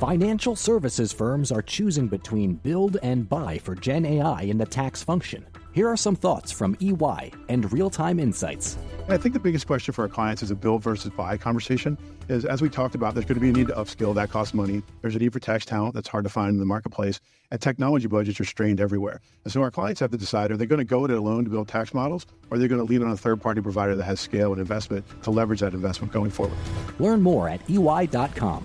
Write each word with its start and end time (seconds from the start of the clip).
Financial 0.00 0.56
services 0.56 1.12
firms 1.12 1.52
are 1.52 1.60
choosing 1.60 2.08
between 2.08 2.54
build 2.54 2.96
and 3.02 3.28
buy 3.28 3.58
for 3.58 3.74
Gen 3.74 4.06
AI 4.06 4.40
in 4.40 4.56
the 4.56 4.64
tax 4.64 5.02
function. 5.02 5.46
Here 5.72 5.88
are 5.88 5.96
some 5.98 6.16
thoughts 6.16 6.50
from 6.50 6.74
EY 6.80 7.30
and 7.50 7.70
real 7.70 7.90
time 7.90 8.18
insights. 8.18 8.78
I 9.10 9.18
think 9.18 9.34
the 9.34 9.40
biggest 9.40 9.66
question 9.66 9.92
for 9.92 10.00
our 10.00 10.08
clients 10.08 10.42
is 10.42 10.50
a 10.50 10.54
build 10.54 10.82
versus 10.82 11.10
buy 11.10 11.36
conversation. 11.36 11.98
Is 12.30 12.46
as 12.46 12.62
we 12.62 12.70
talked 12.70 12.94
about, 12.94 13.12
there's 13.12 13.26
going 13.26 13.34
to 13.34 13.42
be 13.42 13.50
a 13.50 13.52
need 13.52 13.66
to 13.66 13.74
upskill 13.74 14.14
that 14.14 14.30
costs 14.30 14.54
money. 14.54 14.82
There's 15.02 15.16
a 15.16 15.18
need 15.18 15.34
for 15.34 15.38
tax 15.38 15.66
talent 15.66 15.94
that's 15.94 16.08
hard 16.08 16.24
to 16.24 16.30
find 16.30 16.54
in 16.54 16.60
the 16.60 16.64
marketplace, 16.64 17.20
and 17.50 17.60
technology 17.60 18.06
budgets 18.06 18.40
are 18.40 18.46
strained 18.46 18.80
everywhere. 18.80 19.20
And 19.44 19.52
so 19.52 19.60
our 19.60 19.70
clients 19.70 20.00
have 20.00 20.12
to 20.12 20.16
decide: 20.16 20.50
are 20.50 20.56
they 20.56 20.64
going 20.64 20.78
to 20.78 20.84
go 20.86 21.04
it 21.04 21.10
alone 21.10 21.44
to 21.44 21.50
build 21.50 21.68
tax 21.68 21.92
models, 21.92 22.24
or 22.50 22.56
are 22.56 22.58
they 22.58 22.68
going 22.68 22.80
to 22.80 22.90
lean 22.90 23.02
on 23.02 23.10
a 23.10 23.18
third-party 23.18 23.60
provider 23.60 23.96
that 23.96 24.04
has 24.04 24.18
scale 24.18 24.50
and 24.52 24.62
investment 24.62 25.04
to 25.24 25.30
leverage 25.30 25.60
that 25.60 25.74
investment 25.74 26.10
going 26.10 26.30
forward? 26.30 26.56
Learn 26.98 27.20
more 27.20 27.50
at 27.50 27.60
EY.com. 27.68 28.64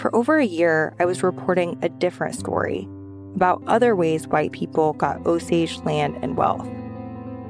For 0.00 0.14
over 0.16 0.38
a 0.38 0.46
year, 0.46 0.94
I 0.98 1.04
was 1.04 1.22
reporting 1.22 1.78
a 1.82 1.90
different 1.90 2.34
story 2.34 2.88
about 3.34 3.62
other 3.66 3.94
ways 3.94 4.26
white 4.26 4.50
people 4.50 4.94
got 4.94 5.26
Osage 5.26 5.78
land 5.80 6.16
and 6.22 6.38
wealth, 6.38 6.66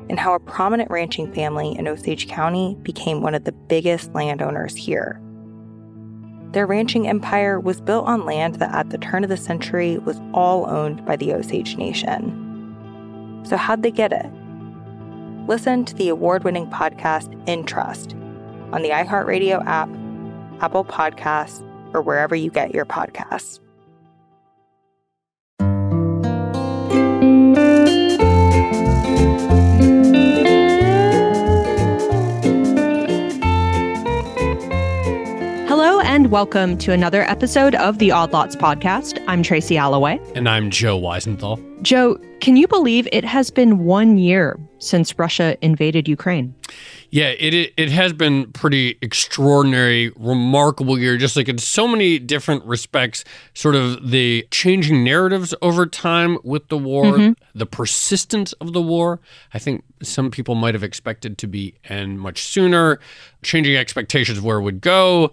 and 0.08 0.18
how 0.18 0.34
a 0.34 0.40
prominent 0.40 0.90
ranching 0.90 1.32
family 1.32 1.78
in 1.78 1.86
Osage 1.86 2.26
County 2.26 2.76
became 2.82 3.22
one 3.22 3.36
of 3.36 3.44
the 3.44 3.52
biggest 3.52 4.12
landowners 4.14 4.74
here. 4.74 5.22
Their 6.50 6.66
ranching 6.66 7.06
empire 7.06 7.60
was 7.60 7.80
built 7.80 8.08
on 8.08 8.26
land 8.26 8.56
that 8.56 8.74
at 8.74 8.90
the 8.90 8.98
turn 8.98 9.22
of 9.22 9.30
the 9.30 9.36
century 9.36 9.98
was 9.98 10.20
all 10.34 10.68
owned 10.68 11.06
by 11.06 11.14
the 11.14 11.32
Osage 11.32 11.76
Nation. 11.76 13.44
So, 13.44 13.56
how'd 13.56 13.84
they 13.84 13.92
get 13.92 14.12
it? 14.12 14.26
Listen 15.46 15.84
to 15.84 15.94
the 15.94 16.08
award 16.08 16.42
winning 16.42 16.66
podcast 16.66 17.32
In 17.48 17.62
Trust 17.62 18.14
on 18.72 18.82
the 18.82 18.90
iHeartRadio 18.90 19.64
app, 19.66 19.88
Apple 20.60 20.84
Podcasts, 20.84 21.64
or 21.94 22.02
wherever 22.02 22.34
you 22.34 22.50
get 22.50 22.74
your 22.74 22.84
podcasts. 22.84 23.60
Hello 35.68 36.00
and 36.00 36.30
welcome 36.30 36.76
to 36.78 36.92
another 36.92 37.22
episode 37.22 37.74
of 37.76 37.98
the 37.98 38.10
Odd 38.10 38.32
Lots 38.32 38.56
podcast. 38.56 39.22
I'm 39.28 39.42
Tracy 39.42 39.76
Alloway. 39.76 40.20
And 40.34 40.48
I'm 40.48 40.70
Joe 40.70 41.00
Weisenthal. 41.00 41.58
Joe, 41.82 42.18
can 42.40 42.56
you 42.56 42.66
believe 42.66 43.08
it 43.12 43.24
has 43.24 43.50
been 43.50 43.84
one 43.84 44.18
year 44.18 44.58
since 44.78 45.18
Russia 45.18 45.56
invaded 45.62 46.08
Ukraine? 46.08 46.54
Yeah, 47.10 47.30
it 47.30 47.72
it 47.76 47.90
has 47.90 48.12
been 48.12 48.52
pretty 48.52 48.96
extraordinary, 49.02 50.12
remarkable 50.16 50.98
year. 50.98 51.16
Just 51.16 51.36
like 51.36 51.48
in 51.48 51.58
so 51.58 51.88
many 51.88 52.18
different 52.20 52.64
respects, 52.64 53.24
sort 53.52 53.74
of 53.74 54.10
the 54.10 54.46
changing 54.50 55.02
narratives 55.02 55.52
over 55.60 55.86
time 55.86 56.38
with 56.44 56.68
the 56.68 56.78
war, 56.78 57.04
mm-hmm. 57.04 57.32
the 57.52 57.66
persistence 57.66 58.52
of 58.54 58.72
the 58.72 58.82
war. 58.82 59.20
I 59.52 59.58
think 59.58 59.82
some 60.02 60.30
people 60.30 60.54
might 60.54 60.74
have 60.74 60.84
expected 60.84 61.36
to 61.38 61.48
be 61.48 61.74
end 61.84 62.20
much 62.20 62.42
sooner. 62.42 63.00
Changing 63.42 63.76
expectations 63.76 64.38
of 64.38 64.44
where 64.44 64.58
it 64.58 64.62
would 64.62 64.80
go. 64.80 65.32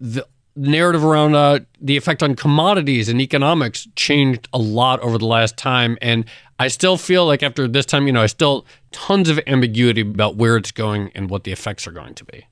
The 0.00 0.26
narrative 0.56 1.04
around 1.04 1.34
uh, 1.34 1.60
the 1.80 1.96
effect 1.96 2.22
on 2.22 2.34
commodities 2.34 3.08
and 3.08 3.20
economics 3.20 3.86
changed 3.94 4.48
a 4.52 4.58
lot 4.58 5.00
over 5.00 5.18
the 5.18 5.26
last 5.26 5.56
time. 5.56 5.98
And 6.00 6.24
I 6.58 6.68
still 6.68 6.96
feel 6.96 7.26
like 7.26 7.42
after 7.42 7.68
this 7.68 7.86
time, 7.86 8.06
you 8.06 8.12
know, 8.12 8.22
I 8.22 8.26
still 8.26 8.66
tons 8.90 9.28
of 9.28 9.38
ambiguity 9.46 10.00
about 10.00 10.36
where 10.36 10.56
it's 10.56 10.72
going 10.72 11.12
and 11.14 11.28
what 11.28 11.44
the 11.44 11.52
effects 11.52 11.86
are 11.86 11.92
going 11.92 12.14
to 12.14 12.24
be. 12.24 12.46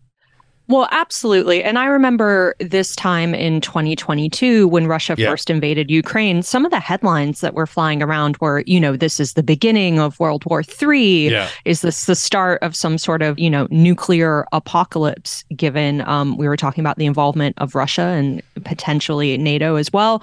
Well, 0.66 0.88
absolutely. 0.92 1.62
And 1.62 1.78
I 1.78 1.86
remember 1.86 2.54
this 2.58 2.96
time 2.96 3.34
in 3.34 3.60
2022 3.60 4.66
when 4.66 4.86
Russia 4.86 5.14
yeah. 5.18 5.28
first 5.28 5.50
invaded 5.50 5.90
Ukraine, 5.90 6.42
some 6.42 6.64
of 6.64 6.70
the 6.70 6.80
headlines 6.80 7.40
that 7.40 7.52
were 7.52 7.66
flying 7.66 8.02
around 8.02 8.38
were, 8.38 8.64
you 8.66 8.80
know, 8.80 8.96
this 8.96 9.20
is 9.20 9.34
the 9.34 9.42
beginning 9.42 9.98
of 9.98 10.18
World 10.18 10.42
War 10.46 10.62
III. 10.62 11.28
Yeah. 11.28 11.50
Is 11.66 11.82
this 11.82 12.06
the 12.06 12.16
start 12.16 12.62
of 12.62 12.74
some 12.74 12.96
sort 12.96 13.20
of, 13.20 13.38
you 13.38 13.50
know, 13.50 13.68
nuclear 13.70 14.46
apocalypse, 14.52 15.44
given 15.54 16.00
um, 16.02 16.38
we 16.38 16.48
were 16.48 16.56
talking 16.56 16.80
about 16.80 16.96
the 16.96 17.06
involvement 17.06 17.56
of 17.58 17.74
Russia 17.74 18.02
and 18.02 18.42
potentially 18.64 19.36
NATO 19.36 19.76
as 19.76 19.92
well. 19.92 20.22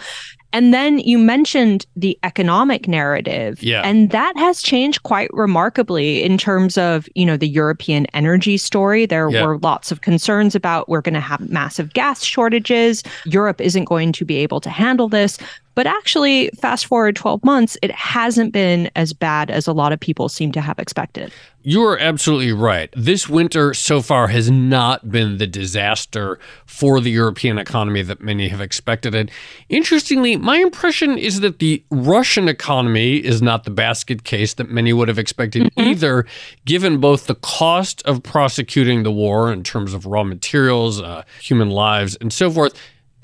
And 0.54 0.74
then 0.74 1.00
you 1.00 1.18
mentioned 1.18 1.86
the 1.96 2.18
economic 2.24 2.88
narrative. 2.88 3.62
Yeah. 3.64 3.82
And 3.82 4.10
that 4.12 4.36
has 4.38 4.62
changed 4.62 5.04
quite 5.04 5.30
remarkably 5.34 6.24
in 6.24 6.38
terms 6.38 6.78
of, 6.78 7.08
you 7.16 7.26
know, 7.26 7.38
the 7.38 7.48
European 7.48 8.06
energy 8.08 8.58
story. 8.58 9.06
There 9.06 9.30
yeah. 9.30 9.46
were 9.46 9.58
lots 9.60 9.92
of 9.92 10.02
concerns 10.02 10.56
about 10.56 10.90
we're 10.90 11.02
going 11.02 11.14
to 11.14 11.20
have 11.20 11.50
massive 11.50 11.94
gas 11.94 12.24
shortages. 12.24 13.04
Europe 13.26 13.62
isn't 13.62 13.86
going 13.86 14.12
to 14.14 14.26
be 14.26 14.38
able 14.38 14.60
to 14.62 14.70
handle 14.70 15.08
this. 15.08 15.38
But 15.74 15.88
actually, 15.88 16.50
fast 16.60 16.86
forward 16.86 17.16
12 17.16 17.44
months, 17.44 17.78
it 17.82 17.92
hasn't 17.92 18.52
been 18.52 18.92
as 18.96 19.14
bad 19.14 19.50
as 19.50 19.68
a 19.68 19.74
lot 19.74 19.94
of 19.94 20.00
people 20.00 20.28
seem 20.28 20.52
to 20.52 20.62
have 20.62 20.80
expected. 20.80 21.32
You 21.64 21.84
are 21.84 21.98
absolutely 22.00 22.52
right. 22.52 22.90
This 22.98 23.30
winter 23.30 23.74
so 23.76 24.02
far 24.02 24.28
has 24.28 24.50
not 24.50 25.12
been 25.12 25.38
the 25.38 25.46
disaster 25.46 26.40
for 26.66 27.00
the 27.00 27.12
European 27.12 27.60
economy 27.60 28.02
that 28.02 28.20
many 28.20 28.48
have 28.48 28.62
expected. 28.62 29.14
And 29.14 29.30
interestingly, 29.70 30.38
my 30.38 30.58
impression 30.58 31.20
is 31.20 31.42
that 31.42 31.60
the 31.60 31.84
Russian 31.92 32.50
economy 32.50 33.18
is 33.18 33.44
not 33.44 33.64
the 33.64 33.70
basket 33.70 34.24
case 34.24 34.56
that 34.56 34.72
many 34.72 34.92
would 34.92 35.08
have 35.08 35.20
expected 35.20 35.64
mm-hmm. 35.64 35.90
either, 35.90 36.26
given 36.66 37.00
both 37.00 37.28
the 37.28 37.36
cost 37.36 38.02
of 38.04 38.24
prosecuting 38.24 39.04
the 39.04 39.12
war 39.12 39.52
in 39.54 39.64
terms 39.64 39.94
of 39.94 40.08
raw 40.08 40.24
materials, 40.24 41.00
uh, 41.00 41.24
human 41.40 41.70
lives, 41.70 42.18
and 42.20 42.34
so 42.34 42.50
forth 42.50 42.74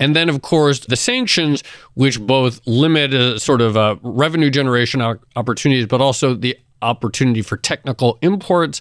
and 0.00 0.14
then, 0.14 0.28
of 0.28 0.42
course, 0.42 0.80
the 0.80 0.96
sanctions, 0.96 1.62
which 1.94 2.20
both 2.20 2.60
limit 2.66 3.12
a 3.12 3.40
sort 3.40 3.60
of 3.60 3.76
uh, 3.76 3.96
revenue 4.02 4.50
generation 4.50 5.00
opportunities, 5.36 5.86
but 5.86 6.00
also 6.00 6.34
the 6.34 6.56
opportunity 6.82 7.42
for 7.42 7.56
technical 7.56 8.18
imports. 8.22 8.80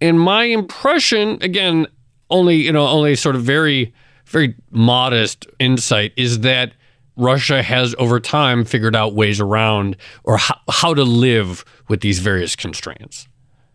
And 0.00 0.18
my 0.20 0.44
impression, 0.44 1.38
again, 1.40 1.86
only 2.30 2.56
you 2.56 2.72
know, 2.72 2.86
only 2.86 3.14
sort 3.16 3.36
of 3.36 3.42
very, 3.42 3.92
very 4.26 4.54
modest 4.70 5.46
insight 5.58 6.12
is 6.16 6.40
that 6.40 6.72
Russia 7.16 7.62
has 7.62 7.94
over 7.98 8.18
time 8.20 8.64
figured 8.64 8.96
out 8.96 9.14
ways 9.14 9.40
around 9.40 9.96
or 10.24 10.38
how, 10.38 10.56
how 10.70 10.94
to 10.94 11.04
live 11.04 11.64
with 11.88 12.00
these 12.00 12.20
various 12.20 12.56
constraints. 12.56 13.28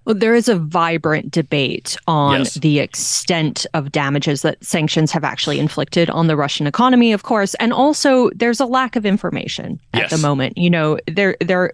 Well, 0.08 0.16
there 0.16 0.36
is 0.36 0.48
a 0.48 0.56
vibrant 0.56 1.32
debate 1.32 1.98
on 2.08 2.40
yes. 2.40 2.54
the 2.54 2.80
extent 2.80 3.66
of 3.74 3.92
damages 3.92 4.42
that 4.42 4.64
sanctions 4.64 5.12
have 5.12 5.26
actually 5.26 5.60
inflicted 5.60 6.10
on 6.12 6.28
the 6.28 6.38
Russian 6.38 6.66
economy, 6.66 7.12
of 7.12 7.24
course, 7.24 7.56
and 7.56 7.74
also 7.74 8.30
there's 8.30 8.62
a 8.62 8.66
lack 8.66 8.96
of 8.96 9.06
information 9.06 9.82
at 9.94 10.04
yes. 10.04 10.12
the 10.12 10.18
moment. 10.20 10.58
You 10.58 10.70
know, 10.70 10.98
there 11.08 11.36
there 11.42 11.74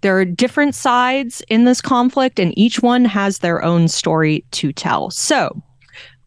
there 0.00 0.18
are 0.18 0.24
different 0.24 0.74
sides 0.74 1.42
in 1.50 1.66
this 1.66 1.82
conflict, 1.82 2.38
and 2.38 2.56
each 2.58 2.80
one 2.80 3.04
has 3.04 3.40
their 3.40 3.62
own 3.62 3.88
story 3.88 4.46
to 4.52 4.72
tell. 4.72 5.10
So, 5.10 5.62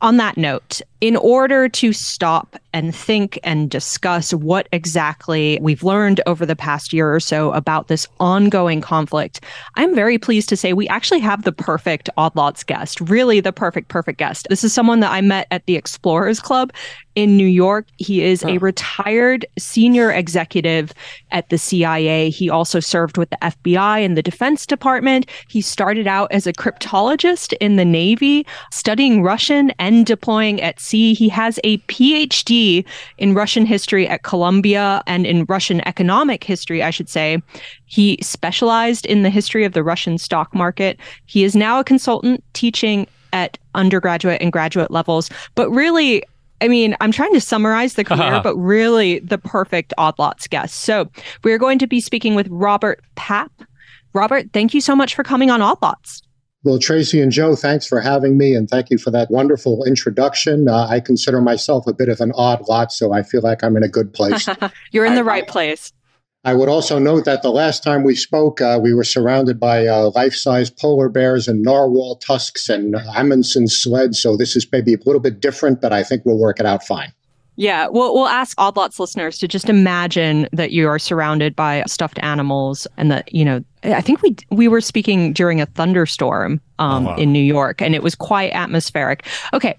on 0.01 0.17
that 0.17 0.38
note, 0.38 0.84
in 1.00 1.16
order 1.16 1.69
to 1.69 1.94
stop 1.94 2.56
and 2.74 2.96
think 2.96 3.40
and 3.44 3.69
discuss 3.69 4.34
what 4.34 4.68
exactly 4.72 5.59
we've 5.62 5.84
learned 5.84 6.22
over 6.25 6.46
the 6.46 6.56
past 6.56 6.91
year 6.91 7.13
or 7.13 7.19
so 7.19 7.52
about 7.53 7.88
this 7.88 8.08
ongoing 8.20 8.82
conflict, 8.82 9.44
I'm 9.76 9.94
very 9.94 10.17
pleased 10.17 10.49
to 10.49 10.58
say 10.58 10.73
we 10.73 10.88
actually 10.88 11.20
have 11.20 11.44
the 11.44 11.52
perfect 11.52 12.09
Odd 12.17 12.35
Lots 12.35 12.64
guest, 12.64 12.99
really 13.02 13.40
the 13.40 13.53
perfect, 13.53 13.90
perfect 13.90 14.17
guest. 14.17 14.47
This 14.49 14.64
is 14.64 14.73
someone 14.73 14.99
that 15.02 15.11
I 15.11 15.22
met 15.22 15.47
at 15.52 15.66
the 15.66 15.76
Explorers 15.76 16.40
Club 16.40 16.72
in 17.17 17.35
New 17.35 17.47
York. 17.47 17.88
He 17.97 18.23
is 18.23 18.44
a 18.44 18.59
retired 18.59 19.44
senior 19.58 20.11
executive 20.11 20.94
at 21.32 21.49
the 21.49 21.58
CIA. 21.58 22.29
He 22.29 22.47
also 22.47 22.79
served 22.79 23.17
with 23.17 23.32
the 23.32 23.40
FBI 23.41 24.05
and 24.05 24.16
the 24.16 24.22
Defense 24.22 24.67
Department. 24.67 25.28
He 25.47 25.61
started 25.61 26.05
out 26.05 26.32
as 26.32 26.46
a 26.46 26.53
cryptologist 26.53 27.53
in 27.59 27.76
the 27.76 27.85
Navy, 27.85 28.46
studying 28.72 29.23
Russian 29.23 29.72
and 29.79 30.05
deploying 30.05 30.61
at 30.61 30.79
sea. 30.87 31.13
He 31.13 31.29
has 31.29 31.59
a 31.63 31.78
PhD 31.79 32.85
in 33.17 33.34
Russian 33.34 33.66
history 33.66 34.07
at 34.07 34.23
Columbia 34.23 35.03
and 35.07 35.25
in 35.25 35.45
Russian 35.45 35.85
economic 35.87 36.43
history, 36.43 36.81
I 36.81 36.89
should 36.89 37.09
say. 37.09 37.41
He 37.85 38.17
specialized 38.22 39.05
in 39.05 39.23
the 39.23 39.29
history 39.29 39.63
of 39.66 39.73
the 39.73 39.84
Russian 39.84 40.17
stock 40.17 40.53
market. 40.53 40.99
He 41.25 41.43
is 41.43 41.55
now 41.55 41.79
a 41.79 41.84
consultant 41.84 42.43
teaching 42.53 43.07
at 43.34 43.57
undergraduate 43.75 44.41
and 44.41 44.51
graduate 44.51 44.91
levels. 44.91 45.29
But 45.55 45.69
really, 45.69 46.23
I 46.61 46.67
mean, 46.67 46.95
I'm 47.01 47.11
trying 47.11 47.34
to 47.34 47.41
summarize 47.41 47.93
the 47.93 48.03
career, 48.03 48.41
but 48.43 48.55
really 48.55 49.19
the 49.19 49.37
perfect 49.37 49.93
Odd 49.97 50.17
Lots 50.17 50.47
guest. 50.47 50.81
So 50.81 51.09
we're 51.43 51.59
going 51.59 51.79
to 51.79 51.87
be 51.87 52.01
speaking 52.01 52.35
with 52.35 52.47
Robert 52.49 53.01
Papp. 53.16 53.49
Robert, 54.13 54.47
thank 54.53 54.73
you 54.73 54.81
so 54.81 54.95
much 54.95 55.13
for 55.13 55.23
coming 55.23 55.51
on 55.51 55.61
Odd 55.61 55.78
Lots. 55.81 56.23
Well, 56.64 56.80
Tracy 56.80 57.22
and 57.22 57.32
Joe, 57.32 57.56
thanks 57.56 57.86
for 57.86 58.02
having 58.02 58.38
me, 58.38 58.56
and 58.56 58.68
thank 58.68 58.90
you 58.90 58.98
for 58.98 59.12
that 59.12 59.30
wonderful 59.30 59.84
introduction. 59.86 60.68
Uh, 60.68 60.88
I 60.90 61.00
consider 61.00 61.40
myself 61.40 61.86
a 61.88 61.94
bit 61.94 62.09
of 62.09 62.20
an 62.20 62.32
odd 62.36 62.68
lot, 62.68 62.92
so 62.92 63.14
I 63.14 63.24
feel 63.24 63.42
like 63.42 63.64
I'm 63.64 63.78
in 63.78 63.84
a 63.84 63.88
good 63.88 64.14
place. 64.14 64.50
You're 64.92 65.06
in 65.06 65.16
the 65.16 65.24
right 65.24 65.48
place. 65.48 65.94
I 66.44 66.54
would 66.54 66.70
also 66.70 66.98
note 66.98 67.26
that 67.26 67.42
the 67.42 67.52
last 67.52 67.84
time 67.84 68.04
we 68.04 68.16
spoke, 68.16 68.62
uh, 68.62 68.80
we 68.82 68.94
were 68.94 69.04
surrounded 69.04 69.59
by 69.59 69.86
uh, 69.86 70.12
life-size 70.16 70.70
polar 70.70 71.09
bears 71.09 71.48
and 71.48 71.62
narwhal 71.62 72.16
tusks 72.18 72.70
and 72.70 72.96
Amundsen 73.16 73.68
sleds. 73.68 74.22
So 74.22 74.38
this 74.38 74.56
is 74.56 74.66
maybe 74.72 74.94
a 74.94 74.98
little 75.06 75.20
bit 75.20 75.42
different, 75.42 75.82
but 75.82 75.92
I 75.92 76.04
think 76.04 76.24
we'll 76.26 76.40
work 76.40 76.59
it 76.59 76.66
out 76.66 76.84
fine. 76.84 77.12
Yeah, 77.58 77.88
we'll 77.88 78.14
we'll 78.14 78.28
ask 78.28 78.56
Odd 78.59 78.78
Lots 78.78 79.00
listeners 79.00 79.40
to 79.40 79.48
just 79.48 79.68
imagine 79.68 80.48
that 80.54 80.72
you 80.72 80.88
are 80.88 81.00
surrounded 81.00 81.56
by 81.56 81.84
stuffed 81.88 82.20
animals, 82.22 82.88
and 82.98 83.12
that 83.12 83.34
you 83.34 83.44
know. 83.44 83.64
I 83.84 84.02
think 84.02 84.22
we 84.22 84.36
we 84.52 84.68
were 84.68 84.80
speaking 84.80 85.34
during 85.34 85.59
a 85.59 85.66
thunderstorm 85.66 86.62
um, 86.78 87.08
oh, 87.08 87.09
wow. 87.09 87.16
in 87.16 87.34
New 87.34 87.44
York, 87.44 87.82
and 87.82 87.96
it 87.96 88.04
was 88.04 88.14
quite 88.14 88.52
atmospheric. 88.52 89.26
Okay, 89.54 89.76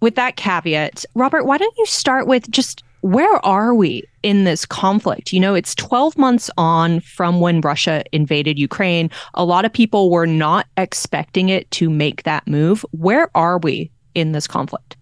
with 0.00 0.14
that 0.16 0.36
caveat, 0.36 1.06
Robert, 1.14 1.44
why 1.44 1.56
don't 1.56 1.76
you 1.78 1.86
start 1.86 2.26
with 2.26 2.50
just 2.50 2.84
where 3.00 3.44
are 3.44 3.74
we 3.74 4.04
in 4.22 4.44
this 4.44 4.66
conflict? 4.66 5.32
You 5.32 5.40
know, 5.40 5.54
it's 5.54 5.74
12 5.74 6.18
months 6.18 6.50
on 6.58 7.00
from 7.00 7.40
when 7.40 7.62
Russia 7.62 8.04
invaded 8.12 8.58
Ukraine. 8.58 9.10
A 9.34 9.44
lot 9.44 9.64
of 9.64 9.72
people 9.72 10.10
were 10.10 10.26
not 10.26 10.66
expecting 10.76 11.48
it 11.48 11.70
to 11.72 11.88
make 11.88 12.24
that 12.24 12.46
move. 12.46 12.84
Where 12.92 13.30
are 13.34 13.58
we 13.58 13.90
in 14.14 14.32
this 14.32 14.46
conflict? 14.46 14.96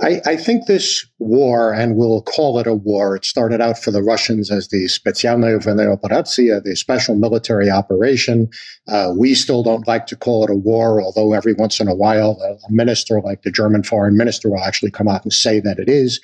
I, 0.00 0.20
I, 0.24 0.36
think 0.36 0.66
this 0.66 1.06
war, 1.18 1.74
and 1.74 1.94
we'll 1.94 2.22
call 2.22 2.58
it 2.58 2.66
a 2.66 2.74
war, 2.74 3.16
it 3.16 3.24
started 3.24 3.60
out 3.60 3.78
for 3.78 3.90
the 3.90 4.02
Russians 4.02 4.50
as 4.50 4.68
the 4.68 4.88
Specialna 4.88 5.58
Vojenna 5.58 5.92
uh, 5.92 6.60
the 6.60 6.74
special 6.74 7.14
military 7.14 7.70
operation. 7.70 8.48
Uh, 8.88 9.12
we 9.16 9.34
still 9.34 9.62
don't 9.62 9.86
like 9.86 10.06
to 10.06 10.16
call 10.16 10.44
it 10.44 10.50
a 10.50 10.56
war, 10.56 11.02
although 11.02 11.34
every 11.34 11.52
once 11.52 11.80
in 11.80 11.88
a 11.88 11.94
while 11.94 12.38
a, 12.40 12.54
a 12.54 12.72
minister 12.72 13.20
like 13.20 13.42
the 13.42 13.50
German 13.50 13.82
foreign 13.82 14.16
minister 14.16 14.48
will 14.48 14.64
actually 14.64 14.90
come 14.90 15.08
out 15.08 15.22
and 15.22 15.32
say 15.32 15.60
that 15.60 15.78
it 15.78 15.88
is. 15.88 16.20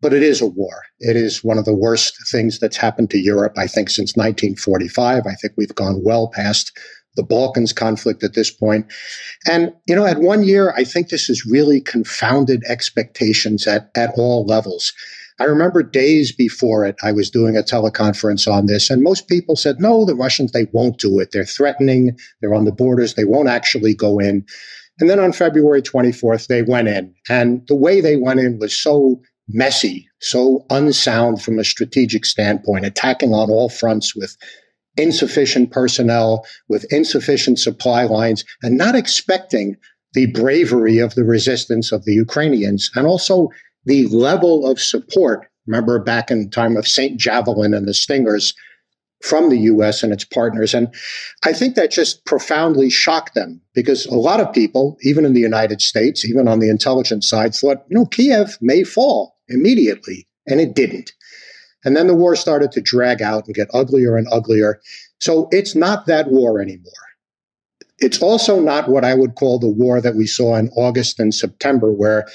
But 0.00 0.12
it 0.12 0.22
is 0.22 0.40
a 0.40 0.46
war. 0.46 0.82
It 1.00 1.16
is 1.16 1.42
one 1.42 1.58
of 1.58 1.64
the 1.64 1.74
worst 1.74 2.16
things 2.30 2.60
that's 2.60 2.76
happened 2.76 3.10
to 3.10 3.18
Europe, 3.18 3.54
I 3.58 3.66
think, 3.66 3.90
since 3.90 4.14
1945. 4.14 5.26
I 5.26 5.34
think 5.34 5.54
we've 5.56 5.74
gone 5.74 6.04
well 6.04 6.30
past 6.32 6.70
the 7.18 7.22
Balkans 7.24 7.72
conflict 7.72 8.22
at 8.22 8.34
this 8.34 8.50
point. 8.50 8.86
And, 9.46 9.74
you 9.86 9.94
know, 9.94 10.06
at 10.06 10.20
one 10.20 10.44
year, 10.44 10.72
I 10.76 10.84
think 10.84 11.08
this 11.08 11.26
has 11.26 11.44
really 11.44 11.80
confounded 11.80 12.62
expectations 12.68 13.66
at, 13.66 13.90
at 13.96 14.12
all 14.16 14.46
levels. 14.46 14.92
I 15.40 15.44
remember 15.44 15.82
days 15.82 16.32
before 16.32 16.84
it, 16.86 16.96
I 17.02 17.12
was 17.12 17.30
doing 17.30 17.56
a 17.56 17.62
teleconference 17.62 18.50
on 18.50 18.66
this, 18.66 18.88
and 18.88 19.02
most 19.02 19.28
people 19.28 19.56
said, 19.56 19.80
no, 19.80 20.04
the 20.04 20.14
Russians, 20.14 20.52
they 20.52 20.66
won't 20.72 20.98
do 20.98 21.18
it. 21.18 21.30
They're 21.32 21.44
threatening, 21.44 22.16
they're 22.40 22.54
on 22.54 22.64
the 22.64 22.72
borders, 22.72 23.14
they 23.14 23.24
won't 23.24 23.48
actually 23.48 23.94
go 23.94 24.18
in. 24.18 24.46
And 25.00 25.10
then 25.10 25.20
on 25.20 25.32
February 25.32 25.82
24th, 25.82 26.46
they 26.46 26.62
went 26.62 26.88
in. 26.88 27.14
And 27.28 27.66
the 27.68 27.76
way 27.76 28.00
they 28.00 28.16
went 28.16 28.40
in 28.40 28.58
was 28.58 28.76
so 28.76 29.20
messy, 29.48 30.08
so 30.20 30.64
unsound 30.70 31.42
from 31.42 31.58
a 31.58 31.64
strategic 31.64 32.24
standpoint, 32.24 32.84
attacking 32.84 33.32
on 33.32 33.50
all 33.50 33.68
fronts 33.68 34.14
with 34.14 34.36
insufficient 34.98 35.70
personnel, 35.70 36.44
with 36.68 36.90
insufficient 36.92 37.58
supply 37.58 38.04
lines, 38.04 38.44
and 38.62 38.76
not 38.76 38.94
expecting 38.94 39.76
the 40.14 40.26
bravery 40.26 40.98
of 40.98 41.14
the 41.14 41.24
resistance 41.24 41.92
of 41.92 42.04
the 42.04 42.14
Ukrainians 42.14 42.90
and 42.94 43.06
also 43.06 43.48
the 43.84 44.06
level 44.08 44.66
of 44.66 44.80
support. 44.80 45.46
Remember 45.66 45.98
back 45.98 46.30
in 46.30 46.50
time 46.50 46.76
of 46.76 46.88
St. 46.88 47.18
Javelin 47.18 47.74
and 47.74 47.86
the 47.86 47.94
Stingers 47.94 48.54
from 49.22 49.50
the 49.50 49.58
US 49.58 50.02
and 50.02 50.12
its 50.12 50.24
partners. 50.24 50.74
And 50.74 50.88
I 51.44 51.52
think 51.52 51.74
that 51.74 51.90
just 51.90 52.24
profoundly 52.24 52.88
shocked 52.88 53.34
them 53.34 53.60
because 53.74 54.06
a 54.06 54.14
lot 54.14 54.40
of 54.40 54.52
people, 54.52 54.96
even 55.02 55.24
in 55.24 55.32
the 55.32 55.40
United 55.40 55.82
States, 55.82 56.24
even 56.24 56.48
on 56.48 56.60
the 56.60 56.70
intelligence 56.70 57.28
side, 57.28 57.54
thought, 57.54 57.84
you 57.88 57.96
know, 57.96 58.06
Kiev 58.06 58.56
may 58.60 58.84
fall 58.84 59.36
immediately. 59.48 60.26
And 60.46 60.60
it 60.60 60.74
didn't. 60.74 61.12
And 61.84 61.96
then 61.96 62.06
the 62.06 62.14
war 62.14 62.34
started 62.36 62.72
to 62.72 62.80
drag 62.80 63.22
out 63.22 63.46
and 63.46 63.54
get 63.54 63.68
uglier 63.72 64.16
and 64.16 64.26
uglier. 64.32 64.80
So 65.20 65.48
it's 65.50 65.74
not 65.74 66.06
that 66.06 66.28
war 66.28 66.60
anymore. 66.60 66.92
It's 67.98 68.22
also 68.22 68.60
not 68.60 68.88
what 68.88 69.04
I 69.04 69.14
would 69.14 69.34
call 69.34 69.58
the 69.58 69.68
war 69.68 70.00
that 70.00 70.14
we 70.14 70.26
saw 70.26 70.56
in 70.56 70.70
August 70.70 71.18
and 71.18 71.34
September, 71.34 71.92
where 71.92 72.26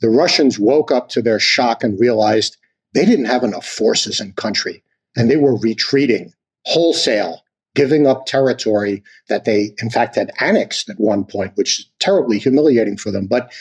the 0.00 0.10
Russians 0.10 0.58
woke 0.58 0.90
up 0.90 1.08
to 1.10 1.22
their 1.22 1.38
shock 1.38 1.84
and 1.84 1.98
realized 1.98 2.56
they 2.92 3.04
didn't 3.04 3.26
have 3.26 3.44
enough 3.44 3.66
forces 3.66 4.20
in 4.20 4.32
country 4.32 4.82
and 5.16 5.30
they 5.30 5.36
were 5.36 5.56
retreating 5.58 6.32
wholesale, 6.64 7.42
giving 7.74 8.06
up 8.06 8.26
territory 8.26 9.02
that 9.28 9.44
they, 9.44 9.74
in 9.80 9.90
fact, 9.90 10.16
had 10.16 10.32
annexed 10.40 10.90
at 10.90 10.98
one 10.98 11.24
point, 11.24 11.52
which 11.54 11.80
is 11.80 11.90
terribly 12.00 12.38
humiliating 12.38 12.96
for 12.96 13.10
them. 13.10 13.26
But 13.26 13.52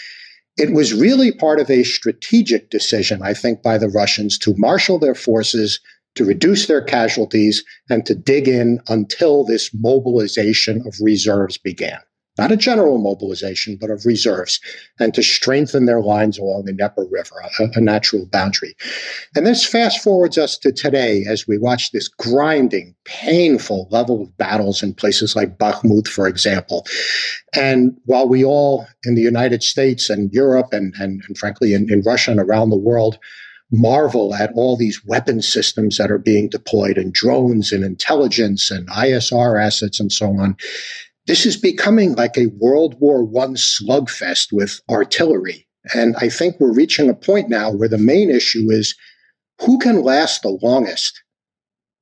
it 0.62 0.74
was 0.74 0.94
really 0.94 1.32
part 1.32 1.60
of 1.60 1.72
a 1.72 1.84
strategic 1.84 2.70
decision, 2.70 3.24
I 3.24 3.34
think, 3.34 3.64
by 3.64 3.80
the 3.80 3.90
Russians 3.90 4.38
to 4.40 4.54
marshal 4.58 5.00
their 5.00 5.16
forces, 5.16 5.80
to 6.14 6.24
reduce 6.24 6.68
their 6.68 6.84
casualties, 6.84 7.64
and 7.90 8.06
to 8.06 8.14
dig 8.14 8.48
in 8.48 8.80
until 8.88 9.44
this 9.44 9.72
mobilization 9.74 10.84
of 10.86 10.94
reserves 11.02 11.58
began 11.58 12.00
not 12.38 12.52
a 12.52 12.58
general 12.58 12.98
mobilization, 12.98 13.78
but 13.80 13.90
of 13.90 14.06
reserves, 14.06 14.60
and 15.00 15.14
to 15.14 15.22
strengthen 15.22 15.86
their 15.86 16.02
lines 16.02 16.38
along 16.38 16.66
the 16.66 16.74
Dnieper 16.74 17.06
River, 17.10 17.36
a, 17.60 17.66
a, 17.76 17.82
natural 17.82 18.26
boundary. 18.26 18.76
And 19.36 19.46
this 19.46 19.66
fast 19.66 20.02
forwards 20.02 20.38
us 20.38 20.58
to 20.60 20.72
today 20.72 21.26
as 21.28 21.48
we 21.48 21.58
watch 21.58 21.92
this 21.92 22.08
grinding, 22.08 22.96
painful 23.06 23.88
level 23.92 24.24
of 24.24 24.38
battles 24.38 24.82
in 24.82 24.94
places 24.94 25.36
like 25.36 25.58
Bakhmut, 25.58 26.08
for 26.08 26.28
example. 26.28 26.86
And 27.54 27.98
while 28.06 28.28
we 28.28 28.46
all 28.46 28.88
in 29.04 29.16
the 29.16 29.22
United 29.22 29.62
States 29.62 30.10
and 30.10 30.32
Europe 30.32 30.70
and, 30.72 30.94
and, 31.00 31.22
and 31.28 31.38
frankly 31.38 31.74
in, 31.74 31.92
in 31.92 32.02
Russia 32.02 32.32
and 32.32 32.40
around 32.40 32.70
the 32.70 32.78
world 32.78 33.20
marvel 33.72 34.36
at 34.36 34.52
all 34.54 34.76
these 34.76 35.04
weapon 35.06 35.42
systems 35.42 35.98
that 35.98 36.12
are 36.12 36.18
being 36.18 36.50
deployed 36.50 36.98
and 36.98 37.14
drones 37.14 37.72
and 37.72 37.84
intelligence 37.84 38.70
and 38.70 38.88
ISR 38.90 39.62
assets 39.64 40.00
and 40.00 40.12
so 40.12 40.28
on. 40.28 40.58
This 41.28 41.46
is 41.46 41.58
becoming 41.58 42.16
like 42.16 42.38
a 42.38 42.52
World 42.58 42.96
War 43.00 43.22
I 43.22 43.48
slugfest 43.54 44.52
with 44.52 44.82
artillery. 44.90 45.68
And 45.94 46.16
I 46.18 46.30
think 46.30 46.60
we're 46.60 46.74
reaching 46.74 47.10
a 47.10 47.14
point 47.14 47.50
now 47.50 47.72
where 47.72 47.90
the 47.90 47.98
main 47.98 48.30
issue 48.30 48.70
is 48.70 48.96
who 49.62 49.78
can 49.78 50.02
last 50.02 50.42
the 50.42 50.58
longest? 50.62 51.22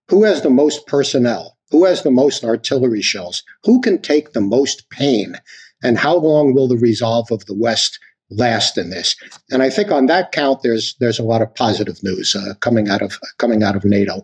Who 0.09 0.23
has 0.23 0.41
the 0.41 0.49
most 0.49 0.87
personnel? 0.87 1.57
Who 1.71 1.85
has 1.85 2.03
the 2.03 2.11
most 2.11 2.43
artillery 2.43 3.01
shells? 3.01 3.43
Who 3.63 3.81
can 3.81 4.01
take 4.01 4.31
the 4.31 4.41
most 4.41 4.89
pain? 4.89 5.35
And 5.83 5.97
how 5.97 6.15
long 6.17 6.53
will 6.53 6.67
the 6.67 6.77
resolve 6.77 7.31
of 7.31 7.45
the 7.45 7.55
West 7.55 7.99
last 8.31 8.77
in 8.77 8.89
this? 8.89 9.15
And 9.51 9.61
I 9.61 9.69
think 9.69 9.91
on 9.91 10.07
that 10.07 10.31
count, 10.31 10.61
there's 10.63 10.95
there's 10.99 11.19
a 11.19 11.23
lot 11.23 11.41
of 11.41 11.53
positive 11.53 12.01
news 12.03 12.35
uh, 12.35 12.55
coming 12.59 12.89
out 12.89 13.01
of 13.01 13.19
coming 13.37 13.63
out 13.63 13.75
of 13.75 13.85
NATO. 13.85 14.23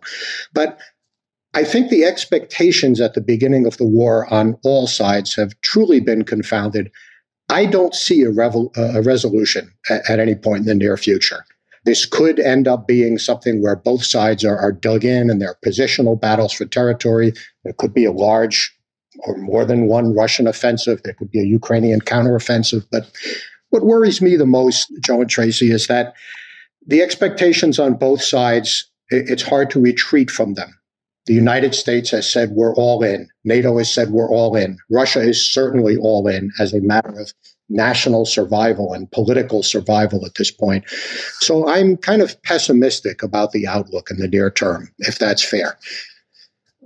But 0.53 0.79
I 1.55 1.63
think 1.63 1.89
the 1.89 2.03
expectations 2.03 2.99
at 2.99 3.13
the 3.13 3.21
beginning 3.21 3.65
of 3.65 3.77
the 3.77 3.85
war 3.85 4.31
on 4.31 4.57
all 4.63 4.87
sides 4.87 5.35
have 5.35 5.59
truly 5.61 6.01
been 6.01 6.25
confounded. 6.25 6.91
I 7.47 7.65
don't 7.65 7.95
see 7.95 8.23
a, 8.23 8.29
a 8.29 9.01
resolution 9.01 9.71
at, 9.89 10.09
at, 10.09 10.19
any 10.19 10.35
point 10.35 10.61
in 10.61 10.65
the 10.65 10.75
near 10.75 10.97
future. 10.97 11.45
This 11.85 12.05
could 12.05 12.41
end 12.41 12.67
up 12.67 12.87
being 12.87 13.17
something 13.17 13.61
where 13.61 13.77
both 13.77 14.03
sides 14.03 14.43
are, 14.43 14.57
are 14.57 14.73
dug 14.73 15.05
in 15.05 15.29
and 15.29 15.41
there 15.41 15.51
are 15.51 15.57
positional 15.65 16.19
battles 16.19 16.51
for 16.51 16.65
territory. 16.65 17.31
There 17.63 17.73
could 17.73 17.93
be 17.93 18.03
a 18.03 18.11
large 18.11 18.75
or 19.19 19.37
more 19.37 19.63
than 19.63 19.87
one 19.87 20.13
Russian 20.13 20.47
offensive. 20.47 21.01
There 21.03 21.13
could 21.13 21.31
be 21.31 21.39
a 21.39 21.45
Ukrainian 21.45 22.01
counteroffensive. 22.01 22.85
But 22.91 23.09
what 23.69 23.85
worries 23.85 24.21
me 24.21 24.35
the 24.35 24.45
most, 24.45 24.91
Joe 24.99 25.21
and 25.21 25.29
Tracy, 25.29 25.71
is 25.71 25.87
that 25.87 26.15
the 26.85 27.01
expectations 27.01 27.79
on 27.79 27.93
both 27.93 28.21
sides, 28.21 28.91
it's 29.09 29.43
hard 29.43 29.69
to 29.69 29.79
retreat 29.79 30.29
from 30.29 30.55
them. 30.55 30.77
The 31.25 31.33
United 31.33 31.73
States 31.73 32.11
has 32.11 32.31
said 32.31 32.51
we're 32.51 32.75
all 32.75 33.03
in. 33.03 33.27
NATO 33.43 33.77
has 33.77 33.91
said 33.91 34.11
we're 34.11 34.29
all 34.29 34.55
in. 34.55 34.77
Russia 34.91 35.21
is 35.21 35.43
certainly 35.43 35.97
all 35.97 36.27
in 36.27 36.51
as 36.59 36.73
a 36.73 36.81
matter 36.81 37.19
of 37.19 37.33
national 37.67 38.25
survival 38.25 38.93
and 38.93 39.11
political 39.11 39.63
survival 39.63 40.25
at 40.25 40.35
this 40.35 40.51
point. 40.51 40.83
So 41.39 41.67
I'm 41.67 41.97
kind 41.97 42.21
of 42.21 42.41
pessimistic 42.43 43.23
about 43.23 43.51
the 43.51 43.67
outlook 43.67 44.11
in 44.11 44.17
the 44.17 44.27
near 44.27 44.51
term, 44.51 44.91
if 44.99 45.17
that's 45.17 45.43
fair. 45.43 45.77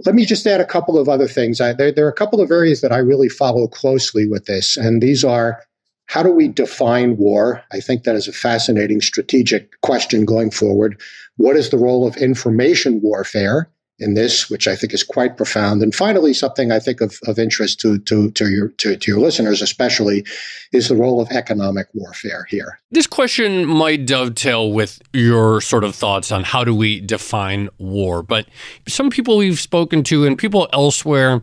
Let 0.05 0.15
me 0.15 0.25
just 0.25 0.47
add 0.47 0.61
a 0.61 0.65
couple 0.65 0.97
of 0.97 1.09
other 1.09 1.27
things. 1.27 1.59
I, 1.59 1.73
there, 1.73 1.91
there 1.91 2.05
are 2.05 2.09
a 2.09 2.13
couple 2.13 2.39
of 2.39 2.49
areas 2.49 2.79
that 2.79 2.93
I 2.93 2.99
really 2.99 3.27
follow 3.27 3.67
closely 3.67 4.25
with 4.25 4.45
this, 4.45 4.77
and 4.77 5.03
these 5.03 5.25
are 5.25 5.59
how 6.05 6.23
do 6.23 6.31
we 6.31 6.47
define 6.47 7.17
war? 7.17 7.63
I 7.71 7.79
think 7.79 8.03
that 8.03 8.15
is 8.15 8.27
a 8.27 8.33
fascinating 8.33 8.99
strategic 8.99 9.79
question 9.81 10.25
going 10.25 10.49
forward. 10.49 10.99
What 11.37 11.55
is 11.55 11.69
the 11.69 11.77
role 11.77 12.07
of 12.07 12.17
information 12.17 12.99
warfare? 13.03 13.69
In 13.99 14.13
this, 14.13 14.49
which 14.49 14.67
I 14.67 14.75
think 14.75 14.93
is 14.93 15.03
quite 15.03 15.37
profound. 15.37 15.81
And 15.81 15.93
finally, 15.93 16.33
something 16.33 16.71
I 16.71 16.79
think 16.79 17.01
of, 17.01 17.19
of 17.27 17.37
interest 17.37 17.79
to, 17.81 17.99
to, 17.99 18.31
to, 18.31 18.49
your, 18.49 18.69
to, 18.69 18.95
to 18.95 19.11
your 19.11 19.19
listeners, 19.19 19.61
especially, 19.61 20.25
is 20.71 20.87
the 20.87 20.95
role 20.95 21.21
of 21.21 21.29
economic 21.31 21.87
warfare 21.93 22.45
here. 22.49 22.79
This 22.91 23.07
question 23.07 23.65
might 23.65 24.05
dovetail 24.05 24.71
with 24.71 25.01
your 25.13 25.61
sort 25.61 25.83
of 25.83 25.95
thoughts 25.95 26.31
on 26.31 26.43
how 26.43 26.63
do 26.63 26.73
we 26.73 27.01
define 27.01 27.69
war. 27.77 28.23
But 28.23 28.47
some 28.87 29.09
people 29.09 29.37
we've 29.37 29.59
spoken 29.59 30.03
to 30.05 30.25
and 30.25 30.37
people 30.37 30.67
elsewhere, 30.73 31.41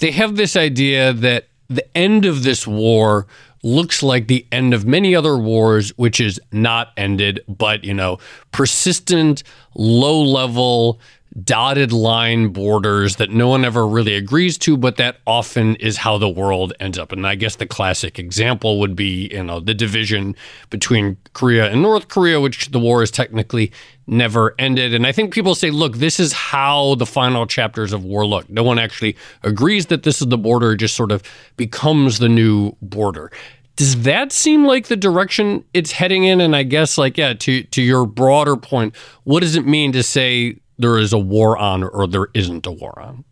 they 0.00 0.10
have 0.10 0.36
this 0.36 0.56
idea 0.56 1.12
that 1.12 1.48
the 1.68 1.96
end 1.96 2.24
of 2.24 2.42
this 2.42 2.66
war 2.66 3.26
looks 3.62 4.02
like 4.02 4.26
the 4.26 4.44
end 4.50 4.74
of 4.74 4.84
many 4.84 5.14
other 5.14 5.38
wars, 5.38 5.90
which 5.90 6.20
is 6.20 6.40
not 6.50 6.92
ended, 6.96 7.40
but, 7.46 7.84
you 7.84 7.94
know, 7.94 8.18
persistent, 8.50 9.44
low 9.74 10.20
level, 10.20 10.98
dotted 11.44 11.92
line 11.92 12.48
borders 12.48 13.16
that 13.16 13.30
no 13.30 13.48
one 13.48 13.64
ever 13.64 13.86
really 13.86 14.14
agrees 14.14 14.58
to, 14.58 14.76
but 14.76 14.96
that 14.96 15.18
often 15.26 15.76
is 15.76 15.96
how 15.96 16.18
the 16.18 16.28
world 16.28 16.72
ends 16.78 16.98
up. 16.98 17.10
And 17.12 17.26
I 17.26 17.34
guess 17.34 17.56
the 17.56 17.66
classic 17.66 18.18
example 18.18 18.78
would 18.80 18.94
be, 18.94 19.28
you 19.32 19.42
know, 19.42 19.60
the 19.60 19.74
division 19.74 20.36
between 20.68 21.16
Korea 21.32 21.70
and 21.70 21.80
North 21.80 22.08
Korea, 22.08 22.40
which 22.40 22.70
the 22.70 22.78
war 22.78 23.02
is 23.02 23.10
technically 23.10 23.72
never 24.06 24.54
ended. 24.58 24.92
And 24.92 25.06
I 25.06 25.12
think 25.12 25.32
people 25.32 25.54
say, 25.54 25.70
look, 25.70 25.96
this 25.96 26.20
is 26.20 26.32
how 26.32 26.96
the 26.96 27.06
final 27.06 27.46
chapters 27.46 27.92
of 27.92 28.04
war 28.04 28.26
look. 28.26 28.48
No 28.50 28.62
one 28.62 28.78
actually 28.78 29.16
agrees 29.42 29.86
that 29.86 30.02
this 30.02 30.20
is 30.20 30.28
the 30.28 30.38
border, 30.38 30.72
it 30.72 30.78
just 30.78 30.96
sort 30.96 31.12
of 31.12 31.22
becomes 31.56 32.18
the 32.18 32.28
new 32.28 32.76
border. 32.82 33.30
Does 33.76 34.02
that 34.02 34.32
seem 34.32 34.66
like 34.66 34.88
the 34.88 34.96
direction 34.96 35.64
it's 35.72 35.92
heading 35.92 36.24
in? 36.24 36.42
And 36.42 36.54
I 36.54 36.62
guess, 36.62 36.98
like, 36.98 37.16
yeah, 37.16 37.32
to 37.32 37.62
to 37.62 37.80
your 37.80 38.04
broader 38.04 38.54
point, 38.54 38.94
what 39.24 39.40
does 39.40 39.56
it 39.56 39.66
mean 39.66 39.92
to 39.92 40.02
say 40.02 40.58
there 40.78 40.98
is 40.98 41.12
a 41.12 41.18
war 41.18 41.56
on 41.56 41.84
or 41.84 42.06
there 42.06 42.28
isn't 42.34 42.66
a 42.66 42.72
war 42.72 42.98
on. 43.00 43.24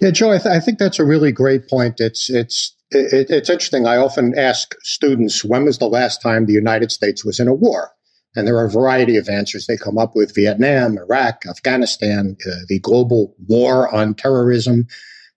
Yeah, 0.00 0.10
Joe, 0.10 0.30
I, 0.30 0.38
th- 0.38 0.54
I 0.54 0.60
think 0.60 0.78
that's 0.78 0.98
a 0.98 1.04
really 1.04 1.32
great 1.32 1.68
point. 1.68 1.96
It's 1.98 2.30
it's 2.30 2.76
it, 2.90 3.30
it's 3.30 3.50
interesting. 3.50 3.86
I 3.86 3.96
often 3.96 4.38
ask 4.38 4.74
students, 4.82 5.44
when 5.44 5.64
was 5.64 5.78
the 5.78 5.88
last 5.88 6.22
time 6.22 6.46
the 6.46 6.52
United 6.52 6.92
States 6.92 7.24
was 7.24 7.40
in 7.40 7.48
a 7.48 7.54
war? 7.54 7.92
And 8.36 8.46
there 8.46 8.56
are 8.56 8.66
a 8.66 8.70
variety 8.70 9.16
of 9.16 9.28
answers 9.28 9.66
they 9.66 9.76
come 9.76 9.98
up 9.98 10.14
with 10.14 10.34
Vietnam, 10.34 10.96
Iraq, 10.96 11.44
Afghanistan, 11.48 12.36
uh, 12.46 12.50
the 12.68 12.78
global 12.78 13.34
war 13.48 13.92
on 13.92 14.14
terrorism. 14.14 14.86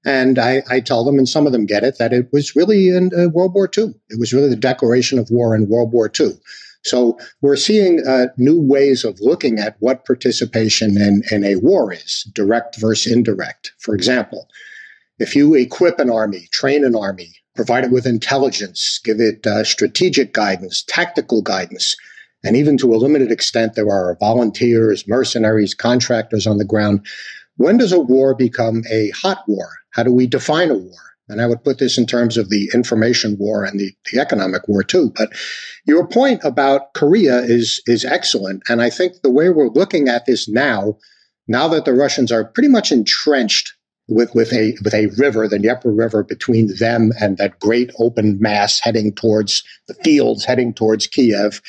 And 0.06 0.38
I, 0.38 0.62
I, 0.70 0.80
tell 0.82 1.04
them, 1.04 1.18
and 1.18 1.30
some 1.30 1.46
of 1.46 1.52
them 1.52 1.66
get 1.66 1.84
it, 1.84 1.98
that 2.00 2.12
it 2.12 2.30
was 2.32 2.56
really 2.56 2.90
in 2.90 3.12
uh, 3.18 3.30
World 3.30 3.54
War 3.54 3.70
II. 3.76 3.94
It 4.10 4.20
was 4.20 4.34
really 4.34 4.50
the 4.50 4.56
declaration 4.56 5.20
of 5.20 5.30
war 5.30 5.56
in 5.56 5.70
World 5.70 5.92
War 5.92 6.12
II. 6.20 6.32
So 6.84 7.18
we're 7.42 7.58
seeing 7.58 8.06
uh, 8.08 8.28
new 8.38 8.60
ways 8.60 9.04
of 9.04 9.20
looking 9.22 9.60
at 9.60 9.76
what 9.80 10.06
participation 10.06 10.98
in, 10.98 11.24
in 11.32 11.44
a 11.44 11.58
war 11.58 11.94
is, 11.94 12.28
direct 12.34 12.80
versus 12.80 13.12
indirect. 13.12 13.74
For 13.80 13.94
example, 13.94 14.48
if 15.20 15.36
you 15.36 15.54
equip 15.54 16.00
an 16.00 16.10
army, 16.10 16.48
train 16.52 16.84
an 16.84 16.96
army, 16.96 17.36
provide 17.56 17.84
it 17.84 17.92
with 17.92 18.08
intelligence, 18.08 19.00
give 19.04 19.20
it 19.20 19.46
uh, 19.46 19.64
strategic 19.64 20.34
guidance, 20.34 20.84
tactical 20.88 21.42
guidance, 21.44 21.96
and 22.44 22.56
even 22.56 22.78
to 22.78 22.94
a 22.94 22.98
limited 22.98 23.32
extent, 23.32 23.76
there 23.76 23.90
are 23.90 24.18
volunteers, 24.20 25.08
mercenaries, 25.08 25.76
contractors 25.76 26.48
on 26.48 26.58
the 26.58 26.66
ground. 26.66 27.06
When 27.58 27.78
does 27.78 27.92
a 27.92 28.00
war 28.00 28.34
become 28.34 28.84
a 28.90 29.12
hot 29.12 29.44
war? 29.48 29.70
How 29.92 30.04
do 30.04 30.12
we 30.12 30.26
define 30.26 30.72
a 30.72 30.76
war? 30.76 31.11
And 31.32 31.42
I 31.42 31.48
would 31.48 31.64
put 31.64 31.80
this 31.80 31.98
in 31.98 32.06
terms 32.06 32.38
of 32.38 32.50
the 32.50 32.70
information 32.74 33.38
war 33.40 33.64
and 33.64 33.80
the, 33.80 33.94
the 34.12 34.20
economic 34.20 34.68
war 34.68 34.84
too. 34.84 35.12
But 35.16 35.32
your 35.86 36.06
point 36.06 36.42
about 36.44 36.94
Korea 36.94 37.40
is, 37.40 37.82
is 37.88 38.06
excellent. 38.06 38.64
And 38.70 38.82
I 38.82 38.90
think 38.90 39.22
the 39.22 39.32
way 39.32 39.50
we're 39.50 39.70
looking 39.70 40.08
at 40.08 40.26
this 40.26 40.48
now, 40.48 40.98
now 41.48 41.68
that 41.70 41.86
the 41.86 41.94
Russians 41.94 42.32
are 42.32 42.46
pretty 42.46 42.70
much 42.70 42.92
entrenched 42.92 43.74
with, 44.08 44.36
with 44.36 44.52
a 44.52 44.76
with 44.84 44.94
a 44.94 45.08
river, 45.18 45.48
the 45.48 45.58
Dnieper 45.58 45.92
River, 45.92 46.24
between 46.24 46.76
them 46.78 47.12
and 47.20 47.38
that 47.38 47.60
great 47.60 47.92
open 47.98 48.40
mass 48.40 48.80
heading 48.80 49.14
towards 49.14 49.64
the 49.88 49.94
fields, 49.96 50.46
heading 50.46 50.74
towards 50.74 51.08
Kiev. 51.08 51.62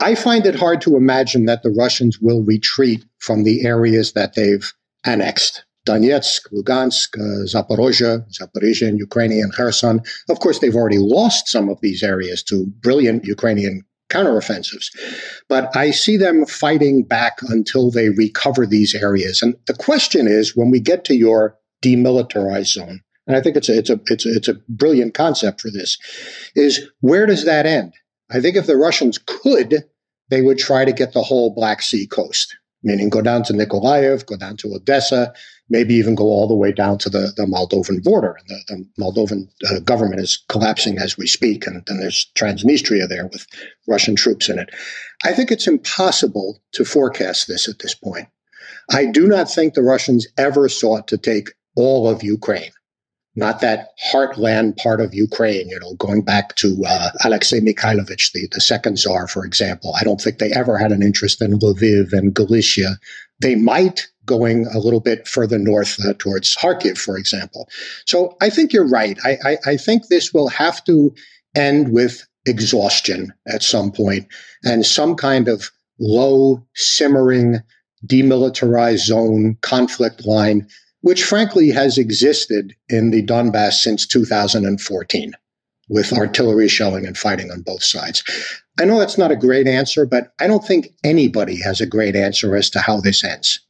I 0.00 0.14
find 0.14 0.44
it 0.46 0.56
hard 0.56 0.80
to 0.82 0.96
imagine 0.96 1.46
that 1.46 1.62
the 1.62 1.70
Russians 1.70 2.18
will 2.20 2.42
retreat 2.42 3.04
from 3.18 3.44
the 3.44 3.64
areas 3.64 4.12
that 4.12 4.34
they've 4.34 4.72
annexed. 5.04 5.64
Donetsk, 5.86 6.50
Lugansk, 6.52 7.18
uh, 7.18 7.44
Zaporozhye, 7.44 8.24
Zaporizhia 8.32 8.96
Ukrainian 8.98 9.50
Kherson. 9.50 10.00
Of 10.28 10.40
course, 10.40 10.58
they've 10.58 10.74
already 10.74 10.98
lost 10.98 11.48
some 11.48 11.68
of 11.68 11.80
these 11.80 12.02
areas 12.02 12.42
to 12.44 12.66
brilliant 12.80 13.24
Ukrainian 13.24 13.84
counteroffensives. 14.10 14.86
But 15.48 15.74
I 15.76 15.90
see 15.90 16.16
them 16.16 16.46
fighting 16.46 17.02
back 17.02 17.38
until 17.48 17.90
they 17.90 18.10
recover 18.10 18.66
these 18.66 18.94
areas. 18.94 19.42
And 19.42 19.56
the 19.66 19.74
question 19.74 20.26
is, 20.26 20.56
when 20.56 20.70
we 20.70 20.80
get 20.80 21.04
to 21.06 21.14
your 21.14 21.56
demilitarized 21.82 22.72
zone, 22.72 23.00
and 23.26 23.36
I 23.36 23.40
think 23.40 23.56
it's 23.56 23.68
a, 23.68 23.78
it's 23.78 23.90
a, 23.90 24.00
it's 24.06 24.26
a, 24.26 24.34
it's 24.34 24.48
a 24.48 24.60
brilliant 24.68 25.14
concept 25.14 25.60
for 25.60 25.70
this, 25.70 25.98
is 26.54 26.86
where 27.00 27.26
does 27.26 27.44
that 27.44 27.66
end? 27.66 27.94
I 28.30 28.40
think 28.40 28.56
if 28.56 28.66
the 28.66 28.76
Russians 28.76 29.18
could, 29.18 29.84
they 30.28 30.42
would 30.42 30.58
try 30.58 30.84
to 30.84 30.92
get 30.92 31.12
the 31.12 31.22
whole 31.22 31.54
Black 31.54 31.82
Sea 31.82 32.06
coast, 32.06 32.56
meaning 32.82 33.08
go 33.08 33.22
down 33.22 33.42
to 33.44 33.52
Nikolaev, 33.52 34.26
go 34.26 34.36
down 34.36 34.56
to 34.58 34.74
Odessa, 34.74 35.32
maybe 35.68 35.94
even 35.94 36.14
go 36.14 36.24
all 36.24 36.46
the 36.46 36.54
way 36.54 36.72
down 36.72 36.98
to 36.98 37.08
the, 37.08 37.32
the 37.36 37.46
Moldovan 37.46 38.02
border. 38.02 38.38
The, 38.48 38.60
the 38.68 39.02
Moldovan 39.02 39.48
uh, 39.70 39.80
government 39.80 40.20
is 40.20 40.42
collapsing 40.48 40.98
as 40.98 41.16
we 41.16 41.26
speak, 41.26 41.66
and 41.66 41.84
then 41.86 42.00
there's 42.00 42.30
Transnistria 42.36 43.08
there 43.08 43.26
with 43.26 43.46
Russian 43.88 44.16
troops 44.16 44.48
in 44.48 44.58
it. 44.58 44.70
I 45.24 45.32
think 45.32 45.50
it's 45.50 45.66
impossible 45.66 46.60
to 46.72 46.84
forecast 46.84 47.48
this 47.48 47.68
at 47.68 47.78
this 47.78 47.94
point. 47.94 48.28
I 48.90 49.06
do 49.06 49.26
not 49.26 49.50
think 49.50 49.74
the 49.74 49.82
Russians 49.82 50.26
ever 50.36 50.68
sought 50.68 51.08
to 51.08 51.18
take 51.18 51.50
all 51.76 52.08
of 52.08 52.22
Ukraine 52.22 52.70
not 53.36 53.60
that 53.60 53.88
heartland 54.12 54.76
part 54.76 55.00
of 55.00 55.14
Ukraine, 55.14 55.68
you 55.68 55.78
know, 55.80 55.94
going 55.94 56.22
back 56.22 56.54
to 56.56 56.82
uh, 56.86 57.10
Alexei 57.24 57.60
Mikhailovich, 57.60 58.32
the, 58.32 58.48
the 58.52 58.60
second 58.60 58.98
czar, 58.98 59.26
for 59.26 59.44
example. 59.44 59.94
I 60.00 60.04
don't 60.04 60.20
think 60.20 60.38
they 60.38 60.52
ever 60.52 60.78
had 60.78 60.92
an 60.92 61.02
interest 61.02 61.42
in 61.42 61.58
Lviv 61.58 62.12
and 62.12 62.32
Galicia. 62.32 62.96
They 63.40 63.54
might 63.54 64.08
going 64.26 64.66
a 64.68 64.78
little 64.78 65.00
bit 65.00 65.28
further 65.28 65.58
north 65.58 65.98
uh, 66.04 66.14
towards 66.18 66.56
Kharkiv, 66.56 66.96
for 66.96 67.18
example. 67.18 67.68
So 68.06 68.36
I 68.40 68.48
think 68.48 68.72
you're 68.72 68.88
right. 68.88 69.18
I, 69.24 69.36
I, 69.44 69.56
I 69.66 69.76
think 69.76 70.08
this 70.08 70.32
will 70.32 70.48
have 70.48 70.82
to 70.84 71.14
end 71.54 71.92
with 71.92 72.26
exhaustion 72.46 73.32
at 73.46 73.62
some 73.62 73.92
point 73.92 74.26
and 74.64 74.84
some 74.86 75.14
kind 75.14 75.48
of 75.48 75.70
low, 75.98 76.64
simmering, 76.74 77.58
demilitarized 78.06 79.06
zone 79.06 79.56
conflict 79.62 80.26
line 80.26 80.66
which 81.04 81.22
frankly 81.22 81.68
has 81.68 81.98
existed 81.98 82.74
in 82.88 83.10
the 83.10 83.22
Donbass 83.22 83.74
since 83.74 84.06
2014 84.06 85.34
with 85.88 86.12
artillery 86.12 86.68
shelling 86.68 87.06
and 87.06 87.16
fighting 87.16 87.50
on 87.50 87.62
both 87.62 87.82
sides. 87.82 88.22
I 88.80 88.84
know 88.84 88.98
that's 88.98 89.18
not 89.18 89.30
a 89.30 89.36
great 89.36 89.66
answer, 89.66 90.06
but 90.06 90.32
I 90.40 90.46
don't 90.46 90.66
think 90.66 90.88
anybody 91.04 91.60
has 91.62 91.80
a 91.80 91.86
great 91.86 92.16
answer 92.16 92.56
as 92.56 92.70
to 92.70 92.80
how 92.80 93.00
this 93.00 93.22
ends. 93.22 93.60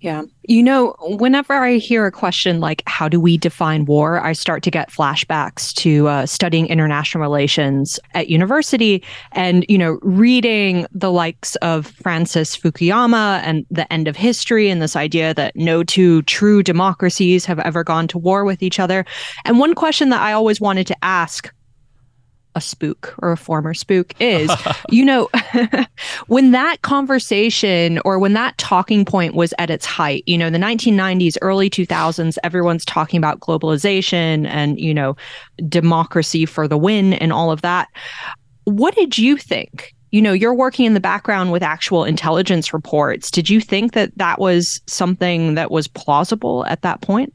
Yeah. 0.00 0.22
You 0.44 0.62
know, 0.62 0.94
whenever 1.00 1.54
I 1.54 1.78
hear 1.78 2.06
a 2.06 2.12
question 2.12 2.60
like, 2.60 2.84
how 2.86 3.08
do 3.08 3.18
we 3.18 3.36
define 3.36 3.84
war? 3.84 4.24
I 4.24 4.32
start 4.32 4.62
to 4.62 4.70
get 4.70 4.92
flashbacks 4.92 5.74
to 5.74 6.06
uh, 6.06 6.26
studying 6.26 6.68
international 6.68 7.20
relations 7.20 7.98
at 8.14 8.28
university 8.28 9.02
and, 9.32 9.66
you 9.68 9.76
know, 9.76 9.98
reading 10.02 10.86
the 10.92 11.10
likes 11.10 11.56
of 11.56 11.88
Francis 11.88 12.56
Fukuyama 12.56 13.40
and 13.42 13.66
the 13.72 13.92
end 13.92 14.06
of 14.06 14.14
history 14.14 14.70
and 14.70 14.80
this 14.80 14.94
idea 14.94 15.34
that 15.34 15.56
no 15.56 15.82
two 15.82 16.22
true 16.22 16.62
democracies 16.62 17.44
have 17.44 17.58
ever 17.60 17.82
gone 17.82 18.06
to 18.06 18.18
war 18.18 18.44
with 18.44 18.62
each 18.62 18.78
other. 18.78 19.04
And 19.44 19.58
one 19.58 19.74
question 19.74 20.10
that 20.10 20.22
I 20.22 20.32
always 20.32 20.60
wanted 20.60 20.86
to 20.86 20.96
ask 21.04 21.52
a 22.58 22.60
spook 22.60 23.14
or 23.18 23.32
a 23.32 23.36
former 23.36 23.72
spook 23.72 24.14
is 24.20 24.50
you 24.90 25.04
know 25.04 25.28
when 26.26 26.50
that 26.50 26.82
conversation 26.82 27.98
or 28.04 28.18
when 28.18 28.34
that 28.34 28.56
talking 28.58 29.04
point 29.04 29.34
was 29.34 29.54
at 29.58 29.70
its 29.70 29.86
height 29.86 30.22
you 30.26 30.36
know 30.36 30.50
the 30.50 30.58
1990s 30.58 31.36
early 31.40 31.70
2000s 31.70 32.36
everyone's 32.44 32.84
talking 32.84 33.16
about 33.16 33.40
globalization 33.40 34.46
and 34.46 34.78
you 34.78 34.92
know 34.92 35.16
democracy 35.66 36.46
for 36.46 36.68
the 36.68 36.78
win 36.78 37.14
and 37.14 37.32
all 37.32 37.50
of 37.50 37.62
that. 37.62 37.88
What 38.64 38.94
did 38.94 39.18
you 39.18 39.36
think? 39.36 39.94
You 40.10 40.22
know 40.22 40.32
you're 40.32 40.54
working 40.54 40.86
in 40.86 40.94
the 40.94 41.00
background 41.00 41.52
with 41.52 41.62
actual 41.62 42.04
intelligence 42.04 42.72
reports. 42.72 43.30
Did 43.30 43.50
you 43.50 43.60
think 43.60 43.92
that 43.92 44.16
that 44.16 44.38
was 44.38 44.80
something 44.86 45.54
that 45.54 45.70
was 45.70 45.86
plausible 45.86 46.64
at 46.66 46.82
that 46.82 47.02
point 47.02 47.32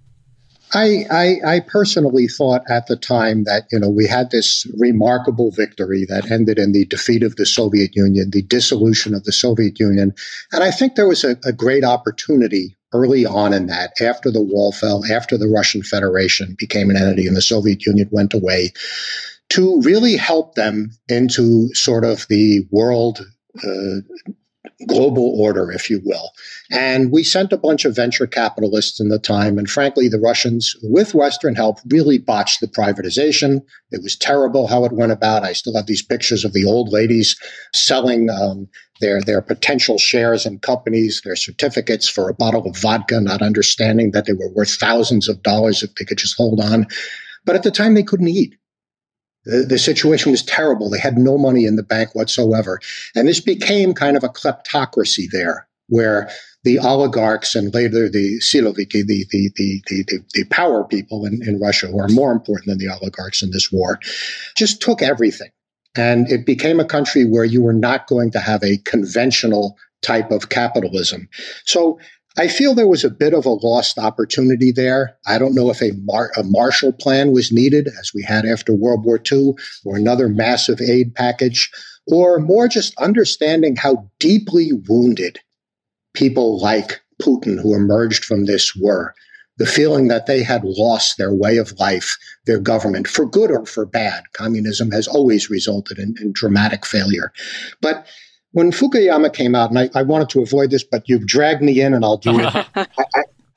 I, 0.73 1.05
I, 1.11 1.55
I, 1.55 1.59
personally 1.59 2.27
thought 2.27 2.63
at 2.69 2.87
the 2.87 2.95
time 2.95 3.43
that 3.43 3.65
you 3.71 3.79
know 3.79 3.89
we 3.89 4.07
had 4.07 4.31
this 4.31 4.65
remarkable 4.77 5.51
victory 5.51 6.05
that 6.09 6.31
ended 6.31 6.57
in 6.57 6.71
the 6.71 6.85
defeat 6.85 7.23
of 7.23 7.35
the 7.35 7.45
Soviet 7.45 7.95
Union, 7.95 8.31
the 8.31 8.41
dissolution 8.41 9.13
of 9.13 9.23
the 9.23 9.31
Soviet 9.31 9.79
Union, 9.79 10.13
and 10.51 10.63
I 10.63 10.71
think 10.71 10.95
there 10.95 11.07
was 11.07 11.23
a, 11.23 11.37
a 11.45 11.53
great 11.53 11.83
opportunity 11.83 12.75
early 12.93 13.25
on 13.25 13.53
in 13.53 13.67
that, 13.67 13.99
after 14.01 14.31
the 14.31 14.41
wall 14.41 14.71
fell, 14.71 15.03
after 15.11 15.37
the 15.37 15.47
Russian 15.47 15.83
Federation 15.83 16.55
became 16.57 16.89
an 16.89 16.97
entity 16.97 17.27
and 17.27 17.35
the 17.35 17.41
Soviet 17.41 17.85
Union 17.85 18.07
went 18.11 18.33
away, 18.33 18.71
to 19.49 19.81
really 19.81 20.15
help 20.15 20.55
them 20.55 20.91
into 21.09 21.73
sort 21.73 22.05
of 22.05 22.25
the 22.29 22.65
world 22.71 23.25
uh, 23.63 24.01
global 24.87 25.39
order, 25.39 25.71
if 25.71 25.89
you 25.89 26.01
will. 26.03 26.31
And 26.71 27.11
we 27.11 27.23
sent 27.23 27.53
a 27.53 27.57
bunch 27.57 27.85
of 27.85 27.95
venture 27.95 28.27
capitalists 28.27 28.99
in 28.99 29.09
the 29.09 29.19
time. 29.19 29.57
And 29.57 29.69
frankly, 29.69 30.07
the 30.07 30.19
Russians, 30.19 30.75
with 30.83 31.13
Western 31.13 31.55
help, 31.55 31.79
really 31.89 32.17
botched 32.17 32.61
the 32.61 32.67
privatization. 32.67 33.61
It 33.91 34.01
was 34.01 34.15
terrible 34.15 34.67
how 34.67 34.85
it 34.85 34.93
went 34.93 35.11
about. 35.11 35.43
I 35.43 35.53
still 35.53 35.75
have 35.75 35.85
these 35.85 36.01
pictures 36.01 36.45
of 36.45 36.53
the 36.53 36.65
old 36.65 36.91
ladies 36.91 37.35
selling 37.73 38.29
um, 38.29 38.67
their, 39.01 39.21
their 39.21 39.41
potential 39.41 39.97
shares 39.97 40.45
in 40.45 40.59
companies, 40.59 41.21
their 41.23 41.35
certificates 41.35 42.07
for 42.07 42.29
a 42.29 42.33
bottle 42.33 42.65
of 42.65 42.77
vodka, 42.77 43.19
not 43.19 43.41
understanding 43.41 44.11
that 44.11 44.25
they 44.25 44.33
were 44.33 44.49
worth 44.49 44.75
thousands 44.75 45.27
of 45.27 45.43
dollars 45.43 45.83
if 45.83 45.93
they 45.95 46.05
could 46.05 46.17
just 46.17 46.37
hold 46.37 46.59
on. 46.59 46.87
But 47.45 47.55
at 47.55 47.63
the 47.63 47.71
time, 47.71 47.93
they 47.93 48.03
couldn't 48.03 48.29
eat. 48.29 48.55
The, 49.45 49.77
situation 49.77 50.31
was 50.31 50.43
terrible. 50.43 50.89
They 50.89 50.99
had 50.99 51.17
no 51.17 51.37
money 51.37 51.65
in 51.65 51.75
the 51.75 51.83
bank 51.83 52.15
whatsoever. 52.15 52.79
And 53.15 53.27
this 53.27 53.41
became 53.41 53.93
kind 53.93 54.15
of 54.15 54.23
a 54.23 54.29
kleptocracy 54.29 55.25
there, 55.31 55.67
where 55.87 56.29
the 56.63 56.79
oligarchs 56.79 57.55
and 57.55 57.73
later 57.73 58.09
the 58.09 58.39
Siloviki, 58.39 59.05
the, 59.05 59.25
the, 59.31 59.51
the, 59.55 59.81
the, 59.87 60.23
the 60.33 60.45
power 60.45 60.85
people 60.85 61.25
in, 61.25 61.45
in 61.45 61.59
Russia, 61.59 61.87
who 61.87 61.99
are 61.99 62.07
more 62.09 62.31
important 62.31 62.67
than 62.67 62.77
the 62.77 62.87
oligarchs 62.87 63.43
in 63.43 63.51
this 63.51 63.71
war, 63.71 63.99
just 64.55 64.81
took 64.81 65.01
everything. 65.01 65.51
And 65.95 66.31
it 66.31 66.45
became 66.45 66.79
a 66.79 66.85
country 66.85 67.25
where 67.25 67.43
you 67.43 67.61
were 67.61 67.73
not 67.73 68.07
going 68.07 68.31
to 68.31 68.39
have 68.39 68.63
a 68.63 68.77
conventional 68.77 69.77
type 70.01 70.31
of 70.31 70.49
capitalism. 70.49 71.27
So 71.65 71.99
I 72.37 72.47
feel 72.47 72.73
there 72.73 72.87
was 72.87 73.03
a 73.03 73.11
bit 73.11 73.33
of 73.33 73.45
a 73.45 73.49
lost 73.49 73.99
opportunity 73.99 74.71
there. 74.71 75.17
I 75.27 75.37
don't 75.37 75.53
know 75.53 75.69
if 75.69 75.81
a, 75.81 75.91
Mar- 76.03 76.31
a 76.35 76.43
Marshall 76.43 76.91
Plan 76.91 77.31
was 77.31 77.51
needed, 77.51 77.87
as 77.99 78.11
we 78.13 78.23
had 78.23 78.45
after 78.45 78.73
World 78.73 79.05
War 79.05 79.21
II, 79.31 79.53
or 79.85 79.95
another 79.95 80.27
massive 80.27 80.81
aid 80.81 81.13
package, 81.13 81.69
or 82.07 82.39
more 82.39 82.67
just 82.67 82.97
understanding 82.99 83.75
how 83.75 84.09
deeply 84.19 84.71
wounded 84.87 85.39
people 86.15 86.59
like 86.59 87.01
Putin 87.21 87.61
who 87.61 87.75
emerged 87.75 88.25
from 88.25 88.45
this 88.45 88.75
were. 88.75 89.13
The 89.57 89.67
feeling 89.67 90.07
that 90.07 90.25
they 90.25 90.41
had 90.41 90.63
lost 90.63 91.19
their 91.19 91.31
way 91.31 91.57
of 91.57 91.77
life, 91.79 92.17
their 92.47 92.59
government, 92.59 93.07
for 93.07 93.27
good 93.27 93.51
or 93.51 93.67
for 93.67 93.85
bad. 93.85 94.23
Communism 94.33 94.89
has 94.89 95.07
always 95.07 95.51
resulted 95.51 95.99
in, 95.99 96.15
in 96.19 96.33
dramatic 96.33 96.87
failure. 96.87 97.31
But 97.79 98.07
when 98.53 98.71
Fukuyama 98.71 99.33
came 99.33 99.55
out, 99.55 99.69
and 99.69 99.79
I, 99.79 99.89
I, 99.93 100.03
wanted 100.03 100.29
to 100.29 100.41
avoid 100.41 100.69
this, 100.71 100.83
but 100.83 101.09
you've 101.09 101.27
dragged 101.27 101.61
me 101.61 101.81
in, 101.81 101.93
and 101.93 102.05
I'll 102.05 102.17
do 102.17 102.39
it. 102.39 102.55
I, 102.75 102.85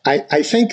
I, 0.05 0.27
I, 0.31 0.43
think 0.43 0.73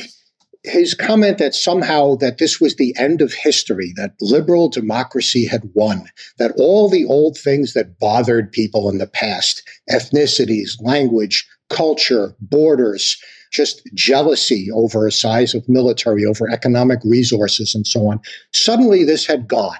his 0.63 0.94
comment 0.94 1.38
that 1.38 1.53
somehow 1.53 2.15
that 2.15 2.38
this 2.38 2.60
was 2.60 2.77
the 2.77 2.96
end 2.98 3.22
of 3.22 3.34
history, 3.34 3.94
that 3.98 4.13
liberal 4.22 4.70
democracy 4.70 5.46
had 5.46 5.70
won, 5.74 6.10
that 6.39 6.53
all 6.58 6.89
the 6.89 7.06
old 7.06 7.38
things 7.38 7.74
that 7.74 8.00
bothered 8.00 8.51
people 8.51 8.89
in 8.89 8.98
the 8.98 9.08
past, 9.08 9.62
ethnicities, 9.92 10.82
language, 10.82 11.46
culture, 11.70 12.34
borders, 12.39 13.18
just 13.51 13.82
jealousy 13.94 14.70
over 14.74 15.06
a 15.06 15.12
size 15.12 15.53
of 15.53 15.68
military, 15.68 16.25
over 16.25 16.50
economic 16.50 17.00
resources, 17.03 17.75
and 17.75 17.86
so 17.86 18.08
on, 18.08 18.22
suddenly 18.53 19.03
this 19.03 19.25
had 19.25 19.50
gone. 19.50 19.77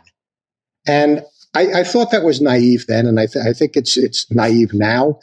And 0.86 1.24
I, 1.54 1.82
I 1.82 1.84
thought 1.84 2.12
that 2.12 2.24
was 2.24 2.42
naive 2.42 2.86
then, 2.88 3.06
and 3.06 3.20
I, 3.20 3.28
th- 3.28 3.46
I 3.46 3.54
think 3.54 3.76
it's 3.76 3.98
it's 3.98 4.30
naive 4.32 4.74
now. 4.74 5.20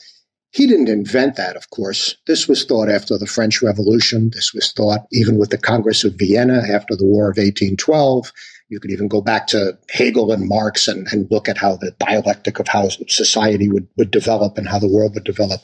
He 0.52 0.66
didn't 0.66 0.88
invent 0.88 1.36
that, 1.36 1.56
of 1.56 1.70
course. 1.70 2.16
This 2.26 2.48
was 2.48 2.64
thought 2.64 2.88
after 2.88 3.16
the 3.16 3.26
French 3.26 3.62
Revolution. 3.62 4.30
This 4.32 4.52
was 4.52 4.72
thought 4.72 5.06
even 5.12 5.38
with 5.38 5.50
the 5.50 5.58
Congress 5.58 6.02
of 6.02 6.14
Vienna 6.18 6.62
after 6.68 6.96
the 6.96 7.04
War 7.04 7.24
of 7.30 7.36
1812. 7.36 8.32
You 8.68 8.80
could 8.80 8.90
even 8.90 9.08
go 9.08 9.20
back 9.20 9.46
to 9.48 9.78
Hegel 9.90 10.32
and 10.32 10.48
Marx 10.48 10.88
and, 10.88 11.06
and 11.12 11.28
look 11.30 11.48
at 11.48 11.58
how 11.58 11.76
the 11.76 11.92
dialectic 11.98 12.58
of 12.58 12.68
how 12.68 12.88
society 12.88 13.68
would, 13.68 13.88
would 13.96 14.10
develop 14.10 14.58
and 14.58 14.68
how 14.68 14.78
the 14.78 14.88
world 14.88 15.14
would 15.14 15.24
develop. 15.24 15.60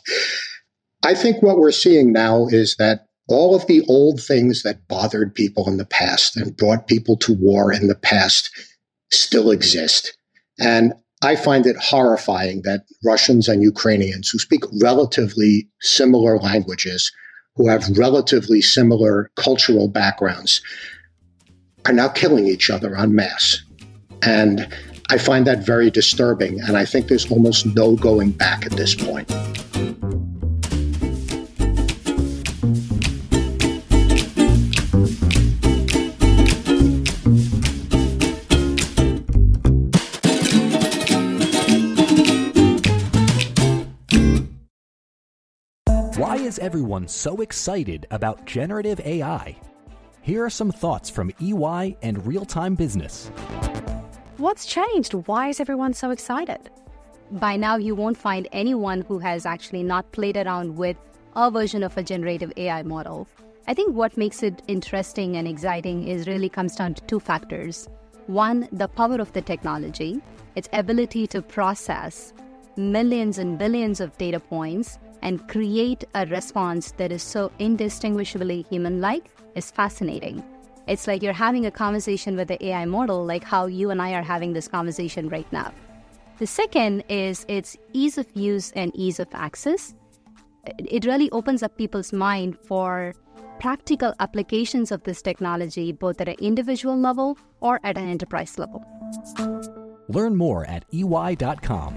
I 1.05 1.15
think 1.15 1.43
what 1.43 1.59
we're 1.59 1.73
seeing 1.73 2.13
now 2.13 2.47
is 2.49 2.77
that 2.77 3.07
all 3.29 3.55
of 3.55 3.67
the 3.67 3.83
old 3.89 4.21
things 4.21 4.63
that 4.63 4.87
bothered 4.89 5.35
people 5.35 5.69
in 5.69 5.77
the 5.77 5.85
past 5.85 6.37
and 6.37 6.57
brought 6.57 6.89
people 6.89 7.17
to 7.19 7.35
war 7.35 7.73
in 7.73 7.89
the 7.89 7.95
past 7.97 8.51
still 9.11 9.51
exist. 9.51 10.17
And 10.59 10.95
I 11.23 11.37
find 11.37 11.67
it 11.67 11.77
horrifying 11.77 12.63
that 12.63 12.85
Russians 13.05 13.49
and 13.49 13.63
Ukrainians 13.63 14.29
who 14.29 14.39
speak 14.39 14.65
relatively 14.81 15.69
similar 15.81 16.39
languages, 16.39 17.11
who 17.57 17.69
have 17.69 17.89
relatively 17.97 18.61
similar 18.61 19.31
cultural 19.37 19.89
backgrounds, 19.89 20.61
are 21.87 21.93
now 21.93 22.09
killing 22.09 22.47
each 22.47 22.69
other 22.69 22.97
en 22.97 23.15
masse. 23.15 23.63
And 24.23 24.69
I 25.09 25.19
find 25.19 25.47
that 25.47 25.65
very 25.65 25.91
disturbing. 25.91 26.61
And 26.61 26.77
I 26.77 26.85
think 26.85 27.09
there's 27.09 27.31
almost 27.31 27.65
no 27.65 27.97
going 27.97 28.33
back 28.33 28.67
at 28.67 28.73
this 28.73 28.95
point. 28.95 29.31
Is 46.37 46.59
everyone 46.61 47.07
so 47.07 47.43
excited 47.43 48.07
about 48.11 48.47
generative 48.47 49.01
AI? 49.01 49.55
Here 50.23 50.43
are 50.43 50.49
some 50.49 50.73
thoughts 50.73 51.11
from 51.11 51.31
EY 51.43 51.95
and 52.01 52.27
Real 52.27 52.47
Time 52.47 52.75
Business. 52.75 53.29
What's 54.39 54.65
changed? 54.65 55.13
Why 55.13 55.49
is 55.49 55.61
everyone 55.61 55.93
so 55.93 56.11
excited? 56.11 56.71
By 57.33 57.57
now, 57.57 57.77
you 57.77 57.95
won't 57.95 58.17
find 58.17 58.49
anyone 58.53 59.03
who 59.03 59.19
has 59.19 59.45
actually 59.45 59.83
not 59.83 60.11
played 60.13 60.39
around 60.39 60.75
with 60.75 60.97
a 61.35 61.51
version 61.51 61.83
of 61.83 61.95
a 61.99 62.03
generative 62.03 62.51
AI 62.57 62.83
model. 62.83 63.29
I 63.69 63.75
think 63.75 63.95
what 63.95 64.17
makes 64.17 64.43
it 64.43 64.63
interesting 64.69 65.37
and 65.37 65.47
exciting 65.47 66.09
is 66.09 66.27
really 66.27 66.49
comes 66.49 66.77
down 66.77 66.95
to 66.95 67.03
two 67.03 67.21
factors. 67.21 67.91
One, 68.27 68.69
the 68.73 68.89
power 68.89 69.21
of 69.21 69.35
the 69.35 69.43
technology, 69.43 70.23
its 70.55 70.71
ability 70.73 71.27
to 71.27 71.43
process 71.43 72.33
millions 72.79 73.37
and 73.37 73.59
billions 73.59 74.01
of 74.01 74.17
data 74.17 74.41
points 74.41 74.99
and 75.23 75.47
create 75.49 76.05
a 76.15 76.27
response 76.27 76.93
that 76.93 77.13
is 77.13 77.23
so 77.23 77.51
indistinguishably 77.59 78.67
human 78.69 79.01
like 79.01 79.31
is 79.55 79.71
fascinating. 79.71 80.43
It's 80.87 81.07
like 81.07 81.23
you're 81.23 81.33
having 81.33 81.67
a 81.67 81.71
conversation 81.71 82.37
with 82.37 82.49
the 82.49 82.65
AI 82.65 82.85
model, 82.85 83.25
like 83.25 83.43
how 83.43 83.67
you 83.67 83.91
and 83.91 84.01
I 84.01 84.13
are 84.15 84.23
having 84.23 84.53
this 84.53 84.69
conversation 84.69 85.29
right 85.29 85.51
now. 85.53 85.73
The 86.39 86.47
second 86.47 87.03
is 87.09 87.45
its 87.49 87.77
ease 87.93 88.19
of 88.19 88.27
use 88.35 88.71
and 88.73 88.95
ease 88.95 89.19
of 89.19 89.29
access. 89.33 89.95
It 90.79 91.05
really 91.05 91.31
opens 91.31 91.63
up 91.63 91.77
people's 91.77 92.13
mind 92.13 92.59
for 92.59 93.15
practical 93.59 94.15
applications 94.21 94.93
of 94.93 95.03
this 95.05 95.23
technology, 95.23 95.93
both 95.93 96.21
at 96.21 96.29
an 96.29 96.37
individual 96.41 96.99
level 96.99 97.39
or 97.61 97.81
at 97.83 97.97
an 97.97 98.09
enterprise 98.09 98.59
level. 98.59 98.85
Learn 100.09 100.37
more 100.37 100.67
at 100.67 100.85
ey.com. 100.93 101.97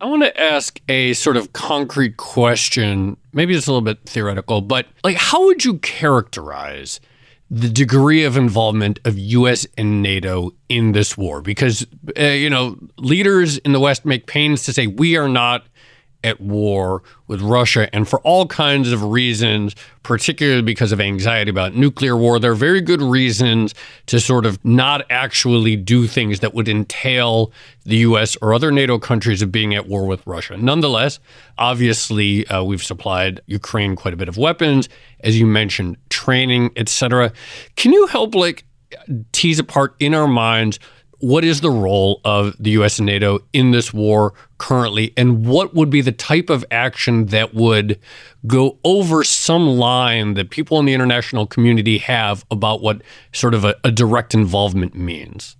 I 0.00 0.06
want 0.06 0.22
to 0.22 0.40
ask 0.40 0.80
a 0.88 1.12
sort 1.12 1.36
of 1.36 1.52
concrete 1.52 2.16
question. 2.16 3.18
Maybe 3.34 3.54
it's 3.54 3.66
a 3.66 3.70
little 3.70 3.84
bit 3.84 3.98
theoretical, 4.06 4.62
but 4.62 4.86
like, 5.04 5.16
how 5.16 5.44
would 5.44 5.64
you 5.64 5.78
characterize 5.78 7.00
the 7.50 7.68
degree 7.68 8.24
of 8.24 8.36
involvement 8.36 9.00
of 9.04 9.18
US 9.18 9.66
and 9.76 10.02
NATO 10.02 10.52
in 10.68 10.92
this 10.92 11.18
war 11.18 11.42
because 11.42 11.84
uh, 12.16 12.22
you 12.22 12.48
know 12.48 12.78
leaders 12.96 13.58
in 13.58 13.72
the 13.72 13.80
west 13.80 14.04
make 14.04 14.26
pains 14.26 14.62
to 14.64 14.72
say 14.72 14.86
we 14.86 15.16
are 15.16 15.28
not 15.28 15.64
at 16.22 16.40
war 16.40 17.02
with 17.26 17.40
Russia. 17.40 17.88
And 17.94 18.08
for 18.08 18.20
all 18.20 18.46
kinds 18.46 18.92
of 18.92 19.02
reasons, 19.02 19.74
particularly 20.02 20.62
because 20.62 20.92
of 20.92 21.00
anxiety 21.00 21.50
about 21.50 21.74
nuclear 21.74 22.16
war, 22.16 22.38
there 22.38 22.50
are 22.52 22.56
very 22.56 22.80
good 22.80 23.00
reasons 23.00 23.74
to 24.06 24.20
sort 24.20 24.46
of 24.46 24.62
not 24.64 25.04
actually 25.10 25.76
do 25.76 26.06
things 26.06 26.40
that 26.40 26.54
would 26.54 26.68
entail 26.68 27.52
the 27.84 27.96
US 27.98 28.36
or 28.42 28.52
other 28.52 28.70
NATO 28.70 28.98
countries 28.98 29.42
of 29.42 29.50
being 29.50 29.74
at 29.74 29.86
war 29.86 30.06
with 30.06 30.26
Russia. 30.26 30.56
Nonetheless, 30.56 31.20
obviously, 31.58 32.46
uh, 32.48 32.62
we've 32.62 32.82
supplied 32.82 33.40
Ukraine 33.46 33.96
quite 33.96 34.14
a 34.14 34.16
bit 34.16 34.28
of 34.28 34.36
weapons, 34.36 34.88
as 35.20 35.38
you 35.38 35.46
mentioned, 35.46 35.96
training, 36.08 36.70
etc. 36.76 37.32
Can 37.76 37.92
you 37.92 38.06
help, 38.06 38.34
like, 38.34 38.64
tease 39.32 39.58
apart 39.58 39.94
in 40.00 40.14
our 40.14 40.28
minds? 40.28 40.78
What 41.20 41.44
is 41.44 41.60
the 41.60 41.70
role 41.70 42.20
of 42.24 42.56
the 42.58 42.70
US 42.72 42.98
and 42.98 43.06
NATO 43.06 43.40
in 43.52 43.70
this 43.70 43.92
war 43.92 44.34
currently, 44.58 45.12
and 45.16 45.46
what 45.46 45.74
would 45.74 45.90
be 45.90 46.00
the 46.00 46.12
type 46.12 46.50
of 46.50 46.64
action 46.70 47.26
that 47.26 47.54
would 47.54 47.98
go 48.46 48.78
over 48.84 49.22
some 49.22 49.66
line 49.68 50.34
that 50.34 50.50
people 50.50 50.78
in 50.78 50.86
the 50.86 50.94
international 50.94 51.46
community 51.46 51.98
have 51.98 52.44
about 52.50 52.82
what 52.82 53.02
sort 53.32 53.54
of 53.54 53.64
a, 53.64 53.76
a 53.84 53.90
direct 53.90 54.34
involvement 54.34 54.94
means? 54.94 55.56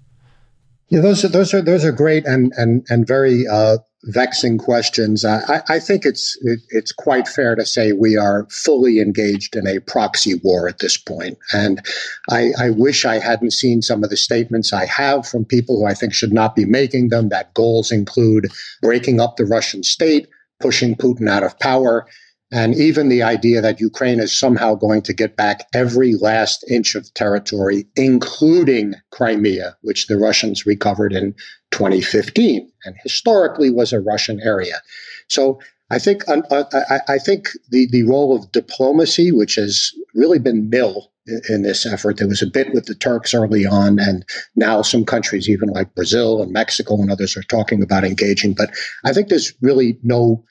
Yeah, 0.89 1.01
those 1.01 1.25
are 1.25 1.29
those 1.29 1.55
are 1.55 1.63
those 1.63 1.85
are 1.85 1.93
great 1.93 2.27
and 2.27 2.53
and 2.57 2.85
and 2.89 3.07
very 3.07 3.47
uh, 3.47 3.79
vexing 4.05 4.59
questions. 4.59 5.25
I, 5.25 5.63
I 5.69 5.79
think 5.79 6.07
it's 6.07 6.39
it, 6.43 6.61
it's 6.71 6.93
quite 6.93 7.29
fair 7.29 7.55
to 7.55 7.67
say 7.67 7.93
we 7.93 8.17
are 8.17 8.47
fully 8.51 8.99
engaged 8.99 9.57
in 9.57 9.67
a 9.67 9.81
proxy 9.81 10.41
war 10.43 10.69
at 10.69 10.79
this 10.79 10.97
point. 10.97 11.39
And 11.53 11.85
I, 12.31 12.53
I 12.59 12.71
wish 12.71 13.05
I 13.05 13.19
hadn't 13.19 13.53
seen 13.53 13.83
some 13.83 14.03
of 14.03 14.11
the 14.11 14.17
statements 14.17 14.73
I 14.73 14.87
have 14.87 15.27
from 15.27 15.45
people 15.45 15.79
who 15.79 15.87
I 15.87 15.95
think 15.95 16.15
should 16.15 16.33
not 16.33 16.57
be 16.57 16.65
making 16.65 17.09
them. 17.09 17.29
That 17.29 17.53
goals 17.55 17.93
include 17.93 18.51
breaking 18.81 19.21
up 19.21 19.37
the 19.37 19.45
Russian 19.45 19.83
state, 19.83 20.29
pushing 20.61 20.95
Putin 20.95 21.29
out 21.29 21.43
of 21.43 21.59
power, 21.59 22.07
and 22.53 22.75
even 22.75 23.09
the 23.09 23.23
idea 23.23 23.61
that 23.61 23.81
Ukraine 23.81 24.19
is 24.19 24.37
somehow 24.37 24.75
going 24.75 25.03
to 25.03 25.13
get 25.13 25.37
back 25.37 25.69
every 25.73 26.15
last 26.17 26.65
inch 26.69 26.95
of 26.95 27.13
territory, 27.15 27.87
including 27.97 28.95
Crimea, 29.11 29.77
which 29.83 30.09
the 30.09 30.17
Russians 30.17 30.67
recovered 30.67 31.13
in 31.13 31.35
2015 31.71 32.71
and 32.85 32.97
historically 33.03 33.71
was 33.71 33.93
a 33.93 34.01
Russian 34.01 34.41
area. 34.41 34.81
So 35.29 35.61
I 35.91 35.99
think 35.99 36.29
uh, 36.29 36.65
I, 36.73 37.01
I, 37.09 37.19
think 37.19 37.49
the, 37.71 37.87
the 37.91 38.05
role 38.05 38.37
of 38.37 38.51
diplomacy, 38.53 39.33
which 39.33 39.57
has 39.57 39.93
really 40.15 40.39
been 40.39 40.71
nil 40.71 41.11
in, 41.27 41.41
in 41.49 41.63
this 41.63 41.85
effort, 41.85 42.17
there 42.17 42.29
was 42.29 42.43
a 42.43 42.47
bit 42.47 42.73
with 42.73 42.87
the 42.87 42.95
Turks 42.95 43.35
early 43.35 43.67
on, 43.67 43.99
and 43.99 44.25
now 44.57 44.83
some 44.83 45.05
countries, 45.05 45.49
even 45.49 45.69
like 45.69 45.95
Brazil 45.95 46.43
and 46.43 46.53
Mexico 46.53 46.95
and 47.01 47.11
others, 47.11 47.37
are 47.37 47.43
talking 47.45 47.83
about 47.83 48.05
engaging. 48.05 48.55
But 48.55 48.71
I 49.05 49.13
think 49.13 49.29
there's 49.29 49.53
really 49.61 49.99
no 50.03 50.45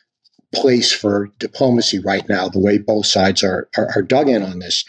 place 0.54 0.92
for 0.92 1.30
diplomacy 1.38 2.00
right 2.00 2.28
now, 2.28 2.50
the 2.50 2.60
way 2.60 2.78
both 2.78 3.06
sides 3.06 3.44
are, 3.44 3.70
are, 3.78 3.90
are, 3.96 4.02
dug 4.02 4.28
in 4.28 4.42
on 4.42 4.60
this. 4.60 4.84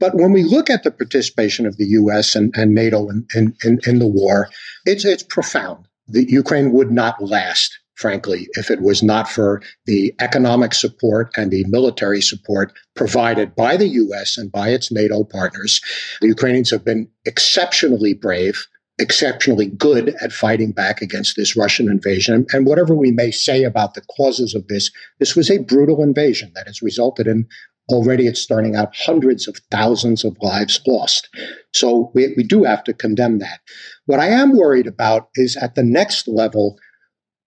But 0.00 0.14
when 0.16 0.32
we 0.32 0.42
look 0.42 0.68
at 0.68 0.82
the 0.82 0.90
participation 0.90 1.66
of 1.66 1.76
the 1.76 1.86
U.S. 1.86 2.34
and, 2.34 2.52
and 2.56 2.74
NATO 2.74 3.08
in, 3.08 3.26
in, 3.62 3.78
in, 3.86 3.98
the 3.98 4.06
war, 4.06 4.48
it's, 4.84 5.04
it's 5.04 5.22
profound. 5.22 5.86
The 6.08 6.28
Ukraine 6.28 6.72
would 6.72 6.90
not 6.90 7.22
last, 7.22 7.78
frankly, 7.94 8.48
if 8.52 8.70
it 8.70 8.80
was 8.80 9.02
not 9.02 9.28
for 9.28 9.62
the 9.86 10.12
economic 10.20 10.74
support 10.74 11.30
and 11.36 11.50
the 11.50 11.64
military 11.68 12.20
support 12.20 12.72
provided 12.94 13.54
by 13.54 13.76
the 13.76 13.88
U.S. 13.88 14.36
and 14.36 14.50
by 14.50 14.70
its 14.70 14.90
NATO 14.90 15.22
partners. 15.22 15.80
The 16.20 16.28
Ukrainians 16.28 16.70
have 16.70 16.84
been 16.84 17.08
exceptionally 17.24 18.14
brave 18.14 18.66
exceptionally 18.98 19.66
good 19.66 20.14
at 20.22 20.32
fighting 20.32 20.72
back 20.72 21.02
against 21.02 21.36
this 21.36 21.56
Russian 21.56 21.90
invasion. 21.90 22.46
And 22.52 22.66
whatever 22.66 22.94
we 22.94 23.10
may 23.10 23.30
say 23.30 23.62
about 23.64 23.94
the 23.94 24.02
causes 24.16 24.54
of 24.54 24.68
this, 24.68 24.90
this 25.18 25.36
was 25.36 25.50
a 25.50 25.58
brutal 25.58 26.02
invasion 26.02 26.52
that 26.54 26.66
has 26.66 26.82
resulted 26.82 27.26
in 27.26 27.46
already 27.88 28.26
it's 28.26 28.40
starting 28.40 28.74
out 28.74 28.94
hundreds 28.96 29.46
of 29.46 29.60
thousands 29.70 30.24
of 30.24 30.36
lives 30.40 30.80
lost. 30.86 31.28
So 31.72 32.10
we, 32.14 32.34
we 32.36 32.42
do 32.42 32.64
have 32.64 32.82
to 32.84 32.92
condemn 32.92 33.38
that. 33.38 33.60
What 34.06 34.18
I 34.18 34.28
am 34.28 34.56
worried 34.56 34.86
about 34.86 35.28
is 35.34 35.56
at 35.56 35.74
the 35.74 35.84
next 35.84 36.26
level, 36.26 36.78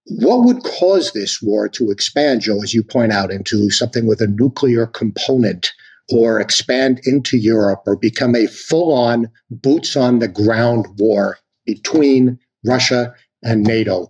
what 0.06 0.46
would 0.46 0.64
cause 0.64 1.12
this 1.12 1.42
war 1.42 1.68
to 1.70 1.92
expand, 1.92 2.42
Joe, 2.42 2.64
as 2.64 2.74
you 2.74 2.84
point 2.84 3.12
out, 3.12 3.32
into 3.32 3.70
something 3.70 4.08
with 4.08 4.22
a 4.22 4.28
nuclear 4.28 4.88
component 4.88 5.74
or 6.12 6.40
expand 6.40 7.00
into 7.06 7.38
Europe 7.38 7.84
or 7.86 7.96
become 7.96 8.36
a 8.36 8.48
full 8.48 8.94
on 8.94 9.30
boots 9.50 9.96
on 9.96 10.20
the 10.20 10.28
ground 10.28 10.88
war 10.98 11.38
between 11.66 12.40
Russia 12.66 13.14
and 13.44 13.64
NATO. 13.64 14.10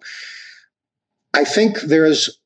I 1.34 1.44
think 1.44 1.82
there's 1.82 2.40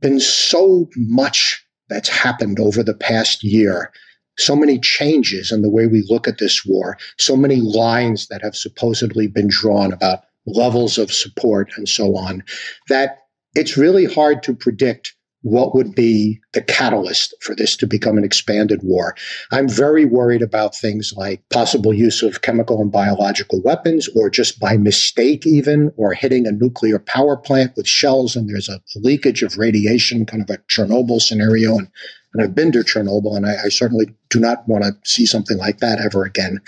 been 0.00 0.20
so 0.20 0.88
much 0.96 1.64
that's 1.88 2.08
happened 2.08 2.58
over 2.58 2.82
the 2.82 2.94
past 2.94 3.44
year, 3.44 3.92
so 4.38 4.56
many 4.56 4.78
changes 4.78 5.52
in 5.52 5.62
the 5.62 5.70
way 5.70 5.86
we 5.86 6.04
look 6.08 6.26
at 6.26 6.38
this 6.38 6.64
war, 6.64 6.98
so 7.18 7.36
many 7.36 7.56
lines 7.56 8.26
that 8.28 8.42
have 8.42 8.56
supposedly 8.56 9.26
been 9.28 9.48
drawn 9.48 9.92
about 9.92 10.24
levels 10.46 10.98
of 10.98 11.12
support 11.12 11.70
and 11.76 11.88
so 11.88 12.16
on, 12.16 12.42
that 12.88 13.18
it's 13.54 13.76
really 13.76 14.04
hard 14.04 14.42
to 14.42 14.54
predict 14.54 15.14
what 15.44 15.74
would 15.74 15.94
be 15.94 16.40
the 16.54 16.62
catalyst 16.62 17.34
for 17.40 17.54
this 17.54 17.76
to 17.76 17.86
become 17.86 18.16
an 18.16 18.24
expanded 18.24 18.80
war. 18.82 19.14
I'm 19.52 19.68
very 19.68 20.06
worried 20.06 20.40
about 20.40 20.74
things 20.74 21.12
like 21.16 21.46
possible 21.50 21.92
use 21.92 22.22
of 22.22 22.40
chemical 22.40 22.80
and 22.80 22.90
biological 22.90 23.60
weapons, 23.62 24.08
or 24.16 24.30
just 24.30 24.58
by 24.58 24.78
mistake, 24.78 25.46
even, 25.46 25.92
or 25.98 26.14
hitting 26.14 26.46
a 26.46 26.52
nuclear 26.52 26.98
power 26.98 27.36
plant 27.36 27.76
with 27.76 27.86
shells 27.86 28.34
and 28.34 28.48
there's 28.48 28.70
a 28.70 28.80
leakage 28.96 29.42
of 29.42 29.58
radiation, 29.58 30.24
kind 30.24 30.42
of 30.42 30.48
a 30.48 30.58
Chernobyl 30.62 31.20
scenario. 31.20 31.76
And 31.76 31.88
and 32.34 32.42
I've 32.42 32.54
been 32.54 32.72
to 32.72 32.80
Chernobyl, 32.80 33.36
and 33.36 33.46
I, 33.46 33.54
I 33.64 33.68
certainly 33.68 34.12
do 34.28 34.40
not 34.40 34.68
want 34.68 34.82
to 34.82 34.92
see 35.04 35.24
something 35.24 35.56
like 35.56 35.78
that 35.78 36.00
ever 36.00 36.24
again. 36.24 36.60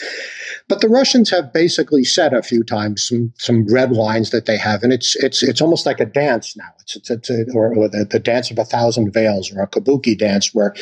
But 0.68 0.80
the 0.80 0.88
Russians 0.88 1.28
have 1.30 1.52
basically 1.52 2.04
said 2.04 2.32
a 2.32 2.42
few 2.42 2.62
times 2.62 3.06
some 3.06 3.32
some 3.38 3.66
red 3.66 3.90
lines 3.90 4.30
that 4.30 4.46
they 4.46 4.56
have, 4.56 4.84
and 4.84 4.92
it's 4.92 5.16
it's 5.16 5.42
it's 5.42 5.60
almost 5.60 5.84
like 5.84 5.98
a 5.98 6.06
dance 6.06 6.56
now. 6.56 6.68
It's 6.80 6.96
it's, 6.96 7.10
it's 7.10 7.30
a, 7.30 7.44
or, 7.52 7.74
or 7.74 7.88
the, 7.88 8.06
the 8.08 8.20
dance 8.20 8.50
of 8.50 8.58
a 8.58 8.64
thousand 8.64 9.12
veils, 9.12 9.52
or 9.52 9.60
a 9.60 9.66
kabuki 9.66 10.16
dance, 10.16 10.54
where 10.54 10.72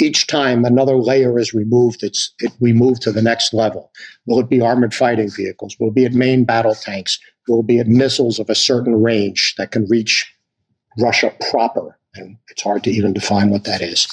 each 0.00 0.26
time 0.26 0.64
another 0.64 0.96
layer 0.96 1.38
is 1.38 1.54
removed, 1.54 2.02
it's 2.02 2.34
it, 2.40 2.52
we 2.58 2.72
move 2.72 2.98
to 3.00 3.12
the 3.12 3.22
next 3.22 3.54
level. 3.54 3.92
Will 4.26 4.40
it 4.40 4.48
be 4.48 4.60
armored 4.60 4.94
fighting 4.94 5.30
vehicles? 5.30 5.76
Will 5.78 5.88
it 5.88 5.94
be 5.94 6.04
at 6.04 6.12
main 6.12 6.44
battle 6.44 6.74
tanks? 6.74 7.18
Will 7.46 7.60
it 7.60 7.66
be 7.66 7.78
at 7.78 7.86
missiles 7.86 8.40
of 8.40 8.50
a 8.50 8.54
certain 8.54 9.00
range 9.00 9.54
that 9.58 9.70
can 9.70 9.86
reach 9.88 10.34
Russia 10.98 11.32
proper? 11.50 11.96
And 12.14 12.36
it's 12.50 12.62
hard 12.62 12.84
to 12.84 12.90
even 12.90 13.12
define 13.12 13.50
what 13.50 13.64
that 13.64 13.80
is. 13.80 14.06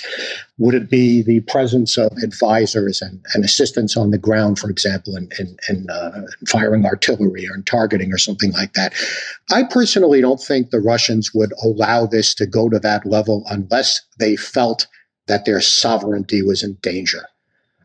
Would 0.57 0.73
it 0.73 0.89
be 0.89 1.21
the 1.21 1.41
presence 1.41 1.97
of 1.97 2.12
advisors 2.23 3.01
and, 3.01 3.23
and 3.33 3.43
assistants 3.43 3.97
on 3.97 4.12
the 4.12 4.17
ground, 4.17 4.57
for 4.57 4.69
example, 4.69 5.17
in, 5.17 5.29
in, 5.38 5.57
in 5.67 5.89
uh, 5.89 6.21
firing 6.47 6.85
artillery 6.85 7.47
or 7.47 7.55
in 7.55 7.63
targeting 7.63 8.13
or 8.13 8.17
something 8.17 8.51
like 8.53 8.73
that? 8.73 8.93
I 9.51 9.63
personally 9.63 10.21
don't 10.21 10.41
think 10.41 10.69
the 10.69 10.79
Russians 10.79 11.33
would 11.33 11.51
allow 11.62 12.05
this 12.05 12.33
to 12.35 12.45
go 12.45 12.69
to 12.69 12.79
that 12.79 13.05
level 13.05 13.43
unless 13.49 14.01
they 14.17 14.35
felt 14.38 14.88
that 15.27 15.45
their 15.45 15.62
sovereignty 15.62 16.41
was 16.41 16.63
in 16.63 16.75
danger. 16.81 17.25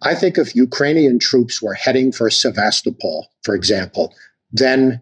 I 0.02 0.14
think 0.14 0.38
if 0.38 0.54
Ukrainian 0.54 1.18
troops 1.18 1.60
were 1.60 1.74
heading 1.74 2.12
for 2.12 2.30
Sevastopol, 2.30 3.28
for 3.42 3.54
example, 3.54 4.14
then 4.52 5.00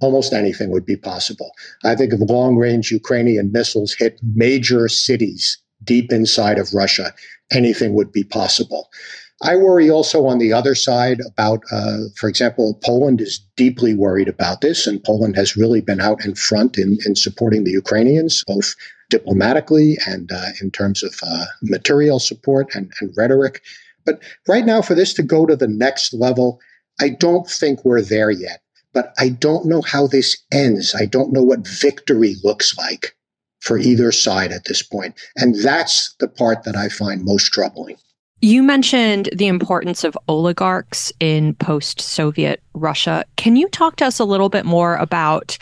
almost 0.00 0.32
anything 0.32 0.70
would 0.70 0.86
be 0.86 0.96
possible. 0.96 1.52
I 1.84 1.94
think 1.94 2.12
if 2.12 2.20
long 2.20 2.56
range 2.56 2.90
Ukrainian 2.90 3.52
missiles 3.52 3.94
hit 3.94 4.20
major 4.22 4.88
cities 4.88 5.58
deep 5.84 6.12
inside 6.12 6.58
of 6.58 6.74
Russia, 6.74 7.14
anything 7.50 7.94
would 7.94 8.12
be 8.12 8.24
possible. 8.24 8.88
I 9.42 9.56
worry 9.56 9.88
also 9.88 10.26
on 10.26 10.38
the 10.38 10.52
other 10.52 10.74
side 10.74 11.20
about, 11.26 11.62
uh, 11.72 11.98
for 12.14 12.28
example, 12.28 12.78
Poland 12.84 13.22
is 13.22 13.40
deeply 13.56 13.94
worried 13.94 14.28
about 14.28 14.60
this, 14.60 14.86
and 14.86 15.02
Poland 15.02 15.34
has 15.36 15.56
really 15.56 15.80
been 15.80 16.00
out 16.00 16.24
in 16.26 16.34
front 16.34 16.76
in, 16.76 16.98
in 17.06 17.16
supporting 17.16 17.64
the 17.64 17.70
Ukrainians, 17.70 18.44
both 18.46 18.74
diplomatically 19.08 19.96
and 20.06 20.30
uh, 20.30 20.50
in 20.60 20.70
terms 20.70 21.02
of 21.02 21.14
uh, 21.22 21.46
material 21.62 22.18
support 22.18 22.74
and, 22.74 22.92
and 23.00 23.14
rhetoric. 23.16 23.62
But 24.04 24.22
right 24.46 24.66
now, 24.66 24.82
for 24.82 24.94
this 24.94 25.14
to 25.14 25.22
go 25.22 25.46
to 25.46 25.56
the 25.56 25.68
next 25.68 26.12
level, 26.12 26.60
I 27.00 27.08
don't 27.08 27.48
think 27.48 27.82
we're 27.82 28.02
there 28.02 28.30
yet 28.30 28.60
but 28.92 29.12
I 29.18 29.28
don't 29.28 29.66
know 29.66 29.82
how 29.82 30.06
this 30.06 30.36
ends. 30.52 30.94
I 30.94 31.06
don't 31.06 31.32
know 31.32 31.42
what 31.42 31.66
victory 31.66 32.36
looks 32.42 32.76
like 32.76 33.14
for 33.60 33.78
either 33.78 34.10
side 34.10 34.52
at 34.52 34.64
this 34.64 34.82
point. 34.82 35.14
And 35.36 35.54
that's 35.54 36.14
the 36.18 36.28
part 36.28 36.64
that 36.64 36.76
I 36.76 36.88
find 36.88 37.24
most 37.24 37.52
troubling. 37.52 37.96
You 38.42 38.62
mentioned 38.62 39.28
the 39.36 39.48
importance 39.48 40.02
of 40.02 40.16
oligarchs 40.26 41.12
in 41.20 41.54
post 41.56 42.00
Soviet 42.00 42.62
Russia. 42.72 43.24
Can 43.36 43.56
you 43.56 43.68
talk 43.68 43.96
to 43.96 44.06
us 44.06 44.18
a 44.18 44.24
little 44.24 44.48
bit 44.48 44.64
more 44.64 44.96
about 44.96 45.58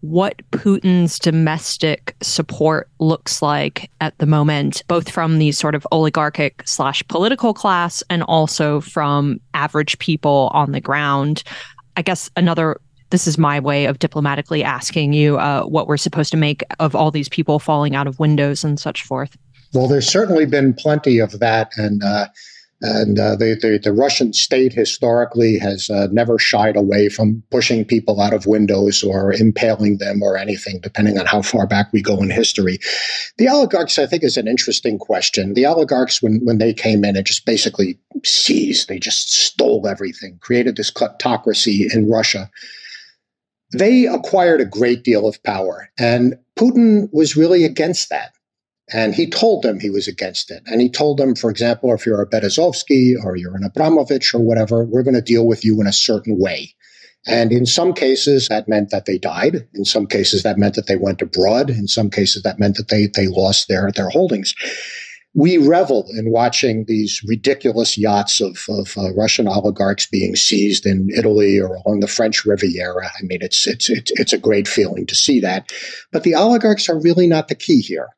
what 0.00 0.36
Putin's 0.52 1.18
domestic 1.18 2.14
support 2.22 2.88
looks 3.00 3.42
like 3.42 3.90
at 4.00 4.16
the 4.18 4.26
moment, 4.26 4.82
both 4.86 5.10
from 5.10 5.38
the 5.38 5.52
sort 5.52 5.74
of 5.74 5.86
oligarchic 5.90 6.62
slash 6.66 7.02
political 7.08 7.52
class 7.52 8.02
and 8.08 8.22
also 8.24 8.80
from 8.80 9.40
average 9.54 9.98
people 9.98 10.50
on 10.52 10.72
the 10.72 10.80
ground. 10.80 11.42
I 11.98 12.02
guess 12.02 12.30
another 12.36 12.80
this 13.10 13.26
is 13.26 13.38
my 13.38 13.58
way 13.58 13.86
of 13.86 13.98
diplomatically 13.98 14.62
asking 14.62 15.14
you 15.14 15.36
uh, 15.38 15.64
what 15.64 15.88
we're 15.88 15.96
supposed 15.96 16.30
to 16.30 16.36
make 16.36 16.62
of 16.78 16.94
all 16.94 17.10
these 17.10 17.28
people 17.28 17.58
falling 17.58 17.96
out 17.96 18.06
of 18.06 18.20
windows 18.20 18.62
and 18.62 18.78
such 18.78 19.02
forth. 19.02 19.36
Well, 19.74 19.88
there's 19.88 20.06
certainly 20.06 20.46
been 20.46 20.74
plenty 20.74 21.18
of 21.18 21.40
that, 21.40 21.72
and 21.76 22.02
uh, 22.04 22.28
and 22.80 23.18
uh, 23.18 23.34
the, 23.34 23.58
the, 23.60 23.80
the 23.82 23.92
Russian 23.92 24.32
state 24.32 24.72
historically 24.72 25.58
has 25.58 25.90
uh, 25.90 26.06
never 26.12 26.38
shied 26.38 26.76
away 26.76 27.08
from 27.08 27.42
pushing 27.50 27.84
people 27.84 28.20
out 28.20 28.32
of 28.32 28.46
windows 28.46 29.02
or 29.02 29.32
impaling 29.32 29.98
them 29.98 30.22
or 30.22 30.36
anything, 30.36 30.78
depending 30.80 31.18
on 31.18 31.26
how 31.26 31.42
far 31.42 31.66
back 31.66 31.92
we 31.92 32.00
go 32.00 32.22
in 32.22 32.30
history. 32.30 32.78
The 33.36 33.48
oligarchs, 33.48 33.98
I 33.98 34.06
think, 34.06 34.22
is 34.22 34.36
an 34.36 34.46
interesting 34.46 34.98
question. 34.98 35.54
The 35.54 35.66
oligarchs, 35.66 36.22
when 36.22 36.40
when 36.44 36.58
they 36.58 36.72
came 36.72 37.04
in, 37.04 37.16
it 37.16 37.26
just 37.26 37.44
basically 37.44 37.98
seized, 38.24 38.88
they 38.88 38.98
just 38.98 39.32
stole 39.32 39.86
everything, 39.88 40.38
created 40.40 40.76
this 40.76 40.90
kleptocracy 40.90 41.92
in 41.92 42.08
Russia 42.08 42.50
they 43.72 44.06
acquired 44.06 44.60
a 44.60 44.64
great 44.64 45.04
deal 45.04 45.28
of 45.28 45.42
power. 45.42 45.90
And 45.98 46.38
Putin 46.58 47.08
was 47.12 47.36
really 47.36 47.64
against 47.64 48.08
that. 48.10 48.32
And 48.92 49.14
he 49.14 49.28
told 49.28 49.62
them 49.62 49.80
he 49.80 49.90
was 49.90 50.08
against 50.08 50.50
it. 50.50 50.62
And 50.66 50.80
he 50.80 50.88
told 50.88 51.18
them, 51.18 51.34
for 51.34 51.50
example, 51.50 51.92
if 51.92 52.06
you're 52.06 52.22
a 52.22 52.28
Berezovsky 52.28 53.14
or 53.22 53.36
you're 53.36 53.56
an 53.56 53.64
Abramovich 53.64 54.34
or 54.34 54.40
whatever, 54.40 54.84
we're 54.84 55.02
going 55.02 55.14
to 55.14 55.22
deal 55.22 55.46
with 55.46 55.64
you 55.64 55.80
in 55.80 55.86
a 55.86 55.92
certain 55.92 56.38
way. 56.38 56.74
And 57.26 57.52
in 57.52 57.66
some 57.66 57.92
cases, 57.92 58.48
that 58.48 58.68
meant 58.68 58.90
that 58.90 59.04
they 59.04 59.18
died. 59.18 59.68
In 59.74 59.84
some 59.84 60.06
cases, 60.06 60.42
that 60.44 60.56
meant 60.56 60.76
that 60.76 60.86
they 60.86 60.96
went 60.96 61.20
abroad. 61.20 61.68
In 61.68 61.86
some 61.86 62.08
cases, 62.08 62.42
that 62.44 62.58
meant 62.58 62.76
that 62.76 62.88
they, 62.88 63.08
they 63.14 63.26
lost 63.26 63.68
their, 63.68 63.90
their 63.92 64.08
holdings 64.08 64.54
we 65.34 65.58
revel 65.58 66.06
in 66.16 66.30
watching 66.30 66.84
these 66.86 67.22
ridiculous 67.26 67.98
yachts 67.98 68.40
of, 68.40 68.64
of 68.68 68.96
uh, 68.96 69.14
Russian 69.14 69.46
oligarchs 69.46 70.06
being 70.06 70.34
seized 70.34 70.86
in 70.86 71.08
Italy 71.14 71.60
or 71.60 71.76
along 71.76 72.00
the 72.00 72.08
French 72.08 72.44
Riviera. 72.44 73.06
I 73.06 73.22
mean, 73.22 73.38
it's, 73.40 73.66
it's, 73.66 73.88
it's, 73.88 74.10
it's 74.12 74.32
a 74.32 74.38
great 74.38 74.66
feeling 74.66 75.06
to 75.06 75.14
see 75.14 75.38
that. 75.40 75.70
But 76.12 76.22
the 76.22 76.34
oligarchs 76.34 76.88
are 76.88 77.00
really 77.00 77.26
not 77.26 77.48
the 77.48 77.54
key 77.54 77.80
here. 77.80 78.08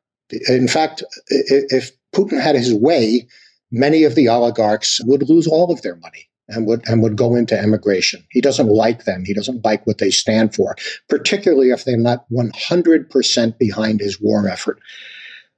In 0.47 0.67
fact, 0.67 1.03
if 1.27 1.91
Putin 2.13 2.41
had 2.41 2.55
his 2.55 2.73
way, 2.73 3.27
many 3.71 4.03
of 4.03 4.15
the 4.15 4.27
oligarchs 4.27 4.99
would 5.05 5.27
lose 5.29 5.47
all 5.47 5.71
of 5.71 5.81
their 5.81 5.95
money 5.95 6.27
and 6.47 6.67
would 6.67 6.87
and 6.87 7.01
would 7.01 7.15
go 7.15 7.35
into 7.35 7.57
emigration. 7.57 8.25
He 8.29 8.41
doesn't 8.41 8.67
like 8.67 9.05
them. 9.05 9.23
He 9.25 9.33
doesn't 9.33 9.63
like 9.63 9.87
what 9.87 9.99
they 9.99 10.11
stand 10.11 10.53
for, 10.53 10.75
particularly 11.09 11.69
if 11.69 11.85
they're 11.85 11.97
not 11.97 12.25
100% 12.29 13.57
behind 13.57 13.99
his 13.99 14.19
war 14.21 14.47
effort. 14.47 14.79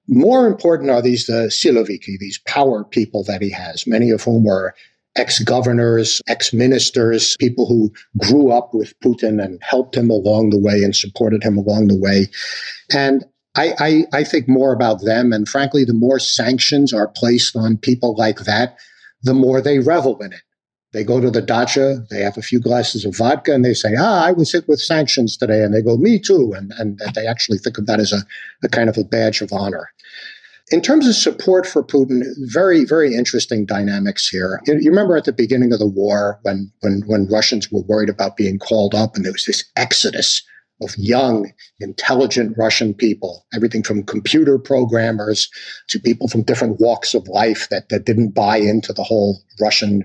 More 0.08 0.48
important 0.48 0.90
are 0.90 1.02
these 1.02 1.30
uh, 1.30 1.48
siloviki, 1.48 2.18
these 2.20 2.40
power 2.46 2.84
people 2.84 3.24
that 3.24 3.42
he 3.42 3.50
has, 3.52 3.88
many 3.88 4.10
of 4.10 4.24
whom 4.24 4.44
were 4.44 4.76
ex-governors, 5.16 6.22
ex-ministers, 6.28 7.38
people 7.40 7.68
who 7.68 7.92
grew 8.18 8.52
up 8.52 8.74
with 8.74 9.00
Putin 9.00 9.44
and 9.44 9.62
helped 9.62 9.96
him 9.96 10.10
along 10.10 10.50
the 10.50 10.58
way 10.58 10.84
and 10.84 10.96
supported 10.96 11.44
him 11.44 11.58
along 11.58 11.88
the 11.88 11.98
way. 11.98 12.28
And 12.92 13.24
I, 13.56 13.74
I, 13.80 14.06
I 14.14 14.24
think 14.24 14.48
more 14.48 14.74
about 14.74 15.04
them. 15.04 15.32
And 15.32 15.48
frankly, 15.48 15.86
the 15.86 15.94
more 15.94 16.20
sanctions 16.20 16.94
are 16.94 17.08
placed 17.08 17.56
on 17.56 17.78
people 17.78 18.16
like 18.16 18.40
that, 18.40 18.78
the 19.22 19.34
more 19.34 19.62
they 19.62 19.80
revel 19.80 20.18
in 20.22 20.34
it. 20.34 20.42
They 20.92 21.04
go 21.04 21.20
to 21.20 21.32
the 21.32 21.42
dacha, 21.42 22.06
they 22.12 22.22
have 22.22 22.38
a 22.38 22.44
few 22.44 22.60
glasses 22.60 23.04
of 23.04 23.18
vodka, 23.18 23.52
and 23.52 23.66
they 23.66 23.74
say, 23.74 23.96
"Ah, 23.98 24.26
I 24.26 24.32
was 24.32 24.52
hit 24.52 24.68
with 24.68 24.80
sanctions 24.80 25.36
today," 25.36 25.64
and 25.64 25.74
they 25.74 25.82
go, 25.82 25.98
"Me 25.98 26.20
too," 26.20 26.54
and 26.54 26.72
and 26.78 27.02
they 27.16 27.26
actually 27.26 27.58
think 27.58 27.80
of 27.80 27.88
that 27.88 28.00
as 28.00 28.14
a, 28.14 28.24
a 28.64 28.70
kind 28.70 28.90
of 28.90 28.98
a 29.00 29.04
badge 29.04 29.42
of 29.42 29.52
honor. 29.52 29.90
In 30.72 30.82
terms 30.82 31.08
of 31.08 31.16
support 31.16 31.66
for 31.66 31.84
Putin, 31.84 32.24
very, 32.38 32.86
very 32.86 33.16
interesting 33.16 33.66
dynamics 33.66 34.30
here. 34.30 34.62
You, 34.66 34.76
you, 34.80 34.90
remember 34.92 35.18
at 35.18 35.26
the 35.26 35.34
beginning 35.34 35.74
of 35.74 35.80
the 35.80 35.88
war 35.88 36.40
when, 36.44 36.72
when, 36.82 37.02
when 37.06 37.28
Russians 37.28 37.72
were 37.72 37.82
worried 37.82 38.10
about 38.10 38.38
being 38.38 38.60
called 38.60 38.96
up 38.96 39.16
and 39.16 39.26
there 39.26 39.34
was 39.34 39.46
this 39.46 39.66
exodus 39.76 40.42
of 40.82 40.96
young, 40.98 41.52
intelligent 41.80 42.58
Russian 42.58 42.94
people, 42.94 43.46
everything 43.54 43.84
from 43.84 44.04
computer 44.04 44.58
programmers 44.58 45.50
to 45.90 46.00
people 46.00 46.28
from 46.28 46.44
different 46.44 46.80
walks 46.80 47.14
of 47.14 47.28
life 47.28 47.70
that, 47.70 47.90
that 47.90 48.06
didn't 48.06 48.32
buy 48.32 48.58
into 48.58 48.92
the 48.94 49.04
whole 49.04 49.42
Russian 49.62 50.04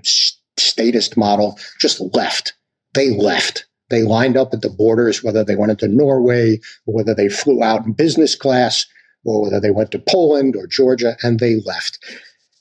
statist 0.57 1.17
model 1.17 1.57
just 1.79 2.01
left. 2.13 2.53
They 2.93 3.09
left. 3.09 3.65
They 3.89 4.03
lined 4.03 4.37
up 4.37 4.53
at 4.53 4.61
the 4.61 4.69
borders, 4.69 5.23
whether 5.23 5.43
they 5.43 5.55
went 5.55 5.71
into 5.71 5.87
Norway 5.87 6.59
or 6.85 6.93
whether 6.93 7.15
they 7.15 7.29
flew 7.29 7.63
out 7.63 7.85
in 7.85 7.93
business 7.93 8.35
class 8.35 8.85
or 9.25 9.41
whether 9.41 9.59
they 9.59 9.71
went 9.71 9.91
to 9.91 9.99
Poland 9.99 10.55
or 10.55 10.67
Georgia, 10.67 11.17
and 11.23 11.39
they 11.39 11.59
left. 11.65 11.99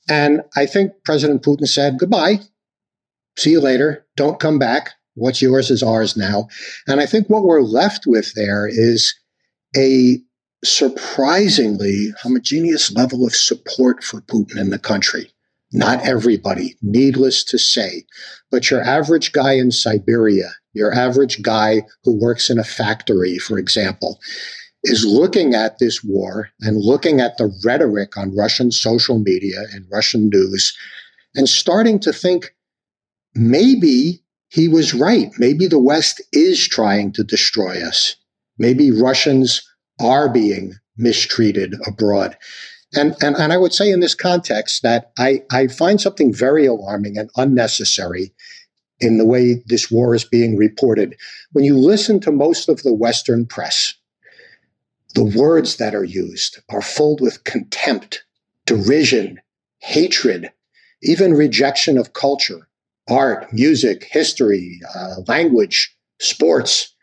And 0.09 0.43
I 0.57 0.67
think 0.67 0.93
President 1.05 1.43
Putin 1.43 1.69
said, 1.69 1.99
goodbye. 1.99 2.41
See 3.37 3.51
you 3.51 3.61
later. 3.61 4.07
Don't 4.17 4.41
come 4.41 4.59
back. 4.59 4.95
What's 5.19 5.43
yours 5.43 5.71
is 5.71 5.83
ours 5.83 6.17
now. 6.17 6.49
And 6.87 7.01
I 7.01 7.07
think 7.07 7.29
what 7.29 7.45
we're 7.45 7.63
left 7.63 8.07
with 8.07 8.35
there 8.35 8.67
is 8.67 9.15
a 9.77 10.19
surprisingly 10.65 12.13
homogeneous 12.21 12.93
level 12.93 13.27
of 13.27 13.35
support 13.35 14.03
for 14.03 14.21
Putin 14.23 14.59
in 14.59 14.71
the 14.71 14.79
country. 14.79 15.31
Not 15.73 16.05
everybody, 16.07 16.77
needless 16.81 17.45
to 17.45 17.59
say, 17.59 18.05
but 18.51 18.71
your 18.71 18.83
average 18.83 19.33
guy 19.33 19.53
in 19.53 19.71
Siberia, 19.71 20.51
your 20.73 20.95
average 20.95 21.43
guy 21.43 21.83
who 22.05 22.19
works 22.19 22.49
in 22.49 22.59
a 22.59 22.65
factory, 22.65 23.39
for 23.39 23.59
example, 23.59 24.19
is 24.85 25.05
looking 25.05 25.55
at 25.55 25.79
this 25.79 26.03
war 26.03 26.49
and 26.61 26.79
looking 26.79 27.21
at 27.21 27.37
the 27.37 27.53
rhetoric 27.65 28.17
on 28.17 28.35
Russian 28.35 28.71
social 28.71 29.19
media 29.19 29.65
and 29.73 29.85
Russian 29.93 30.31
news 30.31 30.75
and 31.35 31.49
starting 31.49 31.99
to 32.01 32.13
think 32.13 32.55
maybe 33.35 34.23
he 34.49 34.69
was 34.69 34.95
right. 34.95 35.31
Maybe 35.39 35.67
the 35.67 35.79
West 35.79 36.23
is 36.33 36.67
trying 36.67 37.13
to 37.13 37.25
destroy 37.25 37.83
us. 37.83 38.17
Maybe 38.59 38.91
Russians 38.91 39.63
are 40.01 40.29
being 40.29 40.75
mistreated 40.97 41.75
abroad. 41.87 42.37
And, 42.95 43.15
and, 43.23 43.37
and 43.37 43.53
I 43.53 43.59
would 43.59 43.75
say 43.75 43.91
in 43.91 44.01
this 44.01 44.15
context 44.15 44.83
that 44.83 45.13
I, 45.19 45.43
I 45.53 45.67
find 45.67 46.01
something 46.01 46.33
very 46.33 46.65
alarming 46.67 47.19
and 47.19 47.31
unnecessary 47.37 48.33
in 49.01 49.19
the 49.19 49.27
way 49.27 49.63
this 49.67 49.91
war 49.91 50.15
is 50.15 50.25
being 50.25 50.57
reported. 50.57 51.15
When 51.53 51.65
you 51.65 51.77
listen 51.77 52.19
to 52.21 52.33
most 52.33 52.69
of 52.69 52.83
the 52.83 52.95
Western 52.95 53.47
press, 53.47 53.95
the 55.15 55.25
words 55.25 55.77
that 55.77 55.95
are 55.95 56.05
used 56.05 56.61
are 56.71 56.83
filled 56.83 57.21
with 57.21 57.45
contempt, 57.45 58.25
derision, 58.67 59.41
hatred, 59.79 60.51
even 61.03 61.35
rejection 61.35 61.97
of 61.99 62.13
culture, 62.13 62.68
art, 63.09 63.53
music, 63.53 64.07
history, 64.11 64.81
uh, 64.95 65.17
language, 65.27 65.95
sports. 66.21 66.95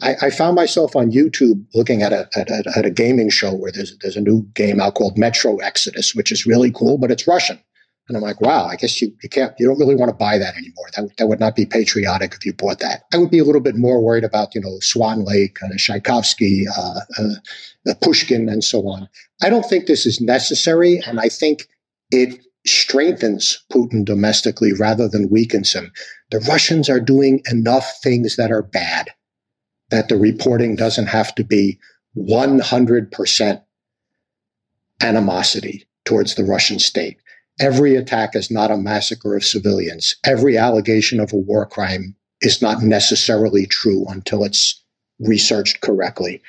I, 0.00 0.16
I, 0.22 0.30
found 0.30 0.56
myself 0.56 0.96
on 0.96 1.12
YouTube 1.12 1.64
looking 1.74 2.02
at 2.02 2.12
a, 2.12 2.28
at 2.36 2.50
a, 2.50 2.72
at 2.76 2.86
a 2.86 2.90
gaming 2.90 3.30
show 3.30 3.54
where 3.54 3.70
there's 3.70 3.96
there's 3.98 4.16
a 4.16 4.20
new 4.20 4.42
game 4.54 4.80
out 4.80 4.94
called 4.94 5.16
Metro 5.16 5.58
Exodus, 5.58 6.14
which 6.14 6.32
is 6.32 6.46
really 6.46 6.72
cool, 6.72 6.98
but 6.98 7.10
it's 7.10 7.28
Russian. 7.28 7.60
And 8.08 8.16
I'm 8.16 8.22
like, 8.22 8.40
wow, 8.40 8.66
I 8.66 8.76
guess 8.76 9.00
you, 9.00 9.12
you 9.22 9.28
can't, 9.28 9.54
you 9.58 9.66
don't 9.66 9.78
really 9.78 9.94
want 9.94 10.08
to 10.10 10.16
buy 10.16 10.36
that 10.36 10.56
anymore. 10.56 10.86
That, 10.96 11.16
that 11.18 11.28
would 11.28 11.38
not 11.38 11.54
be 11.54 11.64
patriotic 11.64 12.34
if 12.34 12.44
you 12.44 12.52
bought 12.52 12.80
that. 12.80 13.04
I 13.12 13.18
would 13.18 13.30
be 13.30 13.38
a 13.38 13.44
little 13.44 13.60
bit 13.60 13.76
more 13.76 14.02
worried 14.02 14.24
about, 14.24 14.54
you 14.54 14.60
know, 14.60 14.78
Swan 14.80 15.24
Lake, 15.24 15.58
uh, 15.62 15.68
Tchaikovsky, 15.76 16.66
uh, 16.66 17.00
uh, 17.18 17.94
Pushkin, 18.02 18.48
and 18.48 18.64
so 18.64 18.88
on. 18.88 19.08
I 19.40 19.48
don't 19.50 19.64
think 19.64 19.86
this 19.86 20.04
is 20.04 20.20
necessary. 20.20 21.00
And 21.06 21.20
I 21.20 21.28
think 21.28 21.68
it 22.10 22.44
strengthens 22.66 23.64
Putin 23.72 24.04
domestically 24.04 24.72
rather 24.72 25.08
than 25.08 25.30
weakens 25.30 25.72
him. 25.72 25.92
The 26.30 26.40
Russians 26.40 26.88
are 26.88 27.00
doing 27.00 27.42
enough 27.50 28.00
things 28.02 28.36
that 28.36 28.50
are 28.50 28.62
bad 28.62 29.10
that 29.90 30.08
the 30.08 30.16
reporting 30.16 30.74
doesn't 30.74 31.06
have 31.06 31.34
to 31.34 31.44
be 31.44 31.78
100% 32.16 33.62
animosity 35.02 35.86
towards 36.04 36.34
the 36.34 36.44
Russian 36.44 36.78
state. 36.78 37.18
Every 37.60 37.96
attack 37.96 38.34
is 38.34 38.50
not 38.50 38.70
a 38.70 38.78
massacre 38.78 39.36
of 39.36 39.44
civilians. 39.44 40.16
Every 40.24 40.56
allegation 40.56 41.20
of 41.20 41.32
a 41.32 41.36
war 41.36 41.66
crime 41.66 42.16
is 42.40 42.62
not 42.62 42.82
necessarily 42.82 43.66
true 43.66 44.06
until 44.08 44.44
it's 44.44 44.82
researched 45.20 45.80
correctly. 45.80 46.42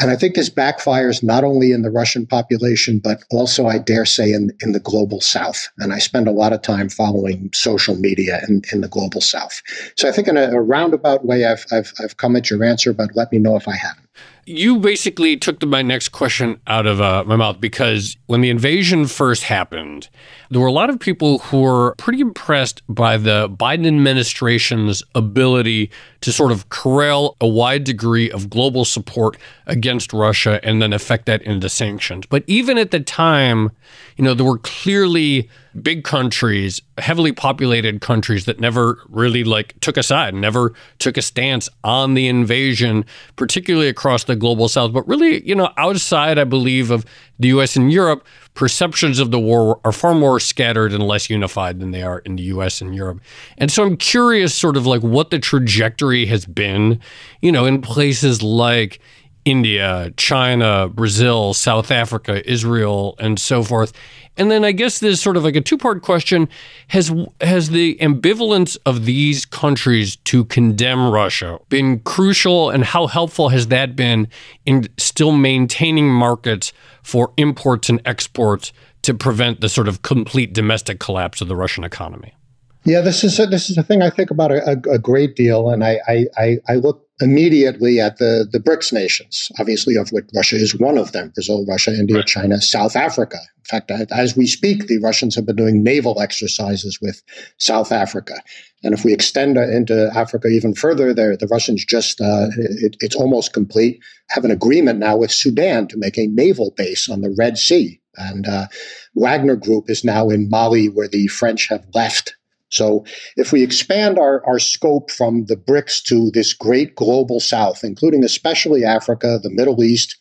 And 0.00 0.10
I 0.10 0.16
think 0.16 0.34
this 0.34 0.50
backfires 0.50 1.22
not 1.22 1.44
only 1.44 1.70
in 1.70 1.82
the 1.82 1.90
Russian 1.90 2.26
population, 2.26 2.98
but 2.98 3.22
also, 3.30 3.66
I 3.66 3.78
dare 3.78 4.04
say, 4.04 4.32
in, 4.32 4.50
in 4.60 4.72
the 4.72 4.80
global 4.80 5.20
south. 5.20 5.68
And 5.78 5.92
I 5.92 5.98
spend 5.98 6.26
a 6.26 6.32
lot 6.32 6.52
of 6.52 6.62
time 6.62 6.88
following 6.88 7.50
social 7.54 7.94
media 7.94 8.40
in, 8.48 8.62
in 8.72 8.80
the 8.80 8.88
global 8.88 9.20
south. 9.20 9.62
So 9.96 10.08
I 10.08 10.12
think 10.12 10.26
in 10.26 10.36
a, 10.36 10.50
a 10.50 10.60
roundabout 10.60 11.24
way, 11.24 11.44
I've, 11.44 11.64
I've, 11.70 11.92
I've 12.02 12.16
come 12.16 12.34
at 12.34 12.50
your 12.50 12.64
answer, 12.64 12.92
but 12.92 13.14
let 13.14 13.30
me 13.30 13.38
know 13.38 13.54
if 13.54 13.68
I 13.68 13.76
haven't. 13.76 14.03
You 14.46 14.78
basically 14.78 15.36
took 15.38 15.60
the, 15.60 15.66
my 15.66 15.80
next 15.80 16.10
question 16.10 16.60
out 16.66 16.86
of 16.86 17.00
uh, 17.00 17.24
my 17.26 17.36
mouth 17.36 17.60
because 17.60 18.16
when 18.26 18.42
the 18.42 18.50
invasion 18.50 19.06
first 19.06 19.44
happened, 19.44 20.08
there 20.50 20.60
were 20.60 20.66
a 20.66 20.72
lot 20.72 20.90
of 20.90 21.00
people 21.00 21.38
who 21.38 21.62
were 21.62 21.94
pretty 21.96 22.20
impressed 22.20 22.82
by 22.88 23.16
the 23.16 23.48
Biden 23.48 23.86
administration's 23.86 25.02
ability 25.14 25.90
to 26.20 26.32
sort 26.32 26.52
of 26.52 26.68
corral 26.68 27.36
a 27.40 27.48
wide 27.48 27.84
degree 27.84 28.30
of 28.30 28.50
global 28.50 28.84
support 28.84 29.38
against 29.66 30.12
Russia 30.12 30.60
and 30.62 30.82
then 30.82 30.92
affect 30.92 31.24
that 31.26 31.40
into 31.42 31.68
sanctions. 31.70 32.26
But 32.26 32.44
even 32.46 32.76
at 32.76 32.90
the 32.90 33.00
time, 33.00 33.70
you 34.16 34.24
know, 34.24 34.34
there 34.34 34.46
were 34.46 34.58
clearly 34.58 35.48
big 35.82 36.04
countries, 36.04 36.80
heavily 36.98 37.32
populated 37.32 38.00
countries 38.00 38.44
that 38.44 38.60
never 38.60 38.98
really 39.08 39.44
like 39.44 39.78
took 39.80 39.96
a 39.96 40.02
side, 40.02 40.34
never 40.34 40.72
took 40.98 41.16
a 41.16 41.22
stance 41.22 41.68
on 41.82 42.14
the 42.14 42.28
invasion, 42.28 43.04
particularly 43.36 43.88
across 43.88 44.24
the 44.24 44.36
global 44.36 44.68
south, 44.68 44.92
but 44.92 45.06
really, 45.08 45.46
you 45.46 45.54
know, 45.54 45.70
outside 45.76 46.38
I 46.38 46.44
believe 46.44 46.90
of 46.90 47.04
the 47.38 47.48
US 47.48 47.76
and 47.76 47.92
Europe, 47.92 48.24
perceptions 48.54 49.18
of 49.18 49.30
the 49.30 49.40
war 49.40 49.80
are 49.84 49.92
far 49.92 50.14
more 50.14 50.38
scattered 50.38 50.92
and 50.92 51.02
less 51.02 51.28
unified 51.28 51.80
than 51.80 51.90
they 51.90 52.02
are 52.02 52.20
in 52.20 52.36
the 52.36 52.44
US 52.44 52.80
and 52.80 52.94
Europe. 52.94 53.20
And 53.58 53.70
so 53.70 53.82
I'm 53.82 53.96
curious 53.96 54.54
sort 54.54 54.76
of 54.76 54.86
like 54.86 55.02
what 55.02 55.30
the 55.30 55.38
trajectory 55.38 56.26
has 56.26 56.46
been, 56.46 57.00
you 57.42 57.50
know, 57.50 57.66
in 57.66 57.82
places 57.82 58.42
like 58.42 59.00
India, 59.44 60.12
China, 60.16 60.88
Brazil, 60.88 61.54
South 61.54 61.90
Africa, 61.90 62.48
Israel, 62.50 63.14
and 63.18 63.38
so 63.38 63.62
forth. 63.62 63.92
And 64.36 64.50
then 64.50 64.64
I 64.64 64.72
guess 64.72 64.98
there's 64.98 65.20
sort 65.20 65.36
of 65.36 65.44
like 65.44 65.54
a 65.54 65.60
two-part 65.60 66.02
question: 66.02 66.48
has 66.88 67.12
has 67.40 67.70
the 67.70 67.96
ambivalence 68.00 68.76
of 68.84 69.04
these 69.04 69.44
countries 69.44 70.16
to 70.16 70.44
condemn 70.46 71.10
Russia 71.10 71.58
been 71.68 72.00
crucial, 72.00 72.70
and 72.70 72.84
how 72.84 73.06
helpful 73.06 73.50
has 73.50 73.68
that 73.68 73.94
been 73.94 74.28
in 74.66 74.88
still 74.96 75.32
maintaining 75.32 76.10
markets 76.10 76.72
for 77.02 77.32
imports 77.36 77.88
and 77.88 78.00
exports 78.04 78.72
to 79.02 79.14
prevent 79.14 79.60
the 79.60 79.68
sort 79.68 79.86
of 79.86 80.02
complete 80.02 80.52
domestic 80.52 80.98
collapse 80.98 81.40
of 81.40 81.48
the 81.48 81.56
Russian 81.56 81.84
economy? 81.84 82.34
Yeah, 82.84 83.00
this 83.00 83.24
is 83.24 83.38
a, 83.38 83.46
this 83.46 83.70
is 83.70 83.78
a 83.78 83.82
thing 83.82 84.02
I 84.02 84.10
think 84.10 84.30
about 84.30 84.52
a, 84.52 84.72
a, 84.90 84.98
great 84.98 85.36
deal, 85.36 85.70
and 85.70 85.82
I, 85.82 85.98
I 86.36 86.58
I 86.68 86.74
look 86.74 87.04
immediately 87.20 88.00
at 88.00 88.18
the, 88.18 88.46
the 88.50 88.58
BRICS 88.58 88.92
nations, 88.92 89.50
obviously, 89.58 89.96
of 89.96 90.10
which 90.10 90.26
Russia 90.34 90.56
is 90.56 90.78
one 90.78 90.98
of 90.98 91.12
them 91.12 91.30
Brazil, 91.34 91.64
Russia, 91.66 91.92
India, 91.92 92.22
China, 92.24 92.60
South 92.60 92.96
Africa. 92.96 93.38
In 93.58 93.64
fact, 93.64 93.90
as 94.10 94.36
we 94.36 94.46
speak, 94.46 94.86
the 94.86 94.98
Russians 94.98 95.34
have 95.34 95.46
been 95.46 95.56
doing 95.56 95.82
naval 95.82 96.20
exercises 96.20 96.98
with 97.00 97.22
South 97.58 97.92
Africa. 97.92 98.34
And 98.82 98.92
if 98.92 99.04
we 99.04 99.14
extend 99.14 99.56
into 99.56 100.10
Africa 100.14 100.48
even 100.48 100.74
further, 100.74 101.14
the 101.14 101.48
Russians 101.50 101.84
just, 101.84 102.20
uh, 102.20 102.48
it, 102.58 102.96
it's 103.00 103.16
almost 103.16 103.54
complete, 103.54 104.00
have 104.28 104.44
an 104.44 104.50
agreement 104.50 104.98
now 104.98 105.16
with 105.16 105.30
Sudan 105.30 105.88
to 105.88 105.96
make 105.96 106.18
a 106.18 106.26
naval 106.26 106.74
base 106.76 107.08
on 107.08 107.22
the 107.22 107.34
Red 107.38 107.56
Sea. 107.56 108.00
And 108.16 108.46
uh, 108.46 108.66
Wagner 109.14 109.56
Group 109.56 109.88
is 109.88 110.04
now 110.04 110.28
in 110.28 110.50
Mali, 110.50 110.88
where 110.88 111.08
the 111.08 111.28
French 111.28 111.68
have 111.68 111.86
left 111.94 112.36
so 112.74 113.04
if 113.36 113.52
we 113.52 113.62
expand 113.62 114.18
our, 114.18 114.44
our 114.46 114.58
scope 114.58 115.10
from 115.10 115.46
the 115.46 115.56
BRICS 115.56 116.02
to 116.04 116.30
this 116.32 116.52
great 116.52 116.94
global 116.96 117.40
south, 117.40 117.84
including 117.84 118.24
especially 118.24 118.84
Africa, 118.84 119.38
the 119.42 119.50
Middle 119.50 119.82
East, 119.82 120.16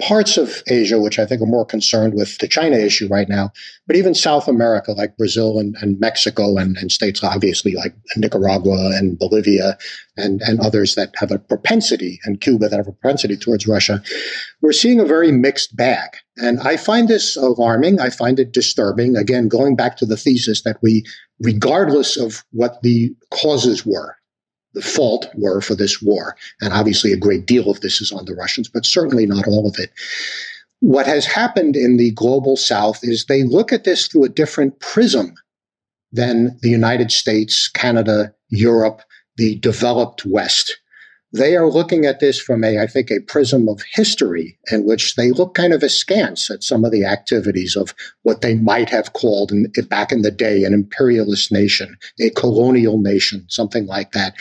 parts 0.00 0.36
of 0.36 0.62
Asia, 0.68 1.00
which 1.00 1.18
I 1.18 1.26
think 1.26 1.42
are 1.42 1.46
more 1.46 1.64
concerned 1.64 2.14
with 2.14 2.38
the 2.38 2.46
China 2.46 2.76
issue 2.76 3.08
right 3.08 3.28
now, 3.28 3.50
but 3.86 3.96
even 3.96 4.14
South 4.14 4.46
America, 4.46 4.92
like 4.92 5.16
Brazil 5.16 5.58
and, 5.58 5.74
and 5.80 5.98
Mexico 5.98 6.56
and, 6.56 6.76
and, 6.76 6.92
states 6.92 7.24
obviously 7.24 7.74
like 7.74 7.94
Nicaragua 8.16 8.96
and 8.96 9.18
Bolivia 9.18 9.76
and, 10.16 10.40
and 10.42 10.60
others 10.60 10.94
that 10.94 11.14
have 11.16 11.32
a 11.32 11.38
propensity, 11.38 12.20
and 12.24 12.40
Cuba 12.40 12.68
that 12.68 12.76
have 12.76 12.86
a 12.86 12.92
propensity 12.92 13.36
towards 13.36 13.66
Russia, 13.66 14.02
we're 14.60 14.72
seeing 14.72 15.00
a 15.00 15.04
very 15.04 15.32
mixed 15.32 15.76
bag. 15.76 16.10
And 16.36 16.60
I 16.60 16.76
find 16.76 17.08
this 17.08 17.36
alarming. 17.36 18.00
I 18.00 18.10
find 18.10 18.38
it 18.38 18.52
disturbing. 18.52 19.16
Again, 19.16 19.48
going 19.48 19.74
back 19.74 19.96
to 19.96 20.06
the 20.06 20.16
thesis 20.16 20.62
that 20.62 20.78
we, 20.82 21.04
regardless 21.40 22.16
of 22.16 22.44
what 22.52 22.82
the 22.82 23.14
causes 23.32 23.84
were, 23.84 24.17
the 24.74 24.82
fault 24.82 25.26
were 25.34 25.60
for 25.60 25.74
this 25.74 26.02
war. 26.02 26.36
And 26.60 26.72
obviously, 26.72 27.12
a 27.12 27.16
great 27.16 27.46
deal 27.46 27.70
of 27.70 27.80
this 27.80 28.00
is 28.00 28.12
on 28.12 28.24
the 28.24 28.34
Russians, 28.34 28.68
but 28.68 28.86
certainly 28.86 29.26
not 29.26 29.46
all 29.46 29.68
of 29.68 29.76
it. 29.78 29.90
What 30.80 31.06
has 31.06 31.26
happened 31.26 31.74
in 31.74 31.96
the 31.96 32.12
global 32.12 32.56
south 32.56 33.00
is 33.02 33.24
they 33.24 33.42
look 33.42 33.72
at 33.72 33.84
this 33.84 34.06
through 34.06 34.24
a 34.24 34.28
different 34.28 34.78
prism 34.80 35.34
than 36.12 36.56
the 36.62 36.70
United 36.70 37.10
States, 37.10 37.68
Canada, 37.68 38.32
Europe, 38.48 39.02
the 39.36 39.56
developed 39.56 40.24
West 40.24 40.78
they 41.32 41.56
are 41.56 41.68
looking 41.68 42.06
at 42.06 42.20
this 42.20 42.40
from 42.40 42.64
a, 42.64 42.78
I 42.78 42.86
think, 42.86 43.10
a 43.10 43.20
prism 43.20 43.68
of 43.68 43.82
history 43.92 44.58
in 44.72 44.86
which 44.86 45.14
they 45.14 45.30
look 45.30 45.54
kind 45.54 45.74
of 45.74 45.82
askance 45.82 46.50
at 46.50 46.62
some 46.62 46.84
of 46.84 46.90
the 46.90 47.04
activities 47.04 47.76
of 47.76 47.94
what 48.22 48.40
they 48.40 48.54
might 48.54 48.88
have 48.88 49.12
called 49.12 49.52
in, 49.52 49.70
back 49.88 50.10
in 50.10 50.22
the 50.22 50.30
day 50.30 50.64
an 50.64 50.72
imperialist 50.72 51.52
nation, 51.52 51.96
a 52.20 52.30
colonial 52.30 52.98
nation, 52.98 53.44
something 53.48 53.86
like 53.86 54.12
that. 54.12 54.34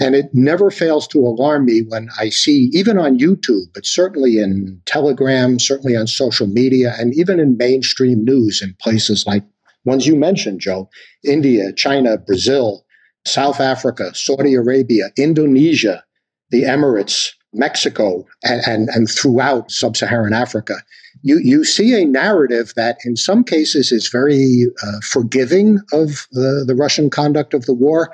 And 0.00 0.16
it 0.16 0.26
never 0.32 0.70
fails 0.70 1.06
to 1.08 1.20
alarm 1.20 1.66
me 1.66 1.82
when 1.82 2.08
I 2.18 2.30
see, 2.30 2.70
even 2.72 2.98
on 2.98 3.18
YouTube, 3.18 3.66
but 3.72 3.86
certainly 3.86 4.38
in 4.38 4.80
Telegram, 4.84 5.60
certainly 5.60 5.96
on 5.96 6.08
social 6.08 6.48
media, 6.48 6.94
and 6.98 7.14
even 7.14 7.38
in 7.38 7.56
mainstream 7.56 8.24
news 8.24 8.62
in 8.62 8.74
places 8.80 9.26
like 9.26 9.44
ones 9.84 10.06
you 10.06 10.16
mentioned, 10.16 10.60
Joe, 10.60 10.90
India, 11.22 11.72
China, 11.72 12.18
Brazil, 12.18 12.84
South 13.24 13.60
Africa, 13.60 14.12
Saudi 14.14 14.54
Arabia, 14.54 15.10
Indonesia, 15.16 16.04
the 16.50 16.62
Emirates, 16.62 17.32
Mexico, 17.52 18.24
and, 18.44 18.60
and, 18.66 18.88
and 18.90 19.10
throughout 19.10 19.70
sub 19.70 19.96
Saharan 19.96 20.32
Africa, 20.32 20.76
you, 21.22 21.38
you 21.42 21.64
see 21.64 21.94
a 21.94 22.04
narrative 22.04 22.72
that 22.76 22.98
in 23.04 23.16
some 23.16 23.42
cases 23.42 23.90
is 23.90 24.08
very 24.08 24.66
uh, 24.82 25.00
forgiving 25.02 25.80
of 25.92 26.26
the, 26.32 26.64
the 26.66 26.74
Russian 26.74 27.10
conduct 27.10 27.54
of 27.54 27.66
the 27.66 27.74
war, 27.74 28.12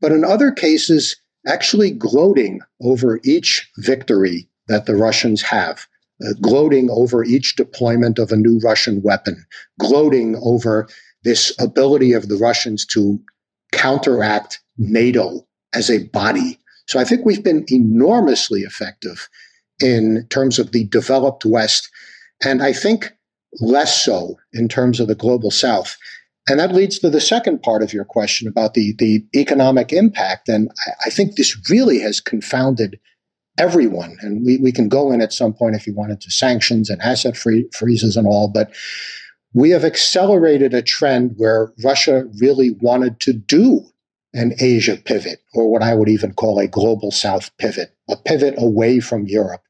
but 0.00 0.12
in 0.12 0.24
other 0.24 0.50
cases, 0.50 1.16
actually 1.46 1.90
gloating 1.90 2.60
over 2.82 3.20
each 3.24 3.70
victory 3.78 4.48
that 4.68 4.86
the 4.86 4.96
Russians 4.96 5.42
have. 5.42 5.86
Uh, 6.20 6.32
gloating 6.42 6.90
over 6.90 7.22
each 7.22 7.54
deployment 7.54 8.18
of 8.18 8.32
a 8.32 8.36
new 8.36 8.58
Russian 8.58 9.00
weapon, 9.02 9.46
gloating 9.78 10.34
over 10.42 10.88
this 11.22 11.54
ability 11.60 12.12
of 12.12 12.28
the 12.28 12.36
Russians 12.36 12.84
to 12.86 13.20
counteract 13.70 14.58
NATO 14.78 15.46
as 15.72 15.88
a 15.90 16.08
body 16.08 16.58
so 16.88 16.98
I 16.98 17.04
think 17.04 17.24
we've 17.24 17.44
been 17.44 17.64
enormously 17.68 18.62
effective 18.62 19.28
in 19.80 20.26
terms 20.30 20.58
of 20.58 20.72
the 20.72 20.84
developed 20.84 21.44
West, 21.44 21.88
and 22.42 22.62
I 22.62 22.72
think 22.72 23.12
less 23.60 24.02
so 24.02 24.36
in 24.52 24.68
terms 24.68 24.98
of 24.98 25.06
the 25.06 25.14
global 25.14 25.50
South. 25.50 25.96
And 26.48 26.58
that 26.58 26.74
leads 26.74 26.98
to 27.00 27.10
the 27.10 27.20
second 27.20 27.62
part 27.62 27.82
of 27.82 27.92
your 27.92 28.06
question 28.06 28.48
about 28.48 28.72
the, 28.72 28.94
the 28.98 29.22
economic 29.36 29.92
impact. 29.92 30.48
And 30.48 30.70
I, 30.86 31.06
I 31.06 31.10
think 31.10 31.36
this 31.36 31.56
really 31.68 32.00
has 32.00 32.20
confounded 32.20 32.98
everyone. 33.58 34.16
And 34.22 34.44
we, 34.46 34.56
we 34.56 34.72
can 34.72 34.88
go 34.88 35.12
in 35.12 35.20
at 35.20 35.32
some 35.32 35.52
point 35.52 35.76
if 35.76 35.86
you 35.86 35.94
wanted 35.94 36.22
to 36.22 36.30
sanctions 36.30 36.88
and 36.88 37.02
asset 37.02 37.36
free, 37.36 37.68
freezes 37.74 38.16
and 38.16 38.26
all, 38.26 38.48
but 38.48 38.72
we 39.52 39.70
have 39.70 39.84
accelerated 39.84 40.72
a 40.72 40.82
trend 40.82 41.34
where 41.36 41.72
Russia 41.84 42.24
really 42.40 42.70
wanted 42.80 43.20
to 43.20 43.32
do 43.34 43.84
an 44.34 44.52
Asia 44.60 44.96
pivot, 44.96 45.40
or 45.54 45.70
what 45.70 45.82
I 45.82 45.94
would 45.94 46.08
even 46.08 46.34
call 46.34 46.58
a 46.58 46.68
global 46.68 47.10
South 47.10 47.50
pivot, 47.58 47.94
a 48.08 48.16
pivot 48.16 48.54
away 48.58 49.00
from 49.00 49.26
Europe. 49.26 49.62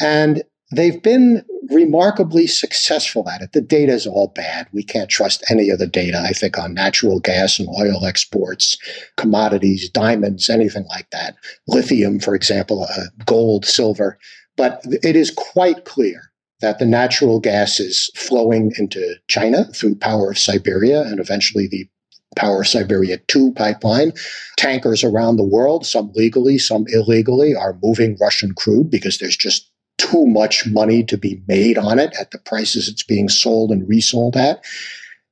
And 0.00 0.42
they've 0.74 1.02
been 1.02 1.44
remarkably 1.70 2.46
successful 2.46 3.28
at 3.28 3.42
it. 3.42 3.52
The 3.52 3.60
data 3.60 3.92
is 3.92 4.06
all 4.06 4.28
bad. 4.28 4.66
We 4.72 4.82
can't 4.82 5.10
trust 5.10 5.44
any 5.50 5.70
of 5.70 5.78
the 5.78 5.86
data, 5.86 6.18
I 6.18 6.32
think, 6.32 6.58
on 6.58 6.74
natural 6.74 7.20
gas 7.20 7.58
and 7.58 7.68
oil 7.68 8.04
exports, 8.04 8.76
commodities, 9.16 9.88
diamonds, 9.88 10.48
anything 10.48 10.84
like 10.88 11.08
that. 11.10 11.36
Lithium, 11.68 12.18
for 12.18 12.34
example, 12.34 12.84
uh, 12.84 13.04
gold, 13.24 13.64
silver. 13.64 14.18
But 14.56 14.82
it 14.84 15.16
is 15.16 15.30
quite 15.30 15.84
clear 15.84 16.32
that 16.60 16.78
the 16.78 16.86
natural 16.86 17.40
gas 17.40 17.80
is 17.80 18.10
flowing 18.14 18.72
into 18.78 19.16
China 19.28 19.64
through 19.74 19.96
Power 19.96 20.30
of 20.30 20.38
Siberia 20.38 21.02
and 21.02 21.18
eventually 21.18 21.66
the 21.66 21.88
Power 22.36 22.64
Siberia 22.64 23.18
2 23.28 23.52
pipeline. 23.52 24.12
Tankers 24.56 25.04
around 25.04 25.36
the 25.36 25.44
world, 25.44 25.86
some 25.86 26.12
legally, 26.14 26.58
some 26.58 26.84
illegally, 26.88 27.54
are 27.54 27.78
moving 27.82 28.16
Russian 28.20 28.54
crude 28.54 28.90
because 28.90 29.18
there's 29.18 29.36
just 29.36 29.70
too 29.98 30.26
much 30.26 30.66
money 30.66 31.04
to 31.04 31.16
be 31.16 31.42
made 31.46 31.78
on 31.78 31.98
it 31.98 32.14
at 32.18 32.30
the 32.30 32.38
prices 32.38 32.88
it's 32.88 33.02
being 33.02 33.28
sold 33.28 33.70
and 33.70 33.88
resold 33.88 34.36
at. 34.36 34.64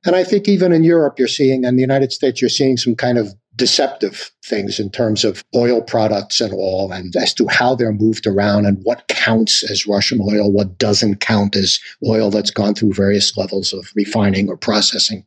And 0.05 0.15
I 0.15 0.23
think 0.23 0.47
even 0.47 0.71
in 0.71 0.83
Europe, 0.83 1.19
you're 1.19 1.27
seeing, 1.27 1.65
and 1.65 1.77
the 1.77 1.81
United 1.81 2.11
States, 2.11 2.41
you're 2.41 2.49
seeing 2.49 2.77
some 2.77 2.95
kind 2.95 3.17
of 3.17 3.33
deceptive 3.55 4.31
things 4.45 4.79
in 4.79 4.89
terms 4.89 5.23
of 5.23 5.43
oil 5.55 5.81
products 5.81 6.41
and 6.41 6.53
all, 6.53 6.91
and 6.91 7.15
as 7.15 7.33
to 7.35 7.47
how 7.47 7.75
they're 7.75 7.91
moved 7.91 8.25
around 8.25 8.65
and 8.65 8.79
what 8.83 9.07
counts 9.07 9.69
as 9.69 9.85
Russian 9.85 10.19
oil, 10.21 10.51
what 10.51 10.77
doesn't 10.77 11.19
count 11.19 11.55
as 11.55 11.79
oil 12.07 12.31
that's 12.31 12.49
gone 12.49 12.73
through 12.73 12.93
various 12.93 13.37
levels 13.37 13.73
of 13.73 13.91
refining 13.93 14.47
or 14.49 14.57
processing. 14.57 15.25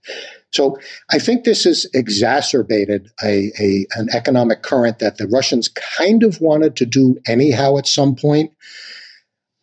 So 0.55 0.79
I 1.11 1.19
think 1.19 1.43
this 1.45 1.64
has 1.64 1.85
exacerbated 1.95 3.11
a, 3.25 3.51
a, 3.59 3.87
an 3.97 4.09
economic 4.12 4.62
current 4.62 5.01
that 5.01 5.19
the 5.19 5.27
Russians 5.27 5.69
kind 5.99 6.23
of 6.23 6.40
wanted 6.40 6.77
to 6.77 6.87
do 6.87 7.17
anyhow 7.27 7.77
at 7.77 7.88
some 7.88 8.15
point. 8.15 8.52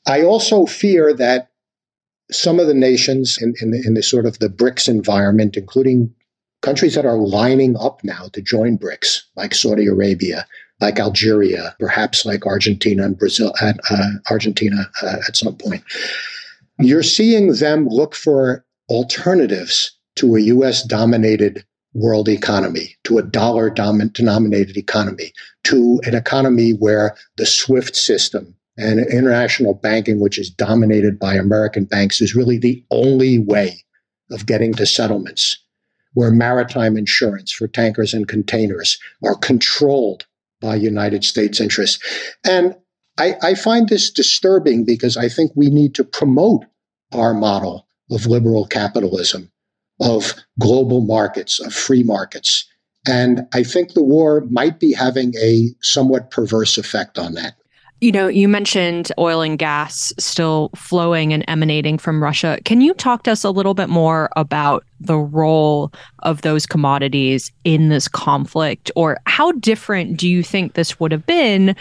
I 0.06 0.22
also 0.22 0.66
fear 0.66 1.14
that 1.14 1.50
some 2.30 2.60
of 2.60 2.68
the 2.68 2.74
nations 2.74 3.38
in, 3.42 3.54
in, 3.62 3.74
in 3.74 3.94
the 3.94 4.04
sort 4.04 4.26
of 4.26 4.40
the 4.40 4.50
BRICS 4.50 4.90
environment, 4.90 5.56
including 5.56 6.14
countries 6.62 6.96
that 6.96 7.06
are 7.06 7.18
lining 7.18 7.78
up 7.78 8.04
now 8.04 8.28
to 8.34 8.42
join 8.42 8.78
BRICS, 8.78 9.22
like 9.38 9.56
Saudi 9.56 9.88
Arabia, 9.88 10.46
like 10.82 11.00
Algeria, 11.00 11.74
perhaps 11.80 12.26
like 12.26 12.46
Argentina 12.46 13.04
and 13.04 13.18
Brazil, 13.18 13.54
uh, 13.62 13.74
Argentina 14.30 14.90
uh, 15.04 15.18
at 15.26 15.38
some 15.38 15.56
point. 15.56 15.84
You're 16.80 17.04
seeing 17.04 17.54
them 17.54 17.88
look 17.88 18.14
for 18.14 18.66
alternatives 18.90 19.92
to 20.16 20.36
a 20.36 20.42
US 20.42 20.84
dominated 20.84 21.66
world 21.94 22.30
economy, 22.30 22.96
to 23.04 23.18
a 23.18 23.24
dollar 23.24 23.70
denominated 23.70 24.78
economy, 24.78 25.34
to 25.66 26.00
an 26.04 26.16
economy 26.16 26.72
where 26.72 27.16
the 27.38 27.46
SWIFT 27.46 27.96
system 27.96 28.56
and 28.78 29.00
international 29.00 29.74
banking, 29.74 30.20
which 30.20 30.38
is 30.38 30.50
dominated 30.50 31.20
by 31.20 31.36
American 31.36 31.86
banks, 31.86 32.22
is 32.22 32.36
really 32.36 32.58
the 32.58 32.84
only 32.92 33.38
way 33.38 33.84
of 34.32 34.46
getting 34.46 34.74
to 34.74 34.86
settlements, 34.86 35.58
where 36.14 36.32
maritime 36.32 36.98
insurance 36.98 37.52
for 37.52 37.68
tankers 37.68 38.14
and 38.14 38.28
containers 38.28 38.98
are 39.24 39.36
controlled 39.36 40.26
by 40.62 40.76
United 40.76 41.24
States 41.24 41.60
interests. 41.60 42.00
And 42.46 42.76
I, 43.18 43.36
I 43.42 43.56
find 43.56 43.90
this 43.90 44.10
disturbing 44.10 44.86
because 44.86 45.18
I 45.18 45.28
think 45.28 45.52
we 45.56 45.70
need 45.70 45.94
to 45.96 46.04
promote 46.04 46.66
our 47.14 47.34
model 47.34 47.88
of 48.10 48.26
liberal 48.26 48.66
capitalism, 48.66 49.52
of 50.02 50.34
global 50.60 51.02
markets, 51.02 51.60
of 51.60 51.74
free 51.74 52.04
markets. 52.04 52.66
And 53.08 53.48
I 53.54 53.64
think 53.64 53.94
the 53.94 54.04
war 54.04 54.42
might 54.50 54.80
be 54.80 54.94
having 54.94 55.36
a 55.38 55.70
somewhat 55.82 56.32
perverse 56.32 56.78
effect 56.78 57.18
on 57.18 57.34
that. 57.34 57.56
You 58.02 58.12
know, 58.12 58.28
you 58.28 58.48
mentioned 58.48 59.12
oil 59.20 59.42
and 59.42 59.60
gas 59.60 60.12
still 60.18 60.72
flowing 60.76 61.34
and 61.34 61.46
emanating 61.48 62.00
from 62.00 62.22
Russia. 62.22 62.58
Can 62.66 62.82
you 62.82 62.96
talk 62.96 63.24
to 63.24 63.32
us 63.32 63.44
a 63.44 63.52
little 63.52 63.76
bit 63.76 63.90
more 63.90 64.30
about 64.36 64.84
the 65.00 65.20
role 65.20 65.94
of 66.24 66.42
those 66.42 66.66
commodities 66.66 67.52
in 67.64 67.90
this 67.90 68.08
conflict? 68.08 68.90
Or 68.96 69.20
how 69.28 69.52
different 69.52 70.18
do 70.18 70.28
you 70.28 70.42
think 70.42 70.74
this 70.74 71.00
would 71.00 71.12
have 71.12 71.28
been 71.28 71.76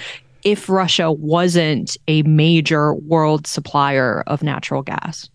if 0.45 0.69
Russia 0.69 1.11
wasn't 1.11 1.97
a 2.07 2.23
major 2.25 2.95
world 2.95 3.47
supplier 3.47 4.23
of 4.27 4.43
natural 4.43 4.83
gas? 4.83 5.31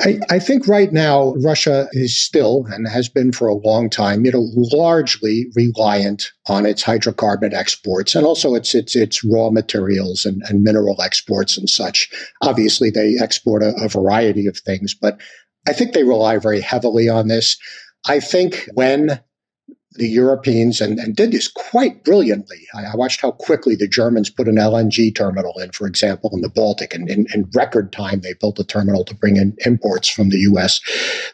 I, 0.00 0.18
I, 0.30 0.38
think 0.38 0.66
right 0.66 0.92
now 0.92 1.34
Russia 1.34 1.86
is 1.92 2.18
still 2.18 2.66
and 2.70 2.88
has 2.88 3.08
been 3.08 3.32
for 3.32 3.48
a 3.48 3.54
long 3.54 3.90
time, 3.90 4.24
you 4.24 4.32
know, 4.32 4.48
largely 4.54 5.46
reliant 5.54 6.32
on 6.48 6.64
its 6.64 6.82
hydrocarbon 6.82 7.52
exports 7.52 8.14
and 8.14 8.24
also 8.24 8.54
its 8.54 8.74
its 8.74 8.96
its 8.96 9.22
raw 9.24 9.50
materials 9.50 10.24
and, 10.24 10.42
and 10.48 10.62
mineral 10.62 11.00
exports 11.02 11.58
and 11.58 11.68
such. 11.68 12.08
Obviously, 12.42 12.90
they 12.90 13.16
export 13.20 13.62
a, 13.62 13.74
a 13.82 13.88
variety 13.88 14.46
of 14.46 14.56
things, 14.58 14.94
but 14.94 15.20
I 15.68 15.72
think 15.72 15.92
they 15.92 16.04
rely 16.04 16.38
very 16.38 16.60
heavily 16.60 17.08
on 17.08 17.28
this. 17.28 17.58
I 18.08 18.20
think 18.20 18.68
when 18.74 19.20
the 19.92 20.08
Europeans 20.08 20.80
and, 20.80 20.98
and 20.98 21.16
did 21.16 21.32
this 21.32 21.48
quite 21.48 22.04
brilliantly. 22.04 22.58
I, 22.74 22.92
I, 22.92 22.96
watched 22.96 23.20
how 23.20 23.32
quickly 23.32 23.74
the 23.74 23.88
Germans 23.88 24.30
put 24.30 24.46
an 24.46 24.54
LNG 24.54 25.14
terminal 25.14 25.58
in, 25.58 25.72
for 25.72 25.86
example, 25.86 26.30
in 26.32 26.42
the 26.42 26.48
Baltic, 26.48 26.94
and 26.94 27.10
in, 27.10 27.26
in, 27.34 27.50
record 27.54 27.92
time 27.92 28.20
they 28.20 28.34
built 28.34 28.60
a 28.60 28.64
terminal 28.64 29.04
to 29.04 29.14
bring 29.14 29.36
in 29.36 29.56
imports 29.66 30.08
from 30.08 30.28
the 30.28 30.38
U.S. 30.38 30.80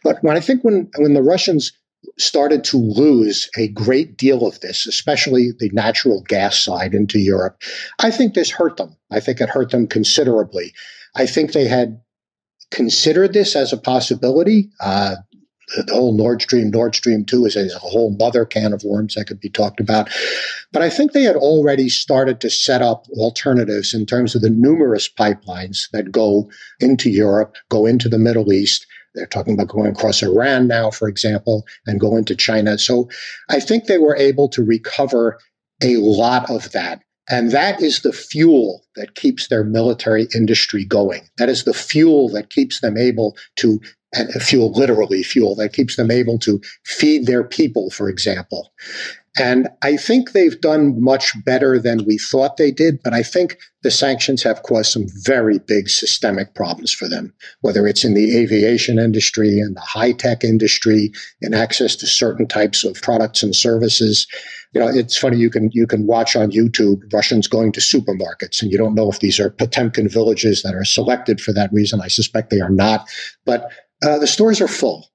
But 0.03 0.23
when 0.23 0.37
I 0.37 0.41
think 0.41 0.65
when 0.65 0.91
when 0.97 1.13
the 1.13 1.23
Russians 1.23 1.73
started 2.19 2.65
to 2.65 2.79
lose 2.79 3.51
a 3.59 3.69
great 3.69 4.17
deal 4.17 4.47
of 4.47 4.61
this, 4.61 4.87
especially 4.87 5.51
the 5.59 5.71
natural 5.75 6.23
gas 6.23 6.59
side 6.59 6.95
into 6.95 7.19
Europe, 7.19 7.61
I 7.99 8.11
think 8.11 8.35
this 8.35 8.51
hurt 8.51 8.79
them. 8.79 8.97
I 9.11 9.21
think 9.21 9.41
it 9.41 9.51
hurt 9.51 9.71
them 9.71 9.87
considerably. 9.87 10.73
I 11.15 11.27
think 11.27 11.53
they 11.53 11.67
had 11.67 12.01
considered 12.71 13.33
this 13.33 13.55
as 13.55 13.73
a 13.73 13.79
possibility. 13.79 14.71
Uh, 14.81 15.17
the 15.75 15.95
whole 15.95 16.17
Nord 16.17 16.43
Stream, 16.43 16.71
Nord 16.71 16.95
Stream 16.95 17.25
2 17.25 17.47
is 17.47 17.57
a, 17.57 17.67
a 17.75 17.79
whole 17.79 18.17
mother 18.19 18.45
can 18.45 18.73
of 18.73 18.85
worms 18.85 19.15
that 19.15 19.27
could 19.27 19.41
be 19.41 19.49
talked 19.49 19.81
about. 19.81 20.09
But 20.73 20.83
I 20.83 20.91
think 20.91 21.13
they 21.13 21.25
had 21.25 21.37
already 21.37 21.89
started 21.89 22.41
to 22.41 22.51
set 22.51 22.83
up 22.83 23.07
alternatives 23.19 23.93
in 23.93 24.07
terms 24.07 24.35
of 24.35 24.43
the 24.43 24.51
numerous 24.51 25.09
pipelines 25.09 25.91
that 25.93 26.13
go 26.13 26.51
into 26.81 27.11
Europe, 27.11 27.57
go 27.69 27.87
into 27.87 28.09
the 28.09 28.19
Middle 28.19 28.53
East. 28.53 28.87
They're 29.15 29.27
talking 29.27 29.55
about 29.55 29.69
going 29.69 29.91
across 29.91 30.23
Iran 30.23 30.69
now, 30.69 30.91
for 30.91 31.09
example, 31.09 31.65
and 31.87 31.99
go 31.99 32.17
into 32.17 32.37
China. 32.37 32.79
So 32.79 33.09
I 33.49 33.61
think 33.61 33.85
they 33.85 33.99
were 33.99 34.17
able 34.17 34.49
to 34.51 34.63
recover 34.63 35.39
a 35.83 35.97
lot 35.97 36.49
of 36.51 36.73
that. 36.73 37.03
And 37.29 37.51
that 37.51 37.83
is 37.83 38.01
the 38.01 38.13
fuel 38.13 38.85
that 38.95 39.15
keeps 39.15 39.49
their 39.49 39.65
military 39.65 40.29
industry 40.35 40.85
going. 40.85 41.29
That 41.39 41.49
is 41.49 41.65
the 41.65 41.75
fuel 41.75 42.29
that 42.31 42.51
keeps 42.51 42.81
them 42.81 42.97
able 42.97 43.37
to 43.57 43.81
and 44.13 44.31
fuel, 44.43 44.73
literally 44.73 45.23
fuel, 45.23 45.55
that 45.57 45.73
keeps 45.73 45.97
them 45.97 46.11
able 46.11 46.39
to 46.39 46.61
feed 46.85 47.27
their 47.27 47.45
people, 47.45 47.91
for 47.91 48.09
example. 48.09 48.73
And 49.39 49.69
I 49.83 49.97
think 49.97 50.33
they've 50.33 50.59
done 50.61 51.03
much 51.03 51.33
better 51.45 51.79
than 51.79 52.07
we 52.07 52.17
thought 52.17 52.57
they 52.57 52.71
did, 52.71 53.03
but 53.03 53.13
I 53.13 53.23
think 53.23 53.59
the 53.83 53.91
sanctions 53.91 54.43
have 54.43 54.63
caused 54.63 54.93
some 54.93 55.07
very 55.25 55.59
big 55.59 55.91
systemic 55.91 56.55
problems 56.55 56.91
for 56.91 57.07
them, 57.07 57.35
whether 57.61 57.87
it's 57.87 58.05
in 58.05 58.15
the 58.15 58.37
aviation 58.37 58.99
industry 58.99 59.61
and 59.61 59.77
the 59.77 59.81
high 59.81 60.13
tech 60.13 60.43
industry 60.43 61.13
and 61.43 61.55
access 61.55 61.95
to 61.97 62.07
certain 62.07 62.49
types 62.49 62.83
of 62.83 63.01
products 63.03 63.43
and 63.43 63.55
services. 63.55 64.27
You 64.73 64.81
know, 64.81 64.89
it's 64.89 65.19
funny, 65.19 65.37
you 65.37 65.51
can, 65.51 65.69
you 65.73 65.87
can 65.87 66.07
watch 66.07 66.35
on 66.35 66.51
YouTube 66.51 67.03
Russians 67.13 67.47
going 67.47 67.73
to 67.73 67.81
supermarkets 67.81 68.63
and 68.63 68.73
you 68.73 68.79
don't 68.79 68.95
know 68.95 69.11
if 69.11 69.21
these 69.21 69.39
are 69.39 69.51
Potemkin 69.51 70.09
villages 70.09 70.63
that 70.63 70.75
are 70.75 70.85
selected 70.85 71.43
for 71.43 71.53
that 71.53 71.73
reason. 71.73 72.01
I 72.01 72.09
suspect 72.09 72.49
they 72.49 72.61
are 72.61 72.71
not, 72.71 73.07
but 73.45 73.71
uh, 74.03 74.19
the 74.19 74.27
stores 74.27 74.63
are 74.63 74.69
full. 74.69 75.09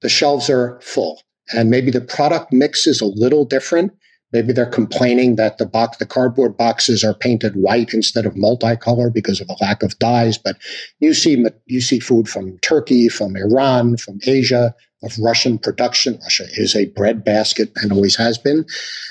The 0.00 0.08
shelves 0.08 0.48
are 0.48 0.80
full. 0.80 1.20
And 1.52 1.70
maybe 1.70 1.90
the 1.90 2.00
product 2.00 2.52
mix 2.52 2.86
is 2.86 3.00
a 3.00 3.06
little 3.06 3.44
different. 3.44 3.92
Maybe 4.32 4.52
they're 4.52 4.66
complaining 4.66 5.36
that 5.36 5.58
the 5.58 5.66
box, 5.66 5.98
the 5.98 6.06
cardboard 6.06 6.56
boxes 6.56 7.04
are 7.04 7.14
painted 7.14 7.54
white 7.54 7.94
instead 7.94 8.26
of 8.26 8.34
multicolor 8.34 9.12
because 9.12 9.40
of 9.40 9.48
a 9.48 9.64
lack 9.64 9.82
of 9.82 9.98
dyes. 9.98 10.36
But 10.36 10.56
you 10.98 11.14
see, 11.14 11.44
you 11.66 11.80
see 11.80 12.00
food 12.00 12.28
from 12.28 12.58
Turkey, 12.58 13.08
from 13.08 13.36
Iran, 13.36 13.96
from 13.96 14.18
Asia, 14.26 14.74
of 15.02 15.18
Russian 15.18 15.58
production. 15.58 16.18
Russia 16.22 16.46
is 16.54 16.74
a 16.74 16.86
breadbasket 16.86 17.70
and 17.76 17.92
always 17.92 18.16
has 18.16 18.38
been. 18.38 18.66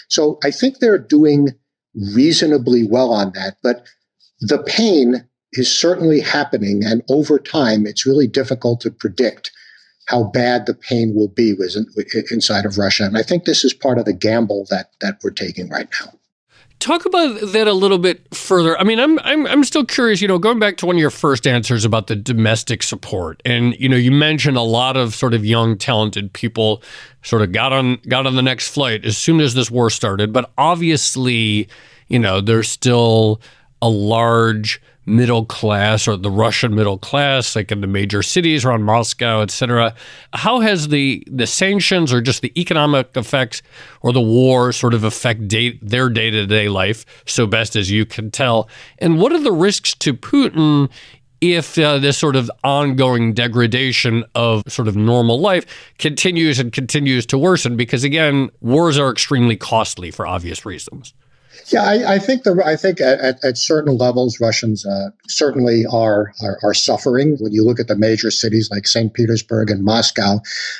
So 0.09 0.37
I 0.43 0.51
think 0.51 0.79
they're 0.79 0.97
doing 0.97 1.49
reasonably 2.13 2.83
well 2.83 3.11
on 3.11 3.31
that. 3.35 3.57
But 3.63 3.85
the 4.41 4.61
pain 4.63 5.27
is 5.53 5.71
certainly 5.71 6.19
happening. 6.19 6.83
And 6.83 7.01
over 7.09 7.39
time, 7.39 7.87
it's 7.87 8.05
really 8.05 8.27
difficult 8.27 8.81
to 8.81 8.91
predict 8.91 9.51
how 10.05 10.23
bad 10.23 10.65
the 10.65 10.73
pain 10.73 11.13
will 11.15 11.27
be 11.27 11.55
inside 12.31 12.65
of 12.65 12.77
Russia. 12.77 13.05
And 13.05 13.17
I 13.17 13.23
think 13.23 13.45
this 13.45 13.63
is 13.63 13.73
part 13.73 13.97
of 13.97 14.05
the 14.05 14.13
gamble 14.13 14.65
that, 14.69 14.91
that 15.01 15.19
we're 15.23 15.31
taking 15.31 15.69
right 15.69 15.87
now. 15.99 16.13
Talk 16.79 17.05
about 17.05 17.39
that 17.53 17.67
a 17.67 17.73
little 17.73 17.97
bit 17.97 18.33
further. 18.35 18.77
I 18.77 18.83
mean, 18.83 18.99
I'm, 18.99 19.17
I'm 19.19 19.47
I'm 19.47 19.63
still 19.63 19.85
curious. 19.85 20.21
You 20.21 20.27
know, 20.27 20.37
going 20.37 20.59
back 20.59 20.75
to 20.77 20.85
one 20.85 20.97
of 20.97 20.99
your 20.99 21.09
first 21.09 21.47
answers 21.47 21.85
about 21.85 22.07
the 22.07 22.17
domestic 22.17 22.83
support, 22.83 23.41
and 23.45 23.73
you 23.79 23.87
know, 23.87 23.95
you 23.95 24.11
mentioned 24.11 24.57
a 24.57 24.61
lot 24.61 24.97
of 24.97 25.15
sort 25.15 25.33
of 25.33 25.45
young, 25.45 25.77
talented 25.77 26.33
people 26.33 26.83
sort 27.23 27.41
of 27.41 27.53
got 27.53 27.71
on 27.71 27.95
got 28.09 28.27
on 28.27 28.35
the 28.35 28.41
next 28.41 28.67
flight 28.67 29.05
as 29.05 29.17
soon 29.17 29.39
as 29.39 29.53
this 29.53 29.71
war 29.71 29.89
started. 29.89 30.33
But 30.33 30.51
obviously, 30.57 31.69
you 32.09 32.19
know, 32.19 32.41
there's 32.41 32.69
still 32.69 33.41
a 33.81 33.89
large 33.89 34.81
middle 35.05 35.45
class 35.45 36.07
or 36.07 36.17
the 36.17 36.31
Russian 36.31 36.73
middle 36.75 36.97
class, 36.97 37.55
like 37.55 37.71
in 37.71 37.81
the 37.81 37.87
major 37.87 38.23
cities 38.23 38.65
around 38.65 38.83
Moscow, 38.83 39.41
etc. 39.41 39.93
How 40.33 40.59
has 40.59 40.89
the 40.89 41.23
the 41.29 41.47
sanctions 41.47 42.11
or 42.11 42.21
just 42.21 42.41
the 42.41 42.59
economic 42.59 43.15
effects 43.15 43.61
or 44.01 44.11
the 44.11 44.21
war 44.21 44.71
sort 44.71 44.93
of 44.93 45.03
affect 45.03 45.47
day, 45.47 45.79
their 45.81 46.09
day 46.09 46.29
to 46.31 46.45
day 46.45 46.69
life, 46.69 47.05
so 47.25 47.45
best 47.45 47.75
as 47.75 47.91
you 47.91 48.05
can 48.05 48.31
tell? 48.31 48.69
And 48.99 49.19
what 49.19 49.31
are 49.31 49.39
the 49.39 49.51
risks 49.51 49.93
to 49.95 50.13
Putin 50.13 50.89
if 51.41 51.77
uh, 51.77 51.99
this 51.99 52.17
sort 52.17 52.35
of 52.35 52.49
ongoing 52.63 53.33
degradation 53.33 54.23
of 54.33 54.63
sort 54.67 54.87
of 54.87 54.95
normal 54.95 55.39
life 55.39 55.65
continues 55.99 56.59
and 56.59 56.71
continues 56.71 57.25
to 57.27 57.37
worsen? 57.37 57.77
Because 57.77 58.03
again, 58.03 58.49
wars 58.61 58.97
are 58.97 59.11
extremely 59.11 59.55
costly 59.55 60.11
for 60.11 60.25
obvious 60.25 60.65
reasons. 60.65 61.13
Yeah, 61.67 61.83
I, 61.83 62.15
I, 62.15 62.19
think 62.19 62.43
the 62.43 62.61
I 62.63 62.75
think 62.75 63.01
at, 63.01 63.43
at 63.43 63.57
certain 63.57 63.97
levels, 63.97 64.39
Russians 64.39 64.85
uh, 64.85 65.09
certainly 65.27 65.85
are, 65.91 66.33
are, 66.41 66.59
are 66.63 66.73
suffering. 66.73 67.37
When 67.39 67.51
you 67.51 67.63
look 67.63 67.79
at 67.79 67.87
the 67.87 67.95
major 67.95 68.31
cities 68.31 68.69
like 68.71 68.87
St. 68.87 69.13
Petersburg 69.13 69.69
and 69.69 69.83
Moscow, 69.83 70.39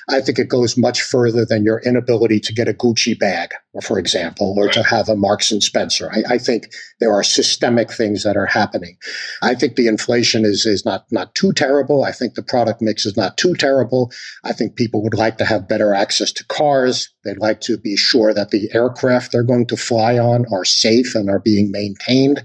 I 0.10 0.22
think 0.22 0.40
it 0.40 0.50
goes 0.50 0.78
much 0.78 1.02
further 1.02 1.46
than 1.46 1.64
your 1.64 1.80
inability 1.82 2.40
to 2.42 2.54
get 2.54 2.68
a 2.68 2.74
Gucci 2.74 3.18
bag 3.18 3.52
for 3.82 4.00
example, 4.00 4.56
or 4.58 4.70
to 4.70 4.84
have 4.84 5.10
a 5.10 5.16
Marks 5.16 5.52
and 5.52 5.64
Spencer. 5.64 6.10
I, 6.12 6.36
I, 6.36 6.38
think 6.38 6.72
there 7.00 7.14
are 7.14 7.24
systemic 7.24 7.92
things 7.92 8.24
that 8.24 8.38
are 8.38 8.46
happening. 8.46 8.98
I 9.42 9.56
think 9.56 9.76
the 9.76 9.88
inflation 9.88 10.46
is 10.46 10.66
is 10.66 10.86
not 10.86 11.06
not 11.12 11.36
too 11.36 11.52
terrible. 11.54 12.04
I 12.04 12.12
think 12.12 12.36
the 12.36 12.44
product 12.44 12.82
mix 12.82 13.06
is 13.06 13.18
not 13.18 13.38
too 13.38 13.54
terrible. 13.56 14.12
I 14.44 14.54
think 14.54 14.76
people 14.76 15.04
would 15.04 15.14
like 15.14 15.38
to 15.38 15.46
have 15.46 15.68
better 15.68 15.94
access 15.94 16.32
to 16.34 16.46
cars. 16.46 17.10
They'd 17.24 17.38
like 17.38 17.62
to 17.62 17.78
be 17.78 17.98
sure 17.98 18.34
that 18.34 18.52
the 18.52 18.70
aircraft 18.74 19.32
they're 19.32 19.44
going 19.44 19.68
to 19.68 19.78
fly 19.78 20.18
on 20.18 20.46
are 20.52 20.66
safe 20.66 21.16
and 21.16 21.30
are 21.30 21.40
being 21.40 21.72
maintained. 21.72 22.44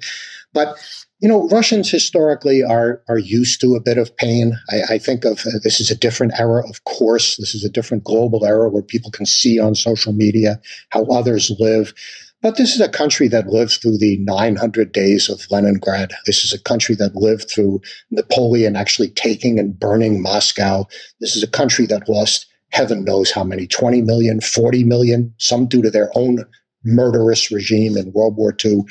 But 0.53 0.79
you 1.21 1.29
know, 1.29 1.47
Russians 1.49 1.91
historically 1.91 2.63
are 2.63 3.03
are 3.09 3.19
used 3.19 3.61
to 3.61 3.75
a 3.75 3.81
bit 3.81 3.99
of 3.99 4.17
pain. 4.17 4.59
I, 4.71 4.95
I 4.95 4.99
think 4.99 5.25
of 5.25 5.41
uh, 5.47 5.59
this 5.63 5.81
is 5.81 5.91
a 5.91 5.97
different 5.97 6.33
era, 6.39 6.67
of 6.69 6.85
course. 6.85 7.37
This 7.37 7.55
is 7.55 7.65
a 7.65 7.69
different 7.69 8.05
global 8.05 8.45
era 8.45 8.69
where 8.71 8.83
people 8.83 9.11
can 9.11 9.27
see 9.27 9.59
on 9.59 9.75
social 9.75 10.13
media 10.13 10.61
how 10.91 11.05
others 11.07 11.51
live. 11.59 11.93
But 12.43 12.57
this 12.57 12.75
is 12.75 12.81
a 12.81 12.89
country 12.89 13.29
that 13.29 13.49
lived 13.49 13.83
through 13.83 13.99
the 13.99 14.17
900 14.19 14.93
days 14.93 15.29
of 15.29 15.47
Leningrad. 15.51 16.15
This 16.25 16.43
is 16.43 16.55
a 16.55 16.63
country 16.63 16.95
that 16.95 17.15
lived 17.15 17.51
through 17.51 17.83
Napoleon 18.11 18.77
actually 18.77 19.11
taking 19.11 19.59
and 19.59 19.79
burning 19.79 20.23
Moscow. 20.23 20.87
This 21.21 21.37
is 21.37 21.43
a 21.43 21.49
country 21.49 21.85
that 21.87 22.09
lost 22.09 22.47
heaven 22.71 23.05
knows 23.05 23.31
how 23.31 23.45
many 23.45 23.67
20 23.67 24.01
million, 24.01 24.41
40 24.41 24.85
million, 24.85 25.35
some 25.37 25.67
due 25.67 25.83
to 25.83 25.91
their 25.91 26.11
own 26.15 26.47
murderous 26.85 27.51
regime 27.51 27.97
in 27.97 28.13
World 28.13 28.37
War 28.37 28.55
II. 28.65 28.83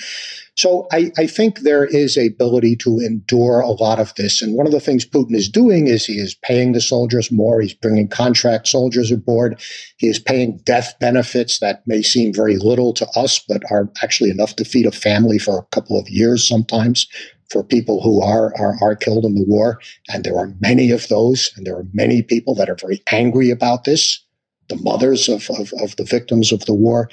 So 0.56 0.88
I, 0.92 1.12
I, 1.18 1.26
think 1.26 1.60
there 1.60 1.86
is 1.86 2.18
a 2.18 2.28
ability 2.28 2.76
to 2.78 3.00
endure 3.00 3.62
a 3.62 3.72
lot 3.72 4.00
of 4.00 4.14
this. 4.16 4.42
And 4.42 4.56
one 4.56 4.66
of 4.66 4.72
the 4.72 4.80
things 4.80 5.06
Putin 5.06 5.36
is 5.36 5.50
doing 5.50 5.88
is 5.88 6.06
he 6.06 6.20
is 6.20 6.36
paying 6.36 6.74
the 6.74 6.82
soldiers 6.82 7.32
more. 7.32 7.62
He's 7.62 7.74
bringing 7.74 8.08
contract 8.08 8.68
soldiers 8.68 9.12
aboard. 9.12 9.60
He 9.98 10.08
is 10.08 10.20
paying 10.20 10.58
death 10.66 10.94
benefits 11.00 11.60
that 11.60 11.82
may 11.88 12.02
seem 12.02 12.34
very 12.34 12.58
little 12.58 12.94
to 12.94 13.08
us, 13.16 13.40
but 13.40 13.64
are 13.72 13.90
actually 14.04 14.30
enough 14.30 14.56
to 14.58 14.66
feed 14.66 14.86
a 14.86 14.92
family 14.92 15.40
for 15.40 15.58
a 15.58 15.66
couple 15.76 16.00
of 16.00 16.10
years 16.10 16.48
sometimes 16.48 17.08
for 17.50 17.64
people 17.64 18.02
who 18.02 18.22
are, 18.22 18.54
are, 18.60 18.76
are 18.82 18.96
killed 18.96 19.26
in 19.26 19.36
the 19.36 19.46
war. 19.46 19.80
And 20.10 20.24
there 20.24 20.38
are 20.38 20.54
many 20.60 20.92
of 20.92 21.08
those. 21.08 21.52
And 21.56 21.66
there 21.66 21.76
are 21.76 21.88
many 21.94 22.22
people 22.22 22.54
that 22.56 22.70
are 22.70 22.78
very 22.80 23.02
angry 23.12 23.50
about 23.50 23.86
this 23.86 24.24
the 24.70 24.78
mothers 24.78 25.28
of, 25.28 25.50
of, 25.52 25.74
of, 25.82 25.96
the 25.98 26.04
victims 26.04 26.52
of 26.52 26.66
the 26.66 26.74
war. 26.74 27.10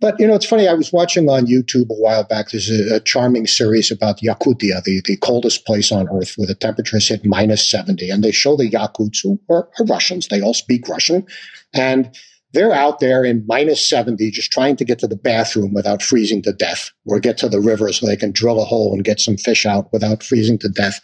But, 0.00 0.18
you 0.18 0.26
know, 0.26 0.34
it's 0.34 0.46
funny. 0.46 0.68
I 0.68 0.74
was 0.74 0.92
watching 0.92 1.28
on 1.28 1.46
YouTube 1.46 1.90
a 1.90 1.94
while 1.94 2.24
back. 2.24 2.50
There's 2.50 2.70
a, 2.70 2.96
a 2.96 3.00
charming 3.00 3.46
series 3.46 3.90
about 3.90 4.20
Yakutia, 4.20 4.82
the, 4.84 5.02
the 5.04 5.16
coldest 5.18 5.66
place 5.66 5.92
on 5.92 6.08
earth 6.08 6.34
where 6.36 6.46
the 6.46 6.54
temperatures 6.54 7.08
hit 7.08 7.24
minus 7.24 7.68
70. 7.68 8.08
And 8.10 8.24
they 8.24 8.32
show 8.32 8.56
the 8.56 8.70
Yakuts 8.70 9.18
who 9.22 9.40
are, 9.50 9.68
are 9.78 9.84
Russians. 9.86 10.28
They 10.28 10.40
all 10.40 10.54
speak 10.54 10.88
Russian. 10.88 11.26
And 11.74 12.16
they're 12.52 12.72
out 12.72 13.00
there 13.00 13.24
in 13.24 13.44
minus 13.48 13.86
70 13.88 14.30
just 14.30 14.52
trying 14.52 14.76
to 14.76 14.84
get 14.84 15.00
to 15.00 15.08
the 15.08 15.16
bathroom 15.16 15.74
without 15.74 16.02
freezing 16.02 16.40
to 16.42 16.52
death 16.52 16.92
or 17.04 17.18
get 17.18 17.36
to 17.38 17.48
the 17.48 17.60
river 17.60 17.92
so 17.92 18.06
they 18.06 18.16
can 18.16 18.30
drill 18.30 18.62
a 18.62 18.64
hole 18.64 18.94
and 18.94 19.02
get 19.02 19.18
some 19.18 19.36
fish 19.36 19.66
out 19.66 19.92
without 19.92 20.22
freezing 20.22 20.58
to 20.58 20.68
death. 20.68 21.00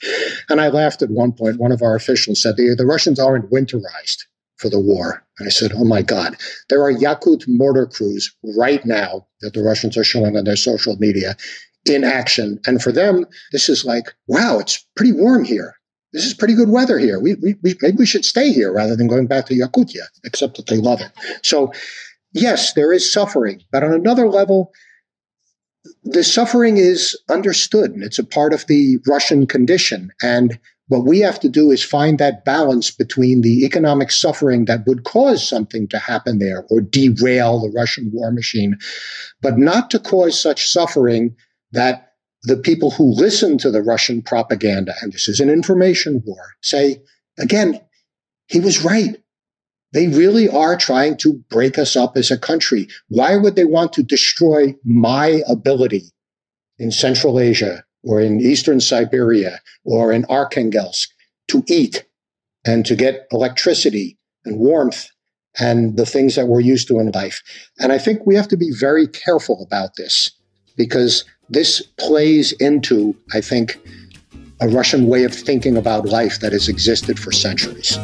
And 0.49 0.61
I 0.61 0.69
laughed 0.69 1.03
at 1.03 1.11
one 1.11 1.33
point. 1.33 1.59
One 1.59 1.73
of 1.73 1.83
our 1.83 1.97
officials 1.97 2.41
said 2.41 2.57
the, 2.57 2.77
the 2.79 2.87
Russians 2.87 3.19
aren't 3.19 3.51
winterized 3.51 4.27
for 4.61 4.69
the 4.69 4.79
war. 4.79 5.25
And 5.39 5.47
I 5.47 5.51
said, 5.51 5.73
Oh 5.75 5.85
my 5.85 6.03
God, 6.03 6.37
there 6.69 6.83
are 6.83 6.93
Yakut 6.93 7.49
mortar 7.49 7.87
crews 7.87 8.35
right 8.57 8.85
now 8.85 9.27
that 9.41 9.55
the 9.55 9.63
Russians 9.63 9.97
are 9.97 10.05
showing 10.05 10.37
on 10.37 10.45
their 10.45 10.57
social 10.57 10.97
media 10.97 11.37
in 11.87 12.05
action. 12.05 12.61
And 12.67 12.83
for 12.83 12.93
them, 12.93 13.25
this 13.53 13.69
is 13.69 13.85
like, 13.85 14.15
wow, 14.27 14.59
it's 14.59 14.85
pretty 14.97 15.13
warm 15.13 15.45
here. 15.45 15.75
This 16.13 16.27
is 16.27 16.35
pretty 16.35 16.55
good 16.55 16.69
weather 16.69 16.99
here. 16.99 17.21
We, 17.21 17.35
we, 17.37 17.55
we 17.63 17.75
maybe 17.81 17.99
we 17.99 18.07
should 18.07 18.25
stay 18.25 18.53
here 18.53 18.73
rather 18.73 18.97
than 18.97 19.07
going 19.07 19.27
back 19.27 19.47
to 19.47 19.55
Yakutia, 19.55 20.07
except 20.25 20.57
that 20.57 20.67
they 20.67 20.77
love 20.77 21.01
it. 21.01 21.13
So, 21.43 21.73
yes, 22.33 22.75
there 22.75 22.93
is 22.93 23.11
suffering, 23.11 23.63
but 23.71 23.85
on 23.85 23.93
another 23.93 24.29
level, 24.29 24.73
the 26.05 26.25
suffering 26.25 26.77
is 26.77 27.19
understood 27.31 27.93
and 27.93 28.03
it's 28.03 28.19
a 28.19 28.25
part 28.25 28.53
of 28.53 28.67
the 28.67 28.99
Russian 29.07 29.47
condition. 29.47 30.11
And 30.21 30.59
what 30.91 31.07
we 31.07 31.21
have 31.21 31.39
to 31.39 31.49
do 31.49 31.71
is 31.71 31.85
find 31.85 32.19
that 32.19 32.45
balance 32.45 32.91
between 32.91 33.43
the 33.43 33.65
economic 33.65 34.11
suffering 34.11 34.65
that 34.65 34.85
would 34.89 35.05
cause 35.05 35.49
something 35.49 35.87
to 35.87 36.01
happen 36.01 36.41
there 36.41 36.65
or 36.69 36.81
derail 36.81 37.61
the 37.61 37.71
Russian 37.71 38.11
war 38.13 38.33
machine, 38.33 38.77
but 39.41 39.57
not 39.57 39.89
to 39.91 40.01
cause 40.01 40.39
such 40.39 40.69
suffering 40.69 41.37
that 41.71 42.15
the 42.43 42.57
people 42.57 42.91
who 42.91 43.15
listen 43.15 43.57
to 43.59 43.71
the 43.71 43.83
Russian 43.83 44.21
propaganda, 44.21 44.93
and 45.01 45.13
this 45.13 45.29
is 45.29 45.39
an 45.39 45.49
information 45.49 46.25
war, 46.27 46.57
say, 46.61 47.01
again, 47.39 47.81
he 48.49 48.59
was 48.59 48.85
right. 48.85 49.17
They 49.93 50.09
really 50.09 50.49
are 50.49 50.77
trying 50.77 51.19
to 51.19 51.35
break 51.51 51.79
us 51.79 51.95
up 51.95 52.17
as 52.17 52.33
a 52.33 52.39
country. 52.39 52.89
Why 53.07 53.37
would 53.37 53.55
they 53.55 53.65
want 53.65 53.93
to 53.93 54.03
destroy 54.03 54.75
my 54.85 55.43
ability 55.49 56.11
in 56.81 56.91
Central 56.91 57.39
Asia 57.39 57.85
or 58.05 58.21
in 58.21 58.41
eastern 58.41 58.81
Siberia 58.81 59.61
or 59.85 60.13
in 60.13 60.25
Arkhangelsk 60.25 61.09
to 61.49 61.65
eat 61.69 62.05
and 62.65 62.85
to 62.87 62.95
get 62.95 63.27
electricity 63.33 64.19
and 64.45 64.59
warmth 64.59 65.09
and 65.59 65.97
the 65.97 66.07
things 66.07 66.37
that 66.37 66.47
we're 66.47 66.61
used 66.61 66.89
to 66.89 66.99
in 66.99 67.11
life. 67.11 67.43
And 67.79 67.93
I 67.93 67.99
think 67.99 68.25
we 68.25 68.37
have 68.37 68.49
to 68.49 68.57
be 68.57 68.71
very 68.71 69.07
careful 69.07 69.63
about 69.63 69.97
this 69.97 70.31
because 70.77 71.25
this 71.49 71.83
plays 71.99 72.53
into, 72.53 73.17
I 73.33 73.41
think, 73.41 73.79
a 74.61 74.69
Russian 74.69 75.09
way 75.09 75.25
of 75.25 75.35
thinking 75.35 75.77
about 75.77 76.07
life 76.07 76.41
that 76.41 76.53
has 76.53 76.69
existed 76.69 77.19
for 77.19 77.33
centuries. 77.33 77.99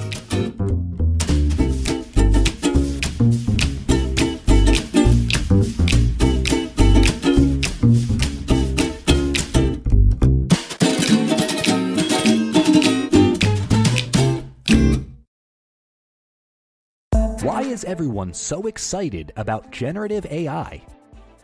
Is 17.76 17.84
everyone 17.84 18.32
so 18.32 18.66
excited 18.66 19.32
about 19.36 19.70
generative 19.70 20.24
AI? 20.30 20.82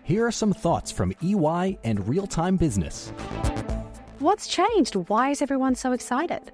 Here 0.02 0.26
are 0.26 0.32
some 0.32 0.54
thoughts 0.54 0.90
from 0.90 1.12
EY 1.22 1.78
and 1.84 2.08
Real 2.08 2.26
Time 2.26 2.56
Business. 2.56 3.10
What's 4.18 4.46
changed? 4.46 4.94
Why 4.94 5.28
is 5.28 5.42
everyone 5.42 5.74
so 5.74 5.92
excited? 5.92 6.50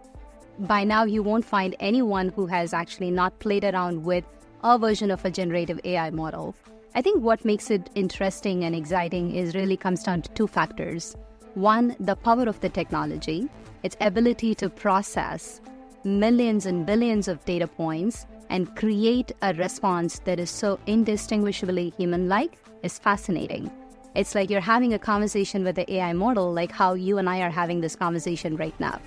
By 0.59 0.83
now, 0.83 1.05
you 1.05 1.23
won't 1.23 1.45
find 1.45 1.77
anyone 1.79 2.31
who 2.31 2.47
has 2.47 2.73
actually 2.73 3.13
not 3.13 3.39
played 3.39 3.63
around 3.63 4.03
with 4.05 4.25
a 4.65 4.77
version 4.81 5.13
of 5.13 5.25
a 5.25 5.31
generative 5.31 5.79
AI 5.85 6.11
model. 6.11 6.57
I 6.97 7.01
think 7.01 7.23
what 7.23 7.45
makes 7.45 7.71
it 7.71 7.89
interesting 7.95 8.65
and 8.65 8.75
exciting 8.75 9.33
is 9.37 9.55
really 9.55 9.77
comes 9.77 10.03
down 10.03 10.23
to 10.23 10.31
two 10.33 10.49
factors. 10.49 11.15
One, 11.55 11.95
the 12.01 12.17
power 12.17 12.49
of 12.49 12.59
the 12.59 12.69
technology, 12.69 13.49
its 13.85 13.97
ability 14.01 14.57
to 14.57 14.71
process 14.71 15.61
millions 16.03 16.67
and 16.67 16.85
billions 16.85 17.29
of 17.29 17.45
data 17.45 17.69
points 17.69 18.27
and 18.51 18.75
create 18.77 19.33
a 19.43 19.55
response 19.55 20.21
that 20.21 20.39
is 20.39 20.51
so 20.51 20.79
indistinguishably 20.87 21.93
human 21.97 22.29
like 22.29 22.59
is 22.83 22.99
fascinating. 22.99 23.71
It's 24.15 24.35
like 24.35 24.51
you're 24.51 24.61
having 24.61 24.95
a 24.95 24.99
conversation 24.99 25.65
with 25.65 25.77
the 25.77 25.93
AI 25.93 26.13
model, 26.13 26.53
like 26.53 26.73
how 26.73 26.95
you 26.95 27.19
and 27.19 27.29
I 27.29 27.41
are 27.41 27.51
having 27.51 27.81
this 27.81 27.95
conversation 27.95 28.57
right 28.57 28.79
now. 28.81 29.01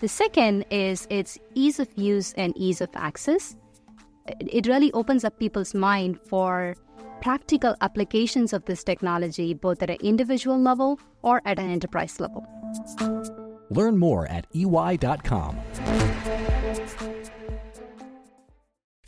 The 0.00 0.08
second 0.08 0.66
is 0.70 1.06
its 1.10 1.38
ease 1.54 1.78
of 1.78 1.88
use 1.96 2.32
and 2.34 2.52
ease 2.56 2.80
of 2.80 2.90
access. 2.94 3.56
It 4.40 4.66
really 4.66 4.92
opens 4.92 5.24
up 5.24 5.38
people's 5.38 5.74
mind 5.74 6.20
for 6.20 6.74
practical 7.20 7.76
applications 7.80 8.52
of 8.52 8.64
this 8.64 8.82
technology, 8.82 9.54
both 9.54 9.82
at 9.82 9.90
an 9.90 9.98
individual 10.02 10.60
level 10.60 10.98
or 11.22 11.40
at 11.44 11.58
an 11.58 11.70
enterprise 11.70 12.18
level. 12.18 12.44
Learn 13.70 13.96
more 13.96 14.26
at 14.26 14.46
ey.com. 14.54 15.56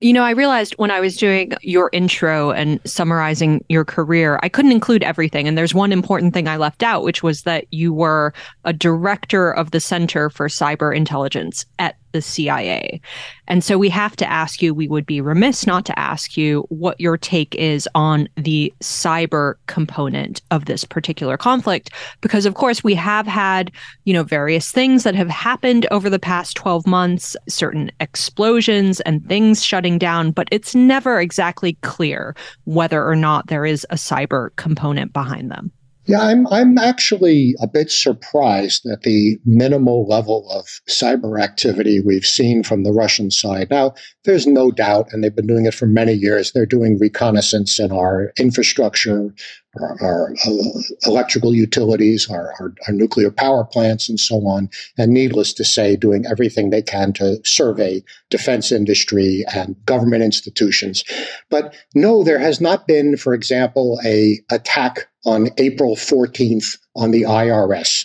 You 0.00 0.12
know, 0.12 0.22
I 0.22 0.30
realized 0.30 0.74
when 0.74 0.92
I 0.92 1.00
was 1.00 1.16
doing 1.16 1.54
your 1.60 1.90
intro 1.92 2.52
and 2.52 2.80
summarizing 2.84 3.64
your 3.68 3.84
career, 3.84 4.38
I 4.44 4.48
couldn't 4.48 4.70
include 4.70 5.02
everything. 5.02 5.48
And 5.48 5.58
there's 5.58 5.74
one 5.74 5.90
important 5.90 6.34
thing 6.34 6.46
I 6.46 6.56
left 6.56 6.84
out, 6.84 7.02
which 7.02 7.24
was 7.24 7.42
that 7.42 7.64
you 7.72 7.92
were 7.92 8.32
a 8.64 8.72
director 8.72 9.50
of 9.50 9.72
the 9.72 9.80
Center 9.80 10.30
for 10.30 10.46
Cyber 10.46 10.94
Intelligence 10.94 11.66
at 11.80 11.96
the 12.12 12.22
CIA. 12.22 13.00
And 13.46 13.64
so 13.64 13.78
we 13.78 13.88
have 13.88 14.16
to 14.16 14.30
ask 14.30 14.62
you, 14.62 14.74
we 14.74 14.88
would 14.88 15.06
be 15.06 15.20
remiss 15.20 15.66
not 15.66 15.84
to 15.86 15.98
ask 15.98 16.36
you 16.36 16.66
what 16.68 17.00
your 17.00 17.16
take 17.16 17.54
is 17.54 17.88
on 17.94 18.28
the 18.36 18.72
cyber 18.82 19.54
component 19.66 20.42
of 20.50 20.66
this 20.66 20.84
particular 20.84 21.36
conflict. 21.36 21.90
Because, 22.20 22.46
of 22.46 22.54
course, 22.54 22.84
we 22.84 22.94
have 22.94 23.26
had, 23.26 23.70
you 24.04 24.12
know, 24.12 24.22
various 24.22 24.70
things 24.70 25.04
that 25.04 25.14
have 25.14 25.28
happened 25.28 25.86
over 25.90 26.10
the 26.10 26.18
past 26.18 26.56
12 26.56 26.86
months, 26.86 27.36
certain 27.48 27.90
explosions 28.00 29.00
and 29.00 29.26
things 29.26 29.64
shutting 29.64 29.98
down, 29.98 30.30
but 30.30 30.48
it's 30.50 30.74
never 30.74 31.20
exactly 31.20 31.74
clear 31.82 32.34
whether 32.64 33.06
or 33.06 33.16
not 33.16 33.46
there 33.46 33.64
is 33.64 33.86
a 33.90 33.94
cyber 33.96 34.54
component 34.56 35.12
behind 35.12 35.50
them. 35.50 35.72
Yeah, 36.08 36.22
I'm 36.22 36.46
I'm 36.46 36.78
actually 36.78 37.54
a 37.60 37.66
bit 37.66 37.90
surprised 37.90 38.86
at 38.86 39.02
the 39.02 39.38
minimal 39.44 40.08
level 40.08 40.50
of 40.50 40.64
cyber 40.88 41.38
activity 41.38 42.00
we've 42.00 42.24
seen 42.24 42.62
from 42.62 42.82
the 42.82 42.92
Russian 42.92 43.30
side. 43.30 43.68
Now, 43.70 43.92
there's 44.24 44.46
no 44.46 44.70
doubt, 44.70 45.08
and 45.12 45.22
they've 45.22 45.36
been 45.36 45.46
doing 45.46 45.66
it 45.66 45.74
for 45.74 45.84
many 45.84 46.14
years. 46.14 46.52
They're 46.52 46.64
doing 46.64 46.98
reconnaissance 46.98 47.78
in 47.78 47.92
our 47.92 48.32
infrastructure, 48.38 49.34
our, 49.78 49.96
our 50.02 50.34
uh, 50.46 50.80
electrical 51.04 51.54
utilities, 51.54 52.30
our, 52.30 52.54
our, 52.58 52.74
our 52.86 52.94
nuclear 52.94 53.30
power 53.30 53.64
plants, 53.64 54.08
and 54.08 54.18
so 54.18 54.36
on. 54.46 54.70
And 54.96 55.12
needless 55.12 55.52
to 55.54 55.64
say, 55.64 55.94
doing 55.94 56.24
everything 56.24 56.70
they 56.70 56.82
can 56.82 57.12
to 57.14 57.38
survey 57.44 58.02
defense 58.30 58.72
industry 58.72 59.44
and 59.54 59.76
government 59.84 60.22
institutions. 60.22 61.04
But 61.50 61.74
no, 61.94 62.24
there 62.24 62.38
has 62.38 62.62
not 62.62 62.86
been, 62.86 63.18
for 63.18 63.34
example, 63.34 64.00
a 64.06 64.40
attack 64.50 65.08
on 65.24 65.48
April 65.58 65.96
14th 65.96 66.78
on 66.96 67.10
the 67.10 67.22
IRS. 67.22 68.04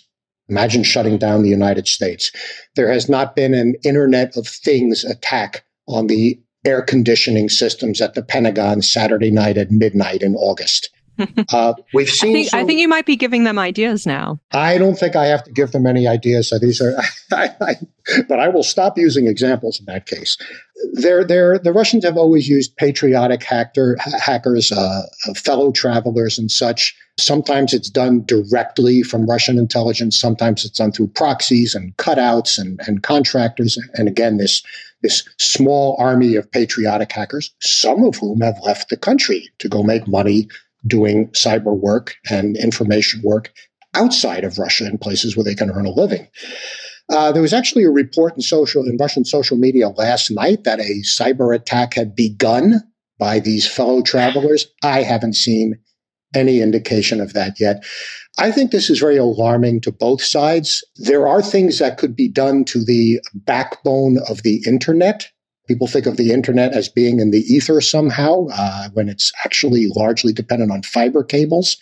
Imagine 0.49 0.83
shutting 0.83 1.17
down 1.17 1.43
the 1.43 1.49
United 1.49 1.87
States. 1.87 2.31
There 2.75 2.91
has 2.91 3.07
not 3.07 3.35
been 3.35 3.53
an 3.53 3.75
Internet 3.83 4.35
of 4.35 4.47
Things 4.47 5.03
attack 5.03 5.63
on 5.87 6.07
the 6.07 6.39
air 6.65 6.81
conditioning 6.81 7.49
systems 7.49 8.01
at 8.01 8.13
the 8.13 8.23
Pentagon 8.23 8.81
Saturday 8.81 9.31
night 9.31 9.57
at 9.57 9.71
midnight 9.71 10.21
in 10.21 10.35
August. 10.35 10.89
Uh, 11.51 11.73
we've 11.93 12.09
seen. 12.09 12.31
I 12.31 12.33
think, 12.33 12.49
some, 12.49 12.59
I 12.59 12.63
think, 12.65 12.79
you 12.79 12.87
might 12.87 13.05
be 13.05 13.15
giving 13.15 13.43
them 13.43 13.59
ideas 13.59 14.07
now. 14.07 14.39
I 14.51 14.79
don't 14.79 14.95
think 14.95 15.15
I 15.15 15.25
have 15.25 15.43
to 15.43 15.51
give 15.51 15.71
them 15.71 15.85
any 15.85 16.07
ideas. 16.07 16.49
So 16.49 16.57
these 16.57 16.81
are, 16.81 16.95
I, 17.31 17.49
I, 17.61 17.75
but 18.27 18.39
I 18.39 18.47
will 18.47 18.63
stop 18.63 18.97
using 18.97 19.27
examples 19.27 19.79
in 19.79 19.85
that 19.85 20.07
case. 20.07 20.37
They're, 20.93 21.23
they're, 21.23 21.59
the 21.59 21.71
Russians 21.71 22.03
have 22.03 22.17
always 22.17 22.47
used 22.49 22.75
patriotic 22.77 23.43
hacker, 23.43 23.95
hackers, 23.99 24.71
uh, 24.71 25.03
fellow 25.35 25.71
travelers, 25.71 26.39
and 26.39 26.49
such. 26.49 26.95
Sometimes 27.19 27.73
it's 27.73 27.89
done 27.89 28.25
directly 28.25 29.03
from 29.03 29.27
Russian 29.27 29.59
intelligence. 29.59 30.19
Sometimes 30.19 30.65
it's 30.65 30.77
done 30.77 30.91
through 30.91 31.09
proxies 31.09 31.75
and 31.75 31.95
cutouts 31.97 32.57
and, 32.57 32.79
and 32.87 33.03
contractors. 33.03 33.77
And 33.93 34.07
again, 34.07 34.37
this 34.37 34.63
this 35.03 35.23
small 35.37 35.97
army 35.99 36.35
of 36.35 36.49
patriotic 36.51 37.11
hackers, 37.11 37.53
some 37.59 38.03
of 38.05 38.15
whom 38.15 38.39
have 38.39 38.57
left 38.63 38.89
the 38.89 38.97
country 38.97 39.49
to 39.59 39.67
go 39.67 39.83
make 39.83 40.07
money 40.07 40.47
doing 40.87 41.27
cyber 41.29 41.77
work 41.77 42.15
and 42.29 42.55
information 42.57 43.21
work 43.21 43.51
outside 43.93 44.43
of 44.43 44.57
Russia 44.57 44.85
in 44.87 44.97
places 44.97 45.35
where 45.35 45.43
they 45.43 45.55
can 45.55 45.69
earn 45.69 45.85
a 45.85 45.91
living. 45.91 46.27
Uh, 47.09 47.31
there 47.31 47.41
was 47.41 47.53
actually 47.53 47.83
a 47.83 47.89
report 47.89 48.33
in 48.35 48.41
social 48.41 48.83
in 48.85 48.97
Russian 48.97 49.25
social 49.25 49.57
media 49.57 49.89
last 49.89 50.31
night 50.31 50.63
that 50.63 50.79
a 50.79 51.01
cyber 51.03 51.53
attack 51.53 51.93
had 51.93 52.15
begun 52.15 52.81
by 53.19 53.39
these 53.39 53.67
fellow 53.67 54.01
travelers. 54.01 54.65
I 54.83 55.03
haven't 55.03 55.35
seen 55.35 55.75
any 56.33 56.61
indication 56.61 57.21
of 57.21 57.33
that 57.33 57.59
yet. 57.59 57.83
I 58.39 58.51
think 58.51 58.71
this 58.71 58.89
is 58.89 58.99
very 58.99 59.17
alarming 59.17 59.81
to 59.81 59.91
both 59.91 60.23
sides. 60.23 60.83
There 60.97 61.27
are 61.27 61.41
things 61.41 61.79
that 61.79 61.97
could 61.97 62.15
be 62.15 62.27
done 62.27 62.65
to 62.65 62.83
the 62.83 63.19
backbone 63.33 64.17
of 64.27 64.43
the 64.43 64.61
internet 64.65 65.31
People 65.67 65.87
think 65.87 66.05
of 66.05 66.17
the 66.17 66.31
internet 66.31 66.73
as 66.73 66.89
being 66.89 67.19
in 67.19 67.31
the 67.31 67.39
ether 67.39 67.79
somehow, 67.79 68.47
uh, 68.51 68.89
when 68.93 69.07
it's 69.07 69.31
actually 69.45 69.87
largely 69.95 70.33
dependent 70.33 70.71
on 70.71 70.83
fiber 70.83 71.23
cables. 71.23 71.77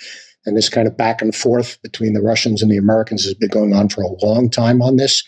And 0.45 0.55
this 0.55 0.69
kind 0.69 0.87
of 0.87 0.97
back 0.97 1.21
and 1.21 1.33
forth 1.33 1.81
between 1.81 2.13
the 2.13 2.21
Russians 2.21 2.61
and 2.61 2.71
the 2.71 2.77
Americans 2.77 3.23
has 3.25 3.33
been 3.33 3.49
going 3.49 3.73
on 3.73 3.89
for 3.89 4.01
a 4.01 4.25
long 4.25 4.49
time 4.49 4.81
on 4.81 4.97
this. 4.97 5.23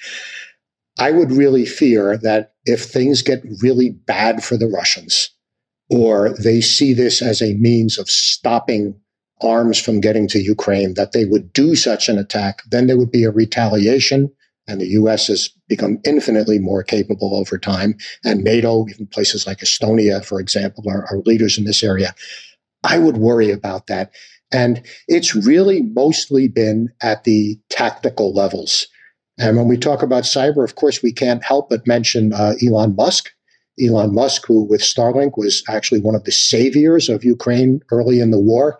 I 1.00 1.12
would 1.12 1.32
really 1.32 1.66
fear 1.66 2.18
that 2.18 2.54
if 2.66 2.84
things 2.84 3.24
get 3.24 3.44
really 3.62 3.90
bad 3.90 4.44
for 4.44 4.56
the 4.56 4.68
Russians, 4.68 5.32
or 5.90 6.36
they 6.38 6.62
see 6.62 6.94
this 6.94 7.22
as 7.22 7.42
a 7.42 7.56
means 7.56 7.98
of 7.98 8.10
stopping 8.10 8.96
arms 9.44 9.80
from 9.80 10.02
getting 10.02 10.28
to 10.30 10.40
Ukraine, 10.40 10.94
that 10.96 11.12
they 11.12 11.26
would 11.26 11.52
do 11.54 11.76
such 11.76 12.10
an 12.10 12.18
attack, 12.18 12.62
then 12.70 12.88
there 12.88 12.98
would 12.98 13.12
be 13.12 13.24
a 13.24 13.32
retaliation. 13.32 14.32
And 14.68 14.80
the 14.80 14.88
US 15.00 15.28
has 15.28 15.50
become 15.68 16.00
infinitely 16.06 16.60
more 16.60 16.84
capable 16.84 17.36
over 17.36 17.58
time. 17.58 17.96
And 18.24 18.44
NATO, 18.44 18.88
even 18.88 19.08
places 19.08 19.46
like 19.46 19.60
Estonia, 19.60 20.24
for 20.24 20.40
example, 20.40 20.86
are, 20.88 21.06
are 21.12 21.18
leaders 21.26 21.58
in 21.58 21.66
this 21.66 21.84
area. 21.84 22.16
I 22.84 22.98
would 22.98 23.18
worry 23.18 23.52
about 23.52 23.88
that. 23.88 24.12
And 24.54 24.86
it's 25.08 25.36
really 25.36 25.82
mostly 25.82 26.48
been 26.48 26.90
at 27.02 27.24
the 27.24 27.60
tactical 27.70 28.34
levels. 28.34 28.88
And 29.40 29.58
when 29.58 29.68
we 29.68 29.78
talk 29.78 30.04
about 30.04 30.24
cyber, 30.24 30.64
of 30.64 30.76
course, 30.76 31.02
we 31.02 31.12
can't 31.12 31.44
help 31.44 31.70
but 31.70 31.88
mention 31.88 32.34
uh, 32.34 32.54
Elon 32.66 32.96
Musk. 32.96 33.32
Elon 33.84 34.14
Musk, 34.14 34.46
who 34.46 34.66
with 34.66 34.82
Starlink 34.82 35.32
was 35.36 35.64
actually 35.68 36.00
one 36.00 36.14
of 36.14 36.24
the 36.26 36.32
saviors 36.32 37.10
of 37.10 37.24
Ukraine 37.24 37.82
early 37.92 38.20
in 38.20 38.30
the 38.30 38.40
war. 38.40 38.78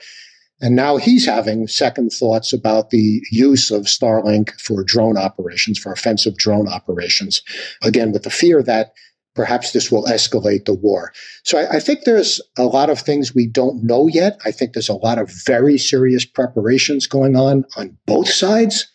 And 0.62 0.76
now 0.76 0.98
he's 0.98 1.26
having 1.26 1.68
second 1.68 2.12
thoughts 2.12 2.54
about 2.54 2.90
the 2.90 3.22
use 3.32 3.70
of 3.70 3.84
Starlink 3.84 4.52
for 4.62 4.84
drone 4.84 5.18
operations, 5.18 5.78
for 5.78 5.92
offensive 5.92 6.38
drone 6.38 6.68
operations. 6.68 7.42
Again, 7.82 8.12
with 8.12 8.24
the 8.24 8.30
fear 8.30 8.64
that 8.64 8.94
perhaps 9.36 9.72
this 9.72 9.92
will 9.92 10.06
escalate 10.06 10.66
the 10.66 10.74
war. 10.74 11.12
So 11.44 11.58
I, 11.58 11.78
I, 11.78 11.80
think 11.80 12.04
there's 12.04 12.40
a 12.58 12.66
lot 12.66 12.90
of 12.90 13.00
things 13.00 13.34
we 13.34 13.48
don't 13.48 13.84
know 13.84 14.08
yet. 14.08 14.40
I 14.46 14.52
think 14.52 14.74
there's 14.74 14.90
a 14.90 14.94
lot 14.94 15.18
of 15.18 15.32
very 15.46 15.78
serious 15.78 16.24
preparations 16.24 17.08
going 17.08 17.36
on 17.36 17.66
on 17.76 17.98
both 18.06 18.30
sides, 18.30 18.88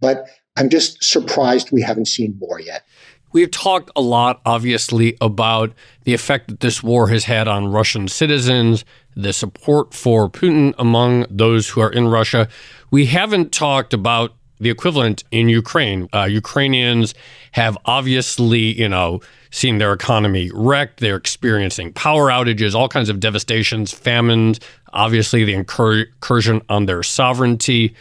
but 0.00 0.26
I'm 0.56 0.68
just 0.68 1.02
surprised 1.02 1.72
we 1.72 1.82
haven't 1.82 2.06
seen 2.06 2.38
more 2.38 2.60
yet. 2.60 2.84
We've 3.32 3.50
talked 3.50 3.90
a 3.94 4.00
lot, 4.00 4.40
obviously, 4.44 5.16
about 5.20 5.72
the 6.04 6.14
effect 6.14 6.48
that 6.48 6.60
this 6.60 6.82
war 6.82 7.08
has 7.08 7.24
had 7.24 7.46
on 7.46 7.70
Russian 7.70 8.08
citizens, 8.08 8.84
the 9.14 9.32
support 9.32 9.94
for 9.94 10.28
Putin 10.28 10.74
among 10.78 11.26
those 11.30 11.70
who 11.70 11.80
are 11.80 11.92
in 11.92 12.08
Russia. 12.08 12.48
We 12.90 13.06
haven't 13.06 13.52
talked 13.52 13.92
about 13.92 14.34
the 14.58 14.70
equivalent 14.70 15.24
in 15.30 15.48
Ukraine. 15.48 16.08
Uh, 16.12 16.24
Ukrainians 16.24 17.14
have 17.52 17.76
obviously, 17.86 18.78
you 18.78 18.88
know, 18.88 19.20
seen 19.50 19.78
their 19.78 19.92
economy 19.92 20.50
wrecked. 20.54 21.00
They're 21.00 21.16
experiencing 21.16 21.92
power 21.92 22.28
outages, 22.28 22.74
all 22.74 22.88
kinds 22.88 23.08
of 23.08 23.20
devastations, 23.20 23.92
famines, 23.92 24.60
obviously 24.92 25.44
the 25.44 25.54
incursion 25.54 26.62
on 26.68 26.86
their 26.86 27.02
sovereignty. 27.02 27.94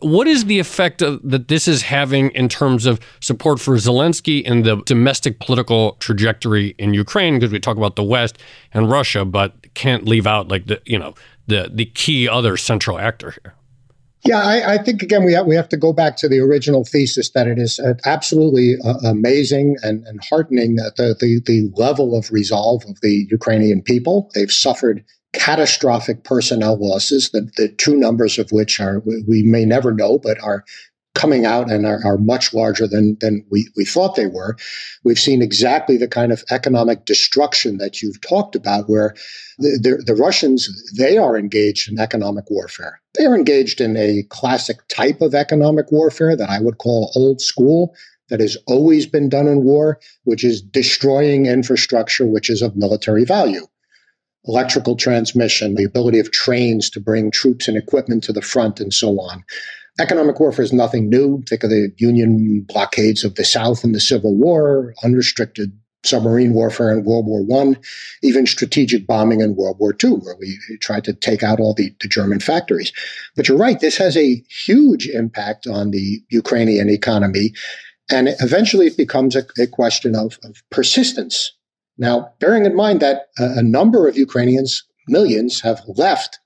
What 0.00 0.26
is 0.26 0.44
the 0.44 0.58
effect 0.58 1.00
of, 1.00 1.20
that 1.28 1.48
this 1.48 1.66
is 1.66 1.82
having 1.82 2.30
in 2.30 2.48
terms 2.48 2.84
of 2.84 3.00
support 3.20 3.60
for 3.60 3.76
Zelensky 3.76 4.42
and 4.44 4.64
the 4.64 4.76
domestic 4.82 5.40
political 5.40 5.92
trajectory 6.00 6.74
in 6.78 6.92
Ukraine? 6.92 7.34
Because 7.34 7.52
we 7.52 7.60
talk 7.60 7.78
about 7.78 7.96
the 7.96 8.04
West 8.04 8.38
and 8.74 8.90
Russia, 8.90 9.24
but 9.24 9.54
can't 9.74 10.04
leave 10.04 10.26
out 10.26 10.48
like 10.48 10.66
the 10.66 10.80
you 10.84 10.98
know 10.98 11.14
the 11.46 11.70
the 11.72 11.86
key 11.86 12.28
other 12.28 12.56
central 12.56 12.98
actor 12.98 13.34
here. 13.42 13.54
Yeah, 14.24 14.38
I, 14.38 14.74
I, 14.74 14.78
think 14.78 15.02
again 15.02 15.24
we 15.24 15.34
have 15.34 15.46
we 15.46 15.54
have 15.54 15.68
to 15.68 15.76
go 15.76 15.92
back 15.92 16.16
to 16.18 16.28
the 16.28 16.40
original 16.40 16.84
thesis 16.84 17.30
that 17.30 17.46
it 17.46 17.58
is 17.58 17.78
uh, 17.78 17.94
absolutely 18.04 18.76
uh, 18.84 18.98
amazing 19.04 19.76
and, 19.82 20.04
and 20.06 20.20
heartening 20.24 20.76
that 20.76 20.96
the, 20.96 21.14
the 21.20 21.40
the 21.46 21.70
level 21.80 22.16
of 22.16 22.32
resolve 22.32 22.82
of 22.88 23.00
the 23.02 23.26
Ukrainian 23.30 23.82
people. 23.82 24.30
They've 24.34 24.50
suffered 24.50 25.04
catastrophic 25.32 26.24
personnel 26.24 26.76
losses, 26.78 27.30
the, 27.30 27.50
the 27.56 27.68
true 27.68 27.96
numbers 27.96 28.38
of 28.38 28.50
which 28.50 28.80
are 28.80 29.02
we 29.28 29.42
may 29.42 29.64
never 29.64 29.92
know, 29.92 30.18
but 30.18 30.42
are 30.42 30.64
coming 31.16 31.46
out 31.46 31.70
and 31.70 31.86
are, 31.86 32.00
are, 32.04 32.18
much 32.18 32.52
larger 32.52 32.86
than, 32.86 33.16
than 33.20 33.44
we, 33.50 33.66
we 33.74 33.84
thought 33.84 34.14
they 34.14 34.26
were. 34.26 34.54
We've 35.02 35.18
seen 35.18 35.40
exactly 35.40 35.96
the 35.96 36.06
kind 36.06 36.30
of 36.30 36.44
economic 36.50 37.06
destruction 37.06 37.78
that 37.78 38.02
you've 38.02 38.20
talked 38.20 38.54
about, 38.54 38.88
where 38.88 39.14
the, 39.58 39.78
the, 39.82 40.12
the 40.12 40.14
Russians, 40.14 40.68
they 40.96 41.16
are 41.16 41.38
engaged 41.38 41.90
in 41.90 41.98
economic 41.98 42.44
warfare. 42.50 43.00
They 43.14 43.24
are 43.24 43.34
engaged 43.34 43.80
in 43.80 43.96
a 43.96 44.24
classic 44.28 44.76
type 44.88 45.22
of 45.22 45.34
economic 45.34 45.90
warfare 45.90 46.36
that 46.36 46.50
I 46.50 46.60
would 46.60 46.78
call 46.78 47.10
old 47.16 47.40
school, 47.40 47.94
that 48.28 48.40
has 48.40 48.56
always 48.66 49.06
been 49.06 49.28
done 49.28 49.46
in 49.46 49.64
war, 49.64 49.98
which 50.24 50.44
is 50.44 50.60
destroying 50.60 51.46
infrastructure 51.46 52.26
which 52.26 52.50
is 52.50 52.60
of 52.60 52.76
military 52.76 53.24
value. 53.24 53.66
Electrical 54.44 54.96
transmission, 54.96 55.74
the 55.74 55.84
ability 55.84 56.18
of 56.18 56.30
trains 56.30 56.90
to 56.90 57.00
bring 57.00 57.30
troops 57.30 57.68
and 57.68 57.76
equipment 57.76 58.22
to 58.24 58.32
the 58.32 58.42
front, 58.42 58.80
and 58.80 58.92
so 58.92 59.18
on. 59.18 59.42
Economic 59.98 60.38
warfare 60.38 60.64
is 60.64 60.72
nothing 60.72 61.08
new. 61.08 61.42
Think 61.48 61.64
of 61.64 61.70
the 61.70 61.90
Union 61.96 62.64
blockades 62.68 63.24
of 63.24 63.34
the 63.36 63.44
South 63.44 63.82
in 63.82 63.92
the 63.92 64.00
Civil 64.00 64.36
War, 64.36 64.94
unrestricted 65.02 65.72
submarine 66.04 66.52
warfare 66.52 66.92
in 66.92 67.04
World 67.04 67.26
War 67.26 67.42
One, 67.42 67.78
even 68.22 68.46
strategic 68.46 69.06
bombing 69.06 69.40
in 69.40 69.56
World 69.56 69.78
War 69.78 69.94
II, 70.02 70.10
where 70.10 70.36
we 70.38 70.58
tried 70.80 71.04
to 71.04 71.12
take 71.12 71.42
out 71.42 71.60
all 71.60 71.74
the, 71.74 71.94
the, 72.00 72.08
German 72.08 72.40
factories. 72.40 72.92
But 73.34 73.48
you're 73.48 73.58
right, 73.58 73.80
this 73.80 73.96
has 73.96 74.16
a 74.16 74.42
huge 74.66 75.08
impact 75.08 75.66
on 75.66 75.90
the 75.90 76.20
Ukrainian 76.30 76.88
economy. 76.88 77.52
And 78.10 78.28
eventually 78.40 78.86
it 78.86 78.96
becomes 78.96 79.34
a, 79.34 79.44
a 79.58 79.66
question 79.66 80.14
of, 80.14 80.38
of, 80.44 80.62
persistence. 80.70 81.52
Now, 81.98 82.32
bearing 82.38 82.66
in 82.66 82.76
mind 82.76 83.00
that 83.00 83.28
a, 83.38 83.58
a 83.58 83.62
number 83.62 84.06
of 84.06 84.16
Ukrainians, 84.16 84.84
millions, 85.08 85.60
have 85.62 85.82
left 85.88 86.38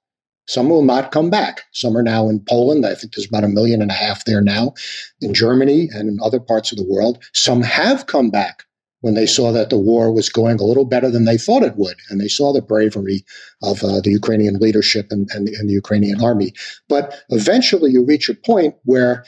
some 0.47 0.69
will 0.69 0.83
not 0.83 1.13
come 1.13 1.31
back. 1.31 1.63
Some 1.73 1.97
are 1.97 2.03
now 2.03 2.29
in 2.29 2.41
Poland. 2.41 2.85
I 2.85 2.95
think 2.95 3.15
there's 3.15 3.29
about 3.29 3.45
a 3.45 3.49
million 3.49 3.83
and 3.83 3.91
a 3.91 3.95
half 3.95 4.25
there 4.25 4.41
now, 4.41 4.75
in 5.21 5.33
Germany 5.33 5.89
and 5.93 6.09
in 6.09 6.19
other 6.23 6.41
parts 6.41 6.73
of 6.73 6.79
the 6.79 6.87
world. 6.89 7.23
Some 7.33 7.63
have 7.63 8.07
come 8.07 8.31
back 8.31 8.65
when 9.01 9.15
they 9.15 9.27
saw 9.27 9.53
that 9.53 9.71
the 9.71 9.79
war 9.79 10.13
was 10.13 10.29
going 10.29 10.59
a 10.61 10.65
little 10.65 10.85
better 10.85 11.11
than 11.11 11.25
they 11.25 11.39
thought 11.39 11.63
it 11.63 11.77
would. 11.77 11.97
And 12.09 12.21
they 12.21 12.29
saw 12.29 12.53
the 12.53 12.61
bravery 12.61 13.25
of 13.63 13.83
uh, 13.83 14.01
the 14.01 14.11
Ukrainian 14.11 14.57
leadership 14.59 15.07
and, 15.11 15.29
and, 15.33 15.49
and 15.49 15.69
the 15.69 15.75
Ukrainian 15.75 16.23
army. 16.23 16.53
But 16.89 17.15
eventually 17.31 17.91
you 17.93 18.05
reach 18.05 18.29
a 18.29 18.35
point 18.35 18.75
where 18.85 19.25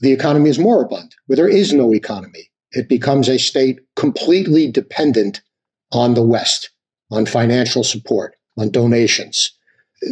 the 0.00 0.12
economy 0.12 0.50
is 0.50 0.58
moribund, 0.58 1.14
where 1.26 1.36
there 1.36 1.48
is 1.48 1.72
no 1.72 1.92
economy. 1.92 2.50
It 2.72 2.88
becomes 2.88 3.28
a 3.28 3.38
state 3.38 3.80
completely 3.96 4.70
dependent 4.70 5.42
on 5.90 6.14
the 6.14 6.22
West, 6.22 6.70
on 7.10 7.26
financial 7.26 7.82
support, 7.82 8.36
on 8.56 8.70
donations 8.70 9.52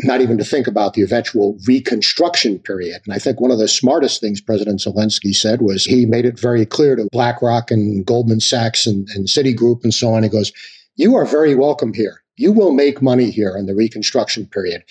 not 0.02 0.20
even 0.20 0.36
to 0.38 0.44
think 0.44 0.66
about 0.66 0.94
the 0.94 1.02
eventual 1.02 1.58
reconstruction 1.66 2.58
period. 2.58 3.00
And 3.06 3.14
I 3.14 3.18
think 3.18 3.40
one 3.40 3.50
of 3.50 3.58
the 3.58 3.68
smartest 3.68 4.20
things 4.20 4.40
President 4.40 4.80
Zelensky 4.80 5.34
said 5.34 5.62
was 5.62 5.84
he 5.84 6.04
made 6.04 6.26
it 6.26 6.38
very 6.38 6.66
clear 6.66 6.96
to 6.96 7.08
BlackRock 7.10 7.70
and 7.70 8.04
Goldman 8.04 8.40
Sachs 8.40 8.86
and, 8.86 9.08
and 9.14 9.26
Citigroup 9.26 9.84
and 9.84 9.94
so 9.94 10.12
on. 10.12 10.22
He 10.22 10.28
goes, 10.28 10.52
You 10.96 11.16
are 11.16 11.24
very 11.24 11.54
welcome 11.54 11.94
here. 11.94 12.22
You 12.36 12.52
will 12.52 12.72
make 12.72 13.02
money 13.02 13.30
here 13.30 13.56
in 13.56 13.66
the 13.66 13.74
reconstruction 13.74 14.46
period. 14.46 14.84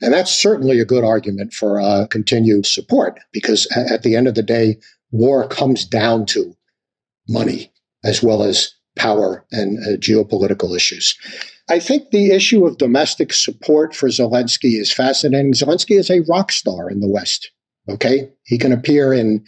And 0.00 0.14
that's 0.14 0.30
certainly 0.30 0.80
a 0.80 0.86
good 0.86 1.04
argument 1.04 1.52
for 1.52 1.80
uh, 1.80 2.06
continued 2.06 2.64
support 2.64 3.20
because 3.32 3.66
at 3.76 4.02
the 4.02 4.16
end 4.16 4.26
of 4.26 4.34
the 4.34 4.42
day, 4.42 4.78
war 5.10 5.46
comes 5.46 5.84
down 5.84 6.26
to 6.26 6.56
money 7.28 7.72
as 8.04 8.22
well 8.22 8.42
as 8.42 8.74
power 8.96 9.44
and 9.50 9.78
uh, 9.84 9.96
geopolitical 9.98 10.74
issues. 10.74 11.16
I 11.68 11.78
think 11.78 12.10
the 12.10 12.30
issue 12.30 12.66
of 12.66 12.78
domestic 12.78 13.32
support 13.32 13.94
for 13.94 14.08
Zelensky 14.08 14.78
is 14.78 14.92
fascinating. 14.92 15.54
Zelensky 15.54 15.98
is 15.98 16.10
a 16.10 16.20
rock 16.28 16.52
star 16.52 16.90
in 16.90 17.00
the 17.00 17.08
West. 17.08 17.50
Okay. 17.88 18.30
He 18.44 18.58
can 18.58 18.72
appear 18.72 19.12
in 19.12 19.44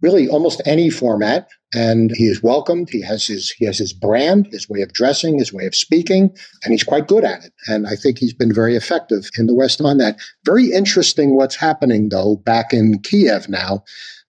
really 0.00 0.28
almost 0.28 0.60
any 0.66 0.90
format 0.90 1.48
and 1.72 2.10
he 2.14 2.24
is 2.24 2.42
welcomed. 2.42 2.90
He 2.90 3.00
has 3.02 3.26
his, 3.26 3.50
he 3.50 3.64
has 3.64 3.78
his 3.78 3.92
brand, 3.92 4.48
his 4.50 4.68
way 4.68 4.82
of 4.82 4.92
dressing, 4.92 5.38
his 5.38 5.52
way 5.52 5.66
of 5.66 5.74
speaking, 5.74 6.30
and 6.62 6.72
he's 6.72 6.84
quite 6.84 7.08
good 7.08 7.24
at 7.24 7.44
it. 7.44 7.52
And 7.68 7.86
I 7.86 7.96
think 7.96 8.18
he's 8.18 8.34
been 8.34 8.52
very 8.52 8.76
effective 8.76 9.28
in 9.38 9.46
the 9.46 9.54
West 9.54 9.80
on 9.80 9.98
that. 9.98 10.18
Very 10.44 10.72
interesting 10.72 11.36
what's 11.36 11.56
happening 11.56 12.10
though 12.10 12.36
back 12.36 12.72
in 12.72 13.00
Kiev 13.00 13.48
now 13.48 13.84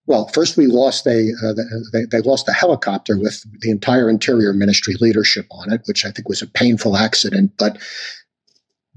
well, 0.07 0.27
first 0.27 0.55
we 0.55 0.67
lost 0.67 1.07
a 1.07 1.31
uh, 1.43 1.53
they, 1.91 2.05
they, 2.05 2.21
lost 2.21 2.47
a 2.47 2.53
helicopter 2.53 3.17
with 3.17 3.43
the 3.61 3.71
entire 3.71 4.09
Interior 4.09 4.53
Ministry 4.53 4.95
leadership 4.99 5.47
on 5.49 5.71
it, 5.71 5.81
which 5.85 6.05
I 6.05 6.11
think 6.11 6.29
was 6.29 6.41
a 6.41 6.47
painful 6.47 6.95
accident. 6.95 7.51
But 7.57 7.79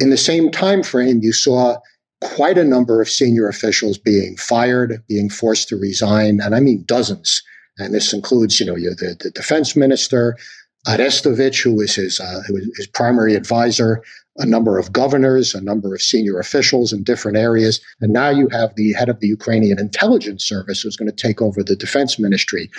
in 0.01 0.11
the 0.11 0.17
same 0.17 0.51
time 0.51 0.83
frame, 0.83 1.21
you 1.23 1.33
saw 1.33 1.79
quite 2.21 2.59
a 2.59 2.65
number 2.65 3.01
of 3.01 3.09
senior 3.09 3.49
officials 3.49 3.97
being 3.97 4.37
fired, 4.37 5.03
being 5.09 5.31
forced 5.31 5.69
to 5.69 5.77
resign, 5.77 6.41
and 6.41 6.55
I 6.55 6.61
mean 6.61 6.85
dozens. 6.87 7.43
And 7.79 7.95
this 7.95 8.13
includes, 8.13 8.59
you 8.59 8.67
know, 8.67 8.75
the, 8.75 9.17
the 9.21 9.31
defense 9.31 9.77
minister, 9.77 10.37
Arestovich, 10.87 11.63
who 11.63 11.75
was 11.75 11.95
his, 11.95 12.19
uh, 12.19 12.43
his 12.77 12.89
primary 12.89 13.35
advisor, 13.35 14.03
a 14.39 14.47
number 14.47 14.79
of 14.79 14.93
governors, 14.93 15.55
a 15.55 15.61
number 15.61 15.95
of 15.95 16.03
senior 16.03 16.39
officials 16.39 16.93
in 16.93 17.03
different 17.03 17.37
areas. 17.37 17.81
And 18.01 18.13
now 18.13 18.31
you 18.31 18.49
have 18.51 18.75
the 18.77 18.93
head 18.93 19.09
of 19.09 19.21
the 19.21 19.27
Ukrainian 19.27 19.79
intelligence 19.79 20.45
service 20.45 20.81
who's 20.81 20.97
going 20.97 21.11
to 21.11 21.27
take 21.27 21.43
over 21.43 21.63
the 21.63 21.77
defense 21.77 22.19
ministry. 22.19 22.71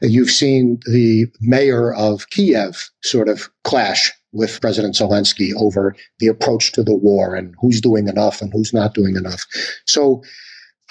You've 0.00 0.30
seen 0.30 0.80
the 0.86 1.26
mayor 1.40 1.92
of 1.94 2.30
Kiev 2.30 2.90
sort 3.02 3.28
of 3.28 3.50
clash 3.64 4.10
with 4.32 4.60
President 4.60 4.94
Zelensky 4.94 5.54
over 5.54 5.94
the 6.18 6.26
approach 6.26 6.72
to 6.72 6.82
the 6.82 6.94
war 6.94 7.34
and 7.34 7.54
who's 7.60 7.80
doing 7.80 8.08
enough 8.08 8.40
and 8.40 8.52
who's 8.52 8.72
not 8.72 8.94
doing 8.94 9.14
enough. 9.14 9.44
So 9.86 10.22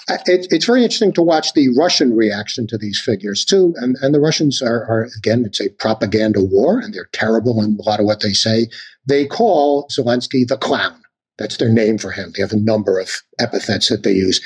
it, 0.08 0.46
it's 0.50 0.66
very 0.66 0.82
interesting 0.82 1.12
to 1.14 1.22
watch 1.22 1.52
the 1.54 1.68
Russian 1.78 2.14
reaction 2.14 2.66
to 2.68 2.78
these 2.78 3.00
figures 3.00 3.44
too. 3.44 3.74
And, 3.76 3.96
and 4.02 4.14
the 4.14 4.20
Russians 4.20 4.60
are, 4.60 4.84
are, 4.84 5.08
again, 5.16 5.44
it's 5.46 5.60
a 5.60 5.70
propaganda 5.70 6.42
war 6.42 6.78
and 6.78 6.92
they're 6.92 7.08
terrible 7.12 7.62
in 7.62 7.78
a 7.78 7.82
lot 7.82 8.00
of 8.00 8.06
what 8.06 8.20
they 8.20 8.32
say. 8.32 8.68
They 9.06 9.26
call 9.26 9.88
Zelensky 9.88 10.46
the 10.46 10.58
clown. 10.58 11.00
That's 11.38 11.56
their 11.56 11.72
name 11.72 11.98
for 11.98 12.10
him. 12.10 12.32
They 12.34 12.42
have 12.42 12.52
a 12.52 12.56
number 12.56 12.98
of 13.00 13.10
epithets 13.40 13.88
that 13.88 14.02
they 14.02 14.12
use. 14.12 14.40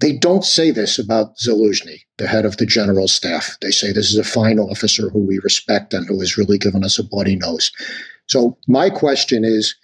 They 0.00 0.12
don't 0.12 0.44
say 0.44 0.70
this 0.70 0.98
about 0.98 1.36
Zaluzhny, 1.38 2.02
the 2.18 2.28
head 2.28 2.44
of 2.44 2.58
the 2.58 2.66
general 2.66 3.08
staff. 3.08 3.56
They 3.60 3.72
say 3.72 3.92
this 3.92 4.12
is 4.12 4.18
a 4.18 4.24
fine 4.24 4.60
officer 4.60 5.10
who 5.10 5.26
we 5.26 5.40
respect 5.40 5.92
and 5.92 6.06
who 6.06 6.20
has 6.20 6.38
really 6.38 6.58
given 6.58 6.84
us 6.84 6.98
a 6.98 7.02
bloody 7.02 7.34
nose. 7.34 7.72
So 8.26 8.56
my 8.68 8.90
question 8.90 9.44
is, 9.44 9.74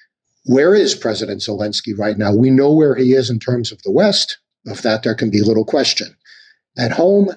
where 0.45 0.75
is 0.75 0.95
President 0.95 1.41
Zelensky 1.41 1.99
right 1.99 2.18
now? 2.18 2.33
We 2.33 2.51
know 2.51 2.72
where 2.72 2.95
he 2.95 3.14
is 3.14 3.31
in 3.31 3.41
terms 3.41 3.72
of 3.72 3.83
the 3.83 3.91
West. 3.91 4.39
Of 4.67 4.83
that, 4.83 5.03
there 5.03 5.15
can 5.15 5.31
be 5.31 5.43
little 5.43 5.65
question. 5.65 6.17
At 6.77 6.93
home, 6.93 7.31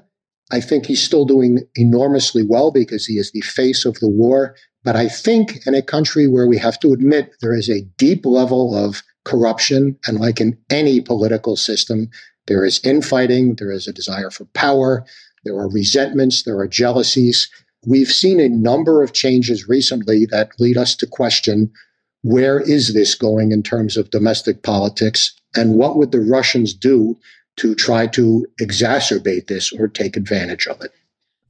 I 0.51 0.61
think 0.61 0.86
he's 0.86 1.03
still 1.03 1.25
doing 1.25 1.67
enormously 1.75 2.43
well 2.43 2.71
because 2.71 3.05
he 3.05 3.17
is 3.17 3.32
the 3.32 3.41
face 3.41 3.86
of 3.86 3.99
the 3.99 4.07
war. 4.07 4.55
But 4.84 4.95
I 4.95 5.09
think 5.09 5.65
in 5.67 5.75
a 5.75 5.82
country 5.82 6.28
where 6.28 6.47
we 6.47 6.57
have 6.57 6.80
to 6.80 6.93
admit 6.93 7.34
there 7.41 7.53
is 7.53 7.69
a 7.69 7.82
deep 7.97 8.25
level 8.25 8.73
of 8.73 9.03
corruption, 9.25 9.99
and 10.07 10.19
like 10.19 10.39
in 10.39 10.57
any 10.69 11.01
political 11.01 11.57
system, 11.57 12.09
there 12.47 12.63
is 12.63 12.80
infighting, 12.86 13.55
there 13.55 13.71
is 13.71 13.88
a 13.88 13.93
desire 13.93 14.30
for 14.30 14.45
power, 14.53 15.05
there 15.43 15.55
are 15.55 15.69
resentments, 15.69 16.43
there 16.43 16.57
are 16.59 16.67
jealousies. 16.67 17.49
We've 17.86 18.07
seen 18.07 18.39
a 18.39 18.49
number 18.49 19.03
of 19.03 19.13
changes 19.13 19.67
recently 19.67 20.25
that 20.28 20.51
lead 20.59 20.78
us 20.78 20.95
to 20.97 21.07
question 21.07 21.71
where 22.21 22.59
is 22.59 22.93
this 22.93 23.15
going 23.15 23.51
in 23.51 23.63
terms 23.63 23.95
of 23.95 24.09
domestic 24.09 24.63
politics? 24.63 25.36
And 25.55 25.75
what 25.75 25.97
would 25.97 26.11
the 26.11 26.21
Russians 26.21 26.73
do 26.73 27.17
to 27.57 27.73
try 27.75 28.07
to 28.07 28.45
exacerbate 28.61 29.47
this 29.47 29.71
or 29.71 29.87
take 29.87 30.15
advantage 30.15 30.67
of 30.67 30.81
it? 30.81 30.91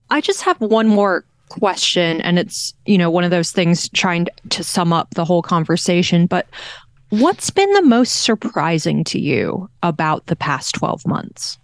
I 0.09 0.21
just 0.21 0.41
have 0.43 0.59
one 0.61 0.87
more 0.87 1.25
question, 1.49 2.21
and 2.21 2.39
it's, 2.39 2.73
you 2.85 2.97
know, 2.97 3.09
one 3.09 3.23
of 3.23 3.31
those 3.31 3.51
things 3.51 3.89
trying 3.89 4.27
to 4.49 4.63
sum 4.63 4.93
up 4.93 5.13
the 5.15 5.25
whole 5.25 5.41
conversation. 5.41 6.25
But 6.25 6.47
what's 7.09 7.49
been 7.49 7.71
the 7.73 7.81
most 7.81 8.23
surprising 8.23 9.03
to 9.05 9.19
you 9.19 9.69
about 9.83 10.27
the 10.27 10.35
past 10.35 10.75
12 10.75 11.05
months? 11.05 11.57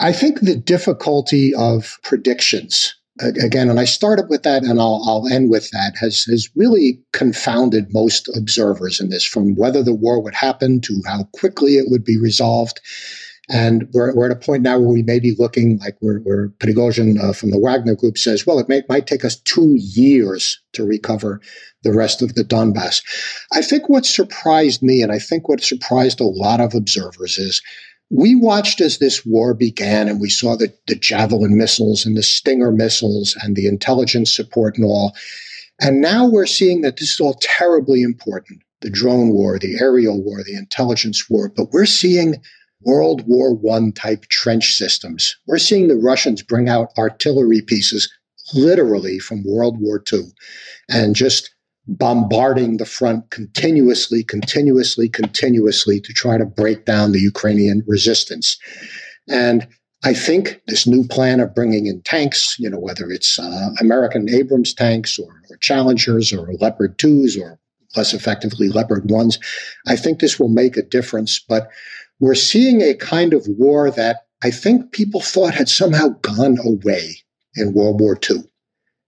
I 0.00 0.12
think 0.12 0.40
the 0.40 0.56
difficulty 0.56 1.54
of 1.54 1.98
predictions 2.02 2.94
again, 3.20 3.70
and 3.70 3.78
I 3.78 3.84
started 3.84 4.26
with 4.28 4.42
that 4.42 4.64
and 4.64 4.80
I'll, 4.80 5.02
I'll 5.06 5.28
end 5.28 5.50
with 5.50 5.70
that, 5.70 5.94
has, 6.00 6.24
has 6.24 6.50
really 6.56 7.00
confounded 7.12 7.92
most 7.92 8.28
observers 8.36 9.00
in 9.00 9.10
this, 9.10 9.24
from 9.24 9.54
whether 9.54 9.82
the 9.82 9.94
war 9.94 10.20
would 10.20 10.34
happen 10.34 10.80
to 10.82 11.02
how 11.06 11.24
quickly 11.32 11.76
it 11.76 11.86
would 11.88 12.04
be 12.04 12.18
resolved. 12.18 12.80
And 13.50 13.88
we're, 13.92 14.14
we're 14.14 14.30
at 14.30 14.36
a 14.36 14.40
point 14.40 14.62
now 14.62 14.78
where 14.78 14.88
we 14.88 15.02
may 15.02 15.20
be 15.20 15.36
looking 15.38 15.78
like 15.78 15.96
we're. 16.00 16.20
Prigozhin 16.58 17.22
uh, 17.22 17.34
from 17.34 17.50
the 17.50 17.58
Wagner 17.58 17.94
Group 17.94 18.16
says, 18.16 18.46
well, 18.46 18.58
it 18.58 18.70
may, 18.70 18.82
might 18.88 19.06
take 19.06 19.24
us 19.24 19.36
two 19.36 19.76
years 19.76 20.62
to 20.72 20.84
recover 20.84 21.42
the 21.82 21.92
rest 21.92 22.22
of 22.22 22.34
the 22.34 22.42
Donbass. 22.42 23.02
I 23.52 23.60
think 23.60 23.88
what 23.88 24.06
surprised 24.06 24.82
me, 24.82 25.02
and 25.02 25.12
I 25.12 25.18
think 25.18 25.46
what 25.46 25.62
surprised 25.62 26.20
a 26.20 26.24
lot 26.24 26.60
of 26.60 26.74
observers, 26.74 27.36
is 27.36 27.60
we 28.10 28.34
watched 28.34 28.80
as 28.80 28.98
this 28.98 29.24
war 29.24 29.54
began 29.54 30.08
and 30.08 30.20
we 30.20 30.30
saw 30.30 30.56
the, 30.56 30.72
the 30.86 30.94
Javelin 30.94 31.56
missiles 31.56 32.04
and 32.04 32.16
the 32.16 32.22
Stinger 32.22 32.70
missiles 32.70 33.36
and 33.42 33.56
the 33.56 33.66
intelligence 33.66 34.34
support 34.34 34.76
and 34.76 34.84
all. 34.84 35.14
And 35.80 36.00
now 36.00 36.28
we're 36.28 36.46
seeing 36.46 36.82
that 36.82 36.98
this 36.98 37.14
is 37.14 37.20
all 37.20 37.38
terribly 37.40 38.02
important 38.02 38.60
the 38.80 38.90
drone 38.90 39.30
war, 39.30 39.58
the 39.58 39.78
aerial 39.80 40.22
war, 40.22 40.42
the 40.44 40.54
intelligence 40.54 41.30
war. 41.30 41.48
But 41.48 41.72
we're 41.72 41.86
seeing 41.86 42.36
World 42.82 43.24
War 43.26 43.58
I 43.72 43.90
type 43.94 44.26
trench 44.26 44.74
systems. 44.74 45.34
We're 45.46 45.58
seeing 45.58 45.88
the 45.88 45.96
Russians 45.96 46.42
bring 46.42 46.68
out 46.68 46.90
artillery 46.98 47.62
pieces 47.62 48.12
literally 48.52 49.18
from 49.18 49.42
World 49.42 49.80
War 49.80 50.02
II 50.12 50.24
and 50.90 51.16
just 51.16 51.53
bombarding 51.86 52.78
the 52.78 52.86
front 52.86 53.30
continuously, 53.30 54.24
continuously, 54.24 55.08
continuously 55.08 56.00
to 56.00 56.12
try 56.12 56.38
to 56.38 56.46
break 56.46 56.84
down 56.84 57.12
the 57.12 57.20
Ukrainian 57.20 57.82
resistance. 57.86 58.58
And 59.28 59.66
I 60.02 60.12
think 60.12 60.60
this 60.66 60.86
new 60.86 61.06
plan 61.06 61.40
of 61.40 61.54
bringing 61.54 61.86
in 61.86 62.02
tanks, 62.02 62.56
you 62.58 62.68
know, 62.68 62.78
whether 62.78 63.10
it's 63.10 63.38
uh, 63.38 63.70
American 63.80 64.28
Abrams 64.28 64.74
tanks 64.74 65.18
or, 65.18 65.30
or 65.50 65.56
Challengers 65.58 66.32
or 66.32 66.52
Leopard 66.60 66.98
2s 66.98 67.40
or 67.40 67.58
less 67.96 68.12
effectively 68.12 68.68
Leopard 68.68 69.04
1s, 69.04 69.38
I 69.86 69.96
think 69.96 70.18
this 70.18 70.38
will 70.38 70.48
make 70.48 70.76
a 70.76 70.82
difference. 70.82 71.40
But 71.48 71.68
we're 72.20 72.34
seeing 72.34 72.82
a 72.82 72.94
kind 72.94 73.32
of 73.32 73.46
war 73.48 73.90
that 73.90 74.26
I 74.42 74.50
think 74.50 74.92
people 74.92 75.20
thought 75.20 75.54
had 75.54 75.68
somehow 75.68 76.08
gone 76.20 76.58
away 76.64 77.16
in 77.56 77.72
World 77.72 78.00
War 78.00 78.18
II. 78.30 78.44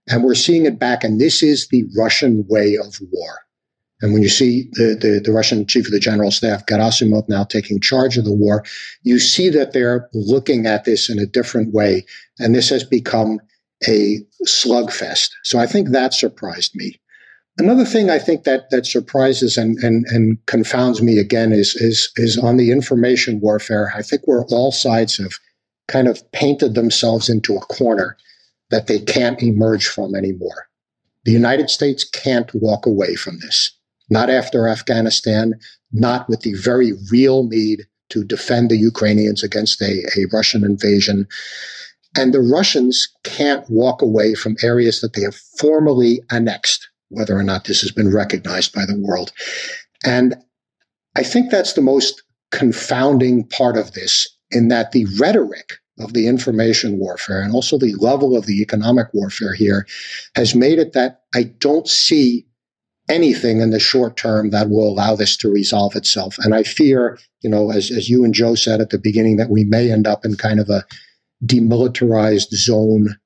And 0.09 0.23
we're 0.23 0.35
seeing 0.35 0.67
it 0.67 0.79
back. 0.79 1.03
And 1.05 1.21
this 1.21 1.43
is 1.43 1.69
the 1.69 1.85
Russian 1.97 2.45
way 2.49 2.77
of 2.77 2.99
war. 3.13 3.41
And 4.03 4.13
when 4.13 4.23
you 4.23 4.29
see 4.29 4.69
the, 4.73 4.97
the, 5.01 5.21
the, 5.25 5.33
Russian 5.33 5.67
chief 5.67 5.87
of 5.87 5.93
the 5.93 5.99
general 5.99 6.31
staff, 6.31 6.67
Gerasimov, 6.67 7.29
now 7.29 7.45
taking 7.45 7.81
charge 7.81 8.19
of 8.19 8.27
the 8.27 8.33
war, 8.33 8.63
you 9.05 9.19
see 9.19 9.49
that 9.49 9.73
they're 9.73 10.11
looking 10.13 10.67
at 10.67 10.85
this 10.85 11.09
in 11.09 11.19
a 11.19 11.27
different 11.27 11.73
way. 11.73 12.05
And 12.39 12.55
this 12.55 12.69
has 12.69 12.85
become 12.85 13.41
a 13.89 14.19
slugfest. 14.47 15.31
So 15.45 15.59
I 15.59 15.67
think 15.67 15.89
that 15.89 16.13
surprised 16.13 16.75
me. 16.75 17.01
Another 17.59 17.87
thing 17.87 18.11
I 18.11 18.19
think 18.19 18.45
that 18.45 18.69
that 18.71 18.85
surprises 18.85 19.57
and 19.57 19.79
and, 19.79 20.05
and 20.09 20.45
confounds 20.45 21.01
me 21.01 21.19
again 21.19 21.53
is 21.53 21.75
is 21.75 22.11
is 22.17 22.37
on 22.37 22.59
the 22.59 22.71
information 22.71 23.41
warfare. 23.41 23.91
I 23.97 24.03
think 24.03 24.23
where 24.27 24.45
all 24.51 24.73
sides 24.73 25.17
have 25.17 25.33
kind 25.89 26.07
of 26.07 26.21
painted 26.33 26.75
themselves 26.75 27.31
into 27.31 27.57
a 27.57 27.61
corner 27.61 28.17
that 28.71 28.87
they 28.87 28.99
can't 28.99 29.43
emerge 29.43 29.87
from 29.87 30.15
anymore. 30.15 30.67
The 31.25 31.33
United 31.33 31.71
States 31.71 32.05
can't 32.05 32.51
walk 32.55 32.87
away 32.87 33.17
from 33.17 33.39
this 33.41 33.77
not 34.11 34.31
after 34.31 34.69
Afghanistan, 34.69 35.55
not 35.93 36.29
with 36.29 36.41
the 36.41 36.55
very 36.55 36.93
real 37.11 37.45
need 37.45 37.87
to 38.11 38.25
defend 38.25 38.71
the 38.71 38.77
Ukrainians 38.77 39.43
against 39.43 39.83
a, 39.83 40.05
a 40.17 40.27
Russian 40.33 40.65
invasion. 40.65 41.27
And 42.17 42.33
the 42.33 42.41
Russians 42.41 43.09
can't 43.25 43.69
walk 43.69 44.01
away 44.01 44.35
from 44.35 44.57
areas 44.63 45.01
that 45.01 45.15
they 45.15 45.23
have 45.23 45.37
formally 45.59 46.23
annexed, 46.31 46.89
whether 47.09 47.37
or 47.37 47.43
not 47.43 47.65
this 47.65 47.81
has 47.81 47.91
been 47.91 48.15
recognized 48.15 48.73
by 48.73 48.87
the 48.87 48.99
world. 48.99 49.33
And 50.05 50.37
I 51.17 51.23
think 51.23 51.51
that's 51.51 51.73
the 51.73 51.83
most 51.83 52.23
confounding 52.53 53.45
part 53.49 53.77
of 53.77 53.93
this, 53.93 54.27
in 54.51 54.69
that 54.69 54.93
the 54.93 55.07
rhetoric 55.19 55.79
of 55.99 56.13
the 56.13 56.27
information 56.27 56.99
warfare 56.99 57.41
and 57.41 57.55
also 57.55 57.79
the 57.79 57.95
level 57.95 58.37
of 58.37 58.47
the 58.47 58.61
economic 58.61 59.07
warfare 59.15 59.55
here 59.55 59.87
has 60.35 60.55
made 60.55 60.79
it 60.79 60.93
that 60.93 61.23
I 61.35 61.45
don't 61.45 61.89
see 61.89 62.47
anything 63.09 63.61
in 63.61 63.71
the 63.71 63.81
short 63.81 64.17
term 64.17 64.51
that 64.51 64.69
will 64.69 64.89
allow 64.89 65.15
this 65.15 65.37
to 65.39 65.49
resolve 65.49 65.95
itself. 65.95 66.37
And 66.39 66.55
I 66.55 66.65
fear, 66.65 67.19
you 67.41 67.51
know, 67.51 67.71
as, 67.71 67.91
as 67.91 68.09
you 68.09 68.25
and 68.25 68.35
Joe 68.35 68.55
said 68.55 68.81
at 68.81 68.91
the 68.91 68.99
beginning, 68.99 69.37
that 69.37 69.51
we 69.51 69.65
may 69.65 69.91
end 69.91 70.07
up 70.07 70.25
in 70.25 70.37
kind 70.37 70.61
of 70.61 70.69
a 70.69 70.85
demilitarized 71.45 72.53
zone 72.53 73.17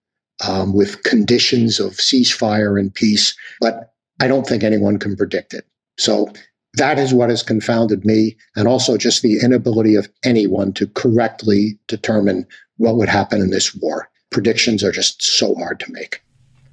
um, 0.47 0.75
with 0.75 1.03
conditions 1.03 1.81
of 1.81 1.93
ceasefire 1.93 2.79
and 2.79 2.95
peace. 2.95 3.35
But 3.61 3.93
I 4.21 4.29
don't 4.29 4.47
think 4.47 4.63
anyone 4.63 4.99
can 4.99 5.17
predict 5.17 5.55
it. 5.55 5.65
So 5.99 6.33
that 6.75 6.99
is 6.99 7.13
what 7.13 7.31
has 7.31 7.43
confounded 7.43 8.05
me, 8.05 8.37
and 8.57 8.69
also 8.69 8.97
just 8.97 9.23
the 9.23 9.41
inability 9.41 9.95
of 9.97 10.09
anyone 10.25 10.73
to 10.75 10.87
correctly 10.87 11.79
determine 11.89 12.47
what 12.77 12.97
would 12.97 13.09
happen 13.09 13.41
in 13.41 13.51
this 13.51 13.75
war. 13.75 14.09
Predictions 14.31 14.85
are 14.85 14.93
just 14.93 15.23
so 15.23 15.55
hard 15.57 15.81
to 15.81 15.93
make. 15.93 16.23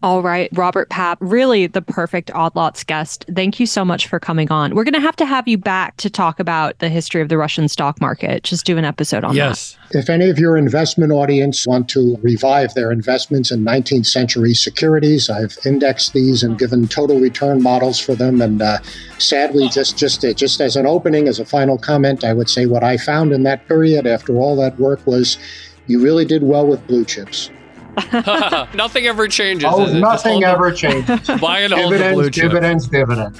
All 0.03 0.21
right, 0.21 0.49
Robert 0.53 0.89
Papp, 0.89 1.17
really 1.19 1.65
the 1.65 1.81
perfect 1.81 2.29
Odd 2.31 2.55
Lots 2.55 2.83
guest. 2.83 3.25
Thank 3.33 3.59
you 3.59 3.65
so 3.65 3.83
much 3.83 4.05
for 4.05 4.19
coming 4.19 4.51
on. 4.51 4.75
We're 4.75 4.83
going 4.83 4.93
to 4.93 4.99
have 4.99 5.15
to 5.15 5.25
have 5.25 5.47
you 5.47 5.57
back 5.57 5.97
to 5.97 6.09
talk 6.09 6.39
about 6.39 6.77
the 6.77 6.89
history 6.89 7.19
of 7.19 7.29
the 7.29 7.37
Russian 7.37 7.67
stock 7.67 7.99
market. 7.99 8.43
Just 8.43 8.63
do 8.63 8.77
an 8.77 8.85
episode 8.85 9.23
on 9.23 9.35
yes. 9.35 9.75
that. 9.91 9.99
If 9.99 10.09
any 10.09 10.29
of 10.29 10.37
your 10.37 10.55
investment 10.55 11.11
audience 11.11 11.65
want 11.65 11.89
to 11.89 12.15
revive 12.21 12.75
their 12.75 12.91
investments 12.91 13.49
in 13.49 13.65
19th 13.65 14.05
century 14.05 14.53
securities, 14.53 15.31
I've 15.31 15.57
indexed 15.65 16.13
these 16.13 16.43
and 16.43 16.59
given 16.59 16.87
total 16.87 17.19
return 17.19 17.63
models 17.63 17.99
for 17.99 18.13
them. 18.13 18.39
And 18.39 18.61
uh, 18.61 18.77
sadly, 19.17 19.67
just 19.67 19.97
just 19.97 20.21
just 20.35 20.61
as 20.61 20.75
an 20.75 20.85
opening, 20.85 21.27
as 21.27 21.39
a 21.39 21.45
final 21.45 21.77
comment, 21.77 22.23
I 22.23 22.33
would 22.33 22.49
say 22.49 22.67
what 22.67 22.83
I 22.83 22.97
found 22.97 23.33
in 23.33 23.41
that 23.43 23.67
period 23.67 24.05
after 24.05 24.35
all 24.35 24.55
that 24.57 24.79
work 24.79 25.05
was 25.07 25.39
you 25.87 26.03
really 26.03 26.25
did 26.25 26.43
well 26.43 26.67
with 26.67 26.85
blue 26.85 27.03
chips. 27.03 27.49
nothing 28.75 29.05
ever 29.05 29.27
changes. 29.27 29.69
Oh, 29.71 29.85
nothing 29.97 30.43
ever 30.43 30.71
changes. 30.71 31.19
Buy 31.41 31.61
and 31.61 31.73
hold 31.73 31.91
dividends, 31.91 32.17
the 32.17 32.21
blue 32.21 32.29
chip. 32.29 32.43
Dividends, 32.43 32.87
dividends. 32.87 33.39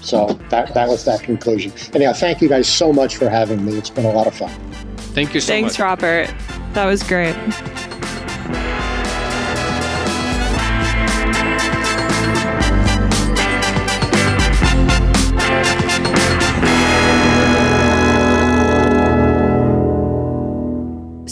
So 0.00 0.38
that 0.50 0.74
that 0.74 0.88
was 0.88 1.04
that 1.06 1.22
conclusion. 1.22 1.72
Anyhow, 1.94 2.12
thank 2.12 2.40
you 2.42 2.48
guys 2.48 2.68
so 2.68 2.92
much 2.92 3.16
for 3.16 3.28
having 3.28 3.64
me. 3.64 3.76
It's 3.76 3.90
been 3.90 4.04
a 4.04 4.12
lot 4.12 4.26
of 4.26 4.34
fun. 4.34 4.50
Thank 5.14 5.34
you 5.34 5.40
so 5.40 5.48
Thanks, 5.48 5.78
much. 5.78 6.00
Thanks, 6.00 6.02
Robert. 6.02 6.74
That 6.74 6.86
was 6.86 7.02
great. 7.02 7.34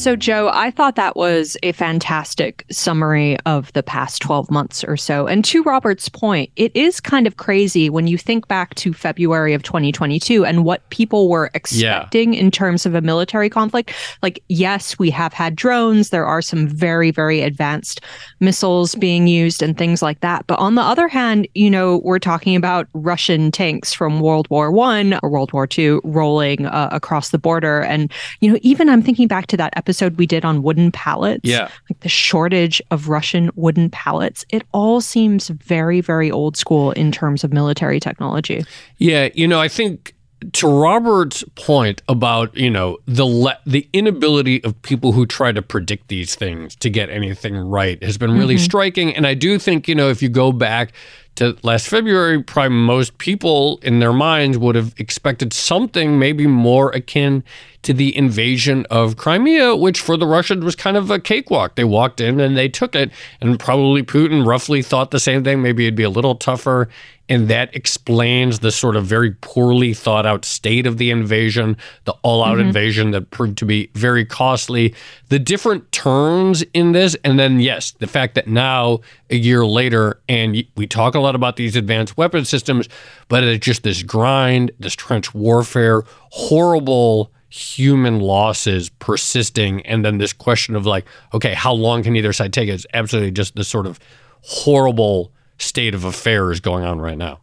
So, 0.02 0.16
Joe, 0.16 0.50
I 0.52 0.72
thought 0.72 0.96
that 0.96 1.14
was 1.14 1.56
a 1.62 1.70
fantastic 1.70 2.64
summary 2.72 3.38
of 3.46 3.72
the 3.74 3.84
past 3.84 4.20
12 4.20 4.50
months 4.50 4.82
or 4.82 4.96
so. 4.96 5.28
And 5.28 5.44
to 5.44 5.62
Robert's 5.62 6.08
point, 6.08 6.50
it 6.56 6.74
is 6.74 6.98
kind 6.98 7.24
of 7.24 7.36
crazy 7.36 7.88
when 7.88 8.08
you 8.08 8.18
think 8.18 8.48
back 8.48 8.74
to 8.74 8.92
February 8.92 9.54
of 9.54 9.62
2022 9.62 10.44
and 10.44 10.64
what 10.64 10.90
people 10.90 11.28
were 11.28 11.52
expecting 11.54 12.34
yeah. 12.34 12.40
in 12.40 12.50
terms 12.50 12.84
of 12.84 12.96
a 12.96 13.00
military 13.00 13.48
conflict. 13.48 13.94
Like, 14.22 14.42
yes, 14.48 14.98
we 14.98 15.08
have 15.10 15.32
had 15.32 15.54
drones, 15.54 16.10
there 16.10 16.26
are 16.26 16.42
some 16.42 16.66
very, 16.66 17.12
very 17.12 17.40
advanced 17.40 18.00
missiles 18.40 18.96
being 18.96 19.28
used 19.28 19.62
and 19.62 19.78
things 19.78 20.02
like 20.02 20.18
that. 20.18 20.48
But 20.48 20.58
on 20.58 20.74
the 20.74 20.82
other 20.82 21.06
hand, 21.06 21.46
you 21.54 21.70
know, 21.70 21.98
we're 21.98 22.18
talking 22.18 22.56
about 22.56 22.88
Russian 22.92 23.52
tanks 23.52 23.92
from 23.92 24.18
World 24.18 24.50
War 24.50 24.72
One 24.72 25.20
or 25.22 25.30
World 25.30 25.52
War 25.52 25.68
Two 25.68 26.00
rolling 26.02 26.66
uh, 26.66 26.88
across 26.90 27.28
the 27.28 27.38
border. 27.38 27.82
And, 27.82 28.10
you 28.40 28.50
know, 28.50 28.58
even 28.62 28.88
I'm 28.88 29.00
thinking 29.00 29.28
back 29.28 29.46
to 29.46 29.56
that 29.58 29.72
episode 29.76 29.91
episode 29.92 30.16
we 30.16 30.26
did 30.26 30.42
on 30.42 30.62
wooden 30.62 30.90
pallets. 30.90 31.42
Yeah. 31.44 31.68
Like 31.90 32.00
the 32.00 32.08
shortage 32.08 32.80
of 32.90 33.08
Russian 33.08 33.50
wooden 33.56 33.90
pallets. 33.90 34.42
It 34.48 34.62
all 34.72 35.02
seems 35.02 35.48
very, 35.48 36.00
very 36.00 36.30
old 36.30 36.56
school 36.56 36.92
in 36.92 37.12
terms 37.12 37.44
of 37.44 37.52
military 37.52 38.00
technology. 38.00 38.64
Yeah. 38.96 39.28
You 39.34 39.46
know, 39.46 39.60
I 39.60 39.68
think 39.68 40.14
to 40.54 40.66
Robert's 40.66 41.44
point 41.54 42.02
about 42.08 42.56
you 42.56 42.70
know 42.70 42.98
the 43.06 43.26
le- 43.26 43.58
the 43.64 43.88
inability 43.92 44.64
of 44.64 44.80
people 44.82 45.12
who 45.12 45.24
try 45.24 45.52
to 45.52 45.62
predict 45.62 46.08
these 46.08 46.34
things 46.34 46.74
to 46.76 46.90
get 46.90 47.10
anything 47.10 47.54
right 47.54 48.02
has 48.02 48.18
been 48.18 48.32
really 48.32 48.56
mm-hmm. 48.56 48.64
striking, 48.64 49.14
and 49.14 49.24
I 49.24 49.34
do 49.34 49.56
think 49.58 49.86
you 49.86 49.94
know 49.94 50.08
if 50.08 50.20
you 50.20 50.28
go 50.28 50.50
back 50.50 50.94
to 51.36 51.56
last 51.62 51.86
February, 51.86 52.42
probably 52.42 52.76
most 52.76 53.18
people 53.18 53.78
in 53.82 54.00
their 54.00 54.12
minds 54.12 54.58
would 54.58 54.74
have 54.74 54.94
expected 54.96 55.52
something 55.52 56.18
maybe 56.18 56.48
more 56.48 56.90
akin 56.90 57.44
to 57.82 57.92
the 57.92 58.16
invasion 58.16 58.86
of 58.90 59.16
Crimea, 59.16 59.76
which 59.76 60.00
for 60.00 60.16
the 60.16 60.26
Russians 60.26 60.64
was 60.64 60.76
kind 60.76 60.96
of 60.96 61.10
a 61.10 61.18
cakewalk. 61.18 61.74
They 61.74 61.84
walked 61.84 62.20
in 62.20 62.40
and 62.40 62.56
they 62.56 62.68
took 62.68 62.94
it, 62.94 63.10
and 63.40 63.58
probably 63.58 64.02
Putin 64.02 64.46
roughly 64.46 64.82
thought 64.82 65.10
the 65.10 65.20
same 65.20 65.44
thing. 65.44 65.62
Maybe 65.62 65.84
it'd 65.84 65.96
be 65.96 66.02
a 66.02 66.10
little 66.10 66.34
tougher 66.34 66.88
and 67.32 67.48
that 67.48 67.74
explains 67.74 68.58
the 68.58 68.70
sort 68.70 68.94
of 68.94 69.06
very 69.06 69.30
poorly 69.30 69.94
thought 69.94 70.26
out 70.26 70.44
state 70.44 70.86
of 70.86 70.98
the 70.98 71.10
invasion, 71.10 71.78
the 72.04 72.12
all 72.20 72.44
out 72.44 72.58
mm-hmm. 72.58 72.66
invasion 72.66 73.10
that 73.12 73.30
proved 73.30 73.56
to 73.56 73.64
be 73.64 73.90
very 73.94 74.24
costly, 74.24 74.94
the 75.30 75.38
different 75.38 75.90
turns 75.92 76.60
in 76.74 76.92
this, 76.92 77.16
and 77.24 77.38
then, 77.38 77.58
yes, 77.58 77.92
the 77.92 78.06
fact 78.06 78.34
that 78.34 78.48
now, 78.48 79.00
a 79.30 79.36
year 79.36 79.64
later, 79.64 80.20
and 80.28 80.62
we 80.76 80.86
talk 80.86 81.14
a 81.14 81.20
lot 81.20 81.34
about 81.34 81.56
these 81.56 81.74
advanced 81.74 82.18
weapon 82.18 82.44
systems, 82.44 82.86
but 83.28 83.42
it's 83.44 83.64
just 83.64 83.82
this 83.82 84.02
grind, 84.02 84.70
this 84.78 84.94
trench 84.94 85.32
warfare, 85.32 86.02
horrible 86.30 87.32
human 87.52 88.18
losses 88.20 88.88
persisting, 88.88 89.84
and 89.84 90.02
then 90.02 90.16
this 90.16 90.32
question 90.32 90.74
of 90.74 90.86
like, 90.86 91.04
okay, 91.34 91.52
how 91.52 91.72
long 91.72 92.02
can 92.02 92.16
either 92.16 92.32
side 92.32 92.50
take 92.50 92.68
it? 92.68 92.72
It's 92.72 92.86
absolutely 92.94 93.30
just 93.30 93.56
this 93.56 93.68
sort 93.68 93.86
of 93.86 94.00
horrible 94.40 95.30
state 95.58 95.94
of 95.94 96.04
affairs 96.04 96.60
going 96.60 96.84
on 96.84 96.98
right 96.98 97.18
now. 97.18 97.40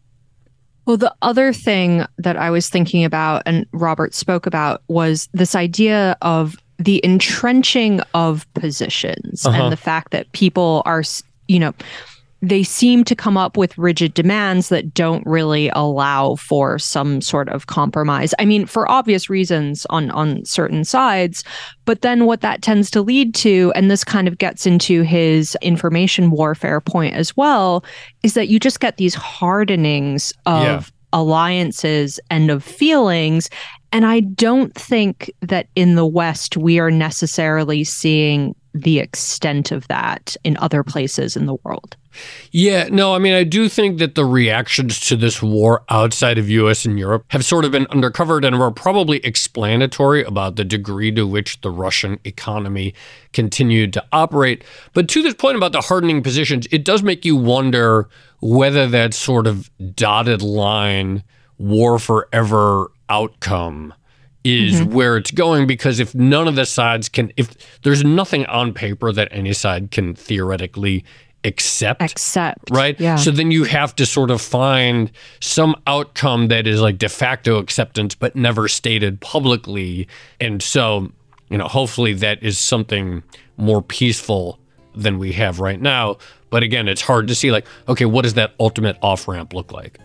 Well, 0.87 0.97
the 0.97 1.13
other 1.21 1.53
thing 1.53 2.07
that 2.17 2.37
I 2.37 2.49
was 2.49 2.69
thinking 2.69 3.05
about 3.05 3.43
and 3.45 3.67
Robert 3.71 4.15
spoke 4.15 4.47
about 4.47 4.81
was 4.87 5.29
this 5.33 5.53
idea 5.53 6.17
of 6.23 6.55
the 6.79 6.99
entrenching 7.03 8.01
of 8.15 8.51
positions 8.55 9.45
uh-huh. 9.45 9.61
and 9.61 9.71
the 9.71 9.77
fact 9.77 10.11
that 10.11 10.31
people 10.31 10.81
are, 10.85 11.03
you 11.47 11.59
know, 11.59 11.73
they 12.41 12.63
seem 12.63 13.03
to 13.03 13.15
come 13.15 13.37
up 13.37 13.57
with 13.57 13.77
rigid 13.77 14.13
demands 14.13 14.69
that 14.69 14.93
don't 14.93 15.25
really 15.25 15.69
allow 15.73 16.35
for 16.35 16.79
some 16.79 17.21
sort 17.21 17.49
of 17.49 17.67
compromise. 17.67 18.33
I 18.39 18.45
mean, 18.45 18.65
for 18.65 18.89
obvious 18.89 19.29
reasons 19.29 19.85
on 19.89 20.09
on 20.11 20.45
certain 20.45 20.85
sides, 20.85 21.43
but 21.85 22.01
then 22.01 22.25
what 22.25 22.41
that 22.41 22.61
tends 22.61 22.89
to 22.91 23.01
lead 23.01 23.35
to 23.35 23.73
and 23.75 23.91
this 23.91 24.03
kind 24.03 24.27
of 24.27 24.37
gets 24.37 24.65
into 24.65 25.01
his 25.01 25.57
information 25.61 26.31
warfare 26.31 26.79
point 26.79 27.13
as 27.13 27.35
well 27.35 27.83
is 28.23 28.35
that 28.35 28.47
you 28.47 28.59
just 28.59 28.79
get 28.79 28.97
these 28.97 29.15
hardenings 29.15 30.31
of 30.45 30.63
yeah. 30.63 30.83
alliances 31.11 32.19
and 32.29 32.49
of 32.49 32.63
feelings 32.63 33.49
and 33.91 34.05
I 34.05 34.19
don't 34.19 34.73
think 34.75 35.31
that 35.41 35.67
in 35.75 35.95
the 35.95 36.05
West 36.05 36.55
we 36.55 36.79
are 36.79 36.91
necessarily 36.91 37.83
seeing 37.83 38.55
the 38.73 38.99
extent 38.99 39.71
of 39.71 39.87
that 39.87 40.35
in 40.43 40.57
other 40.57 40.83
places 40.83 41.35
in 41.35 41.45
the 41.45 41.55
world. 41.63 41.95
Yeah, 42.51 42.87
no, 42.89 43.13
I 43.13 43.19
mean, 43.19 43.33
I 43.33 43.43
do 43.43 43.69
think 43.69 43.99
that 43.99 44.15
the 44.15 44.25
reactions 44.25 44.99
to 45.01 45.15
this 45.15 45.41
war 45.41 45.83
outside 45.89 46.37
of 46.37 46.49
US 46.49 46.85
and 46.85 46.97
Europe 46.97 47.25
have 47.29 47.45
sort 47.45 47.65
of 47.65 47.71
been 47.71 47.85
undercovered 47.87 48.45
and 48.45 48.59
were 48.59 48.71
probably 48.71 49.19
explanatory 49.19 50.23
about 50.23 50.55
the 50.55 50.63
degree 50.63 51.11
to 51.11 51.25
which 51.25 51.61
the 51.61 51.71
Russian 51.71 52.19
economy 52.23 52.93
continued 53.33 53.93
to 53.93 54.05
operate. 54.11 54.63
But 54.93 55.07
to 55.09 55.21
this 55.21 55.35
point 55.35 55.57
about 55.57 55.71
the 55.71 55.81
hardening 55.81 56.23
positions, 56.23 56.67
it 56.71 56.83
does 56.83 57.03
make 57.03 57.25
you 57.25 57.35
wonder 57.35 58.09
whether 58.41 58.87
that 58.87 59.13
sort 59.13 59.47
of 59.47 59.69
dotted 59.95 60.41
line 60.41 61.23
war 61.57 61.99
forever 61.99 62.91
outcome 63.09 63.93
is 64.43 64.79
mm-hmm. 64.79 64.93
where 64.93 65.17
it's 65.17 65.31
going 65.31 65.67
because 65.67 65.99
if 65.99 66.15
none 66.15 66.47
of 66.47 66.55
the 66.55 66.65
sides 66.65 67.09
can 67.09 67.31
if 67.35 67.81
there's 67.81 68.03
nothing 68.03 68.45
on 68.45 68.73
paper 68.73 69.11
that 69.11 69.27
any 69.31 69.51
side 69.53 69.91
can 69.91 70.15
theoretically 70.15 71.03
accept 71.43 72.01
accept 72.01 72.69
right 72.71 72.99
yeah 72.99 73.15
so 73.15 73.31
then 73.31 73.51
you 73.51 73.63
have 73.63 73.95
to 73.95 74.05
sort 74.05 74.31
of 74.31 74.41
find 74.41 75.11
some 75.41 75.75
outcome 75.87 76.47
that 76.47 76.67
is 76.67 76.81
like 76.81 76.97
de 76.97 77.09
facto 77.09 77.57
acceptance 77.57 78.15
but 78.15 78.35
never 78.35 78.67
stated 78.67 79.19
publicly 79.21 80.07
and 80.39 80.61
so 80.61 81.09
you 81.49 81.57
know 81.57 81.67
hopefully 81.67 82.13
that 82.13 82.41
is 82.41 82.57
something 82.57 83.23
more 83.57 83.81
peaceful 83.81 84.57
than 84.95 85.17
we 85.17 85.31
have 85.31 85.59
right 85.59 85.81
now 85.81 86.17
but 86.49 86.63
again 86.63 86.87
it's 86.87 87.01
hard 87.01 87.27
to 87.27 87.35
see 87.35 87.51
like 87.51 87.65
okay 87.87 88.05
what 88.05 88.21
does 88.21 88.33
that 88.33 88.53
ultimate 88.59 88.97
off 89.01 89.27
ramp 89.27 89.53
look 89.53 89.71
like 89.71 89.97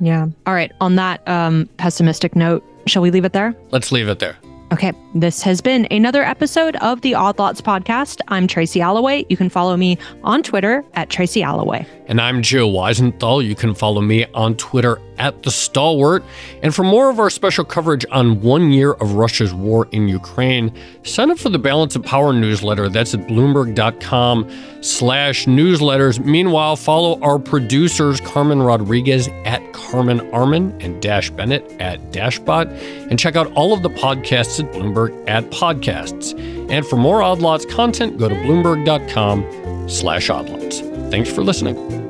yeah. 0.00 0.26
All 0.46 0.54
right. 0.54 0.72
On 0.80 0.96
that 0.96 1.26
um, 1.28 1.68
pessimistic 1.76 2.34
note, 2.34 2.64
shall 2.86 3.02
we 3.02 3.10
leave 3.10 3.24
it 3.24 3.32
there? 3.32 3.54
Let's 3.70 3.92
leave 3.92 4.08
it 4.08 4.18
there. 4.18 4.36
Okay, 4.72 4.92
this 5.16 5.42
has 5.42 5.60
been 5.60 5.88
another 5.90 6.22
episode 6.22 6.76
of 6.76 7.00
the 7.00 7.12
Odd 7.12 7.40
Lots 7.40 7.60
podcast. 7.60 8.20
I'm 8.28 8.46
Tracy 8.46 8.80
Alloway. 8.80 9.26
You 9.28 9.36
can 9.36 9.48
follow 9.48 9.76
me 9.76 9.98
on 10.22 10.44
Twitter 10.44 10.84
at 10.94 11.10
Tracy 11.10 11.42
Alloway. 11.42 11.84
And 12.06 12.20
I'm 12.20 12.40
Joe 12.40 12.68
Weisenthal. 12.68 13.44
You 13.44 13.56
can 13.56 13.74
follow 13.74 14.00
me 14.00 14.26
on 14.26 14.56
Twitter 14.56 15.00
at 15.20 15.42
The 15.42 15.50
Stalwart. 15.50 16.24
And 16.62 16.74
for 16.74 16.82
more 16.82 17.10
of 17.10 17.20
our 17.20 17.28
special 17.28 17.64
coverage 17.64 18.06
on 18.10 18.40
one 18.40 18.72
year 18.72 18.92
of 18.92 19.12
Russia's 19.12 19.52
war 19.52 19.86
in 19.92 20.08
Ukraine, 20.08 20.72
sign 21.04 21.30
up 21.30 21.38
for 21.38 21.50
the 21.50 21.58
Balance 21.58 21.94
of 21.94 22.02
Power 22.02 22.32
newsletter. 22.32 22.88
That's 22.88 23.12
at 23.12 23.20
bloomberg.com 23.28 24.50
slash 24.80 25.44
newsletters. 25.44 26.24
Meanwhile, 26.24 26.76
follow 26.76 27.20
our 27.20 27.38
producers, 27.38 28.20
Carmen 28.22 28.62
Rodriguez 28.62 29.28
at 29.44 29.60
Carmen 29.74 30.20
Armen 30.32 30.74
and 30.80 31.00
Dash 31.02 31.30
Bennett 31.30 31.70
at 31.80 32.00
Dashbot. 32.12 32.66
And 33.10 33.18
check 33.18 33.36
out 33.36 33.52
all 33.52 33.74
of 33.74 33.82
the 33.82 33.90
podcasts 33.90 34.58
at 34.58 34.72
Bloomberg 34.72 35.28
at 35.28 35.44
Podcasts. 35.50 36.32
And 36.70 36.86
for 36.86 36.96
more 36.96 37.22
Odd 37.22 37.40
Lots 37.40 37.66
content, 37.66 38.16
go 38.16 38.28
to 38.28 38.34
bloomberg.com 38.36 39.88
slash 39.88 40.30
oddlots. 40.30 40.80
Thanks 41.10 41.30
for 41.30 41.42
listening. 41.42 42.09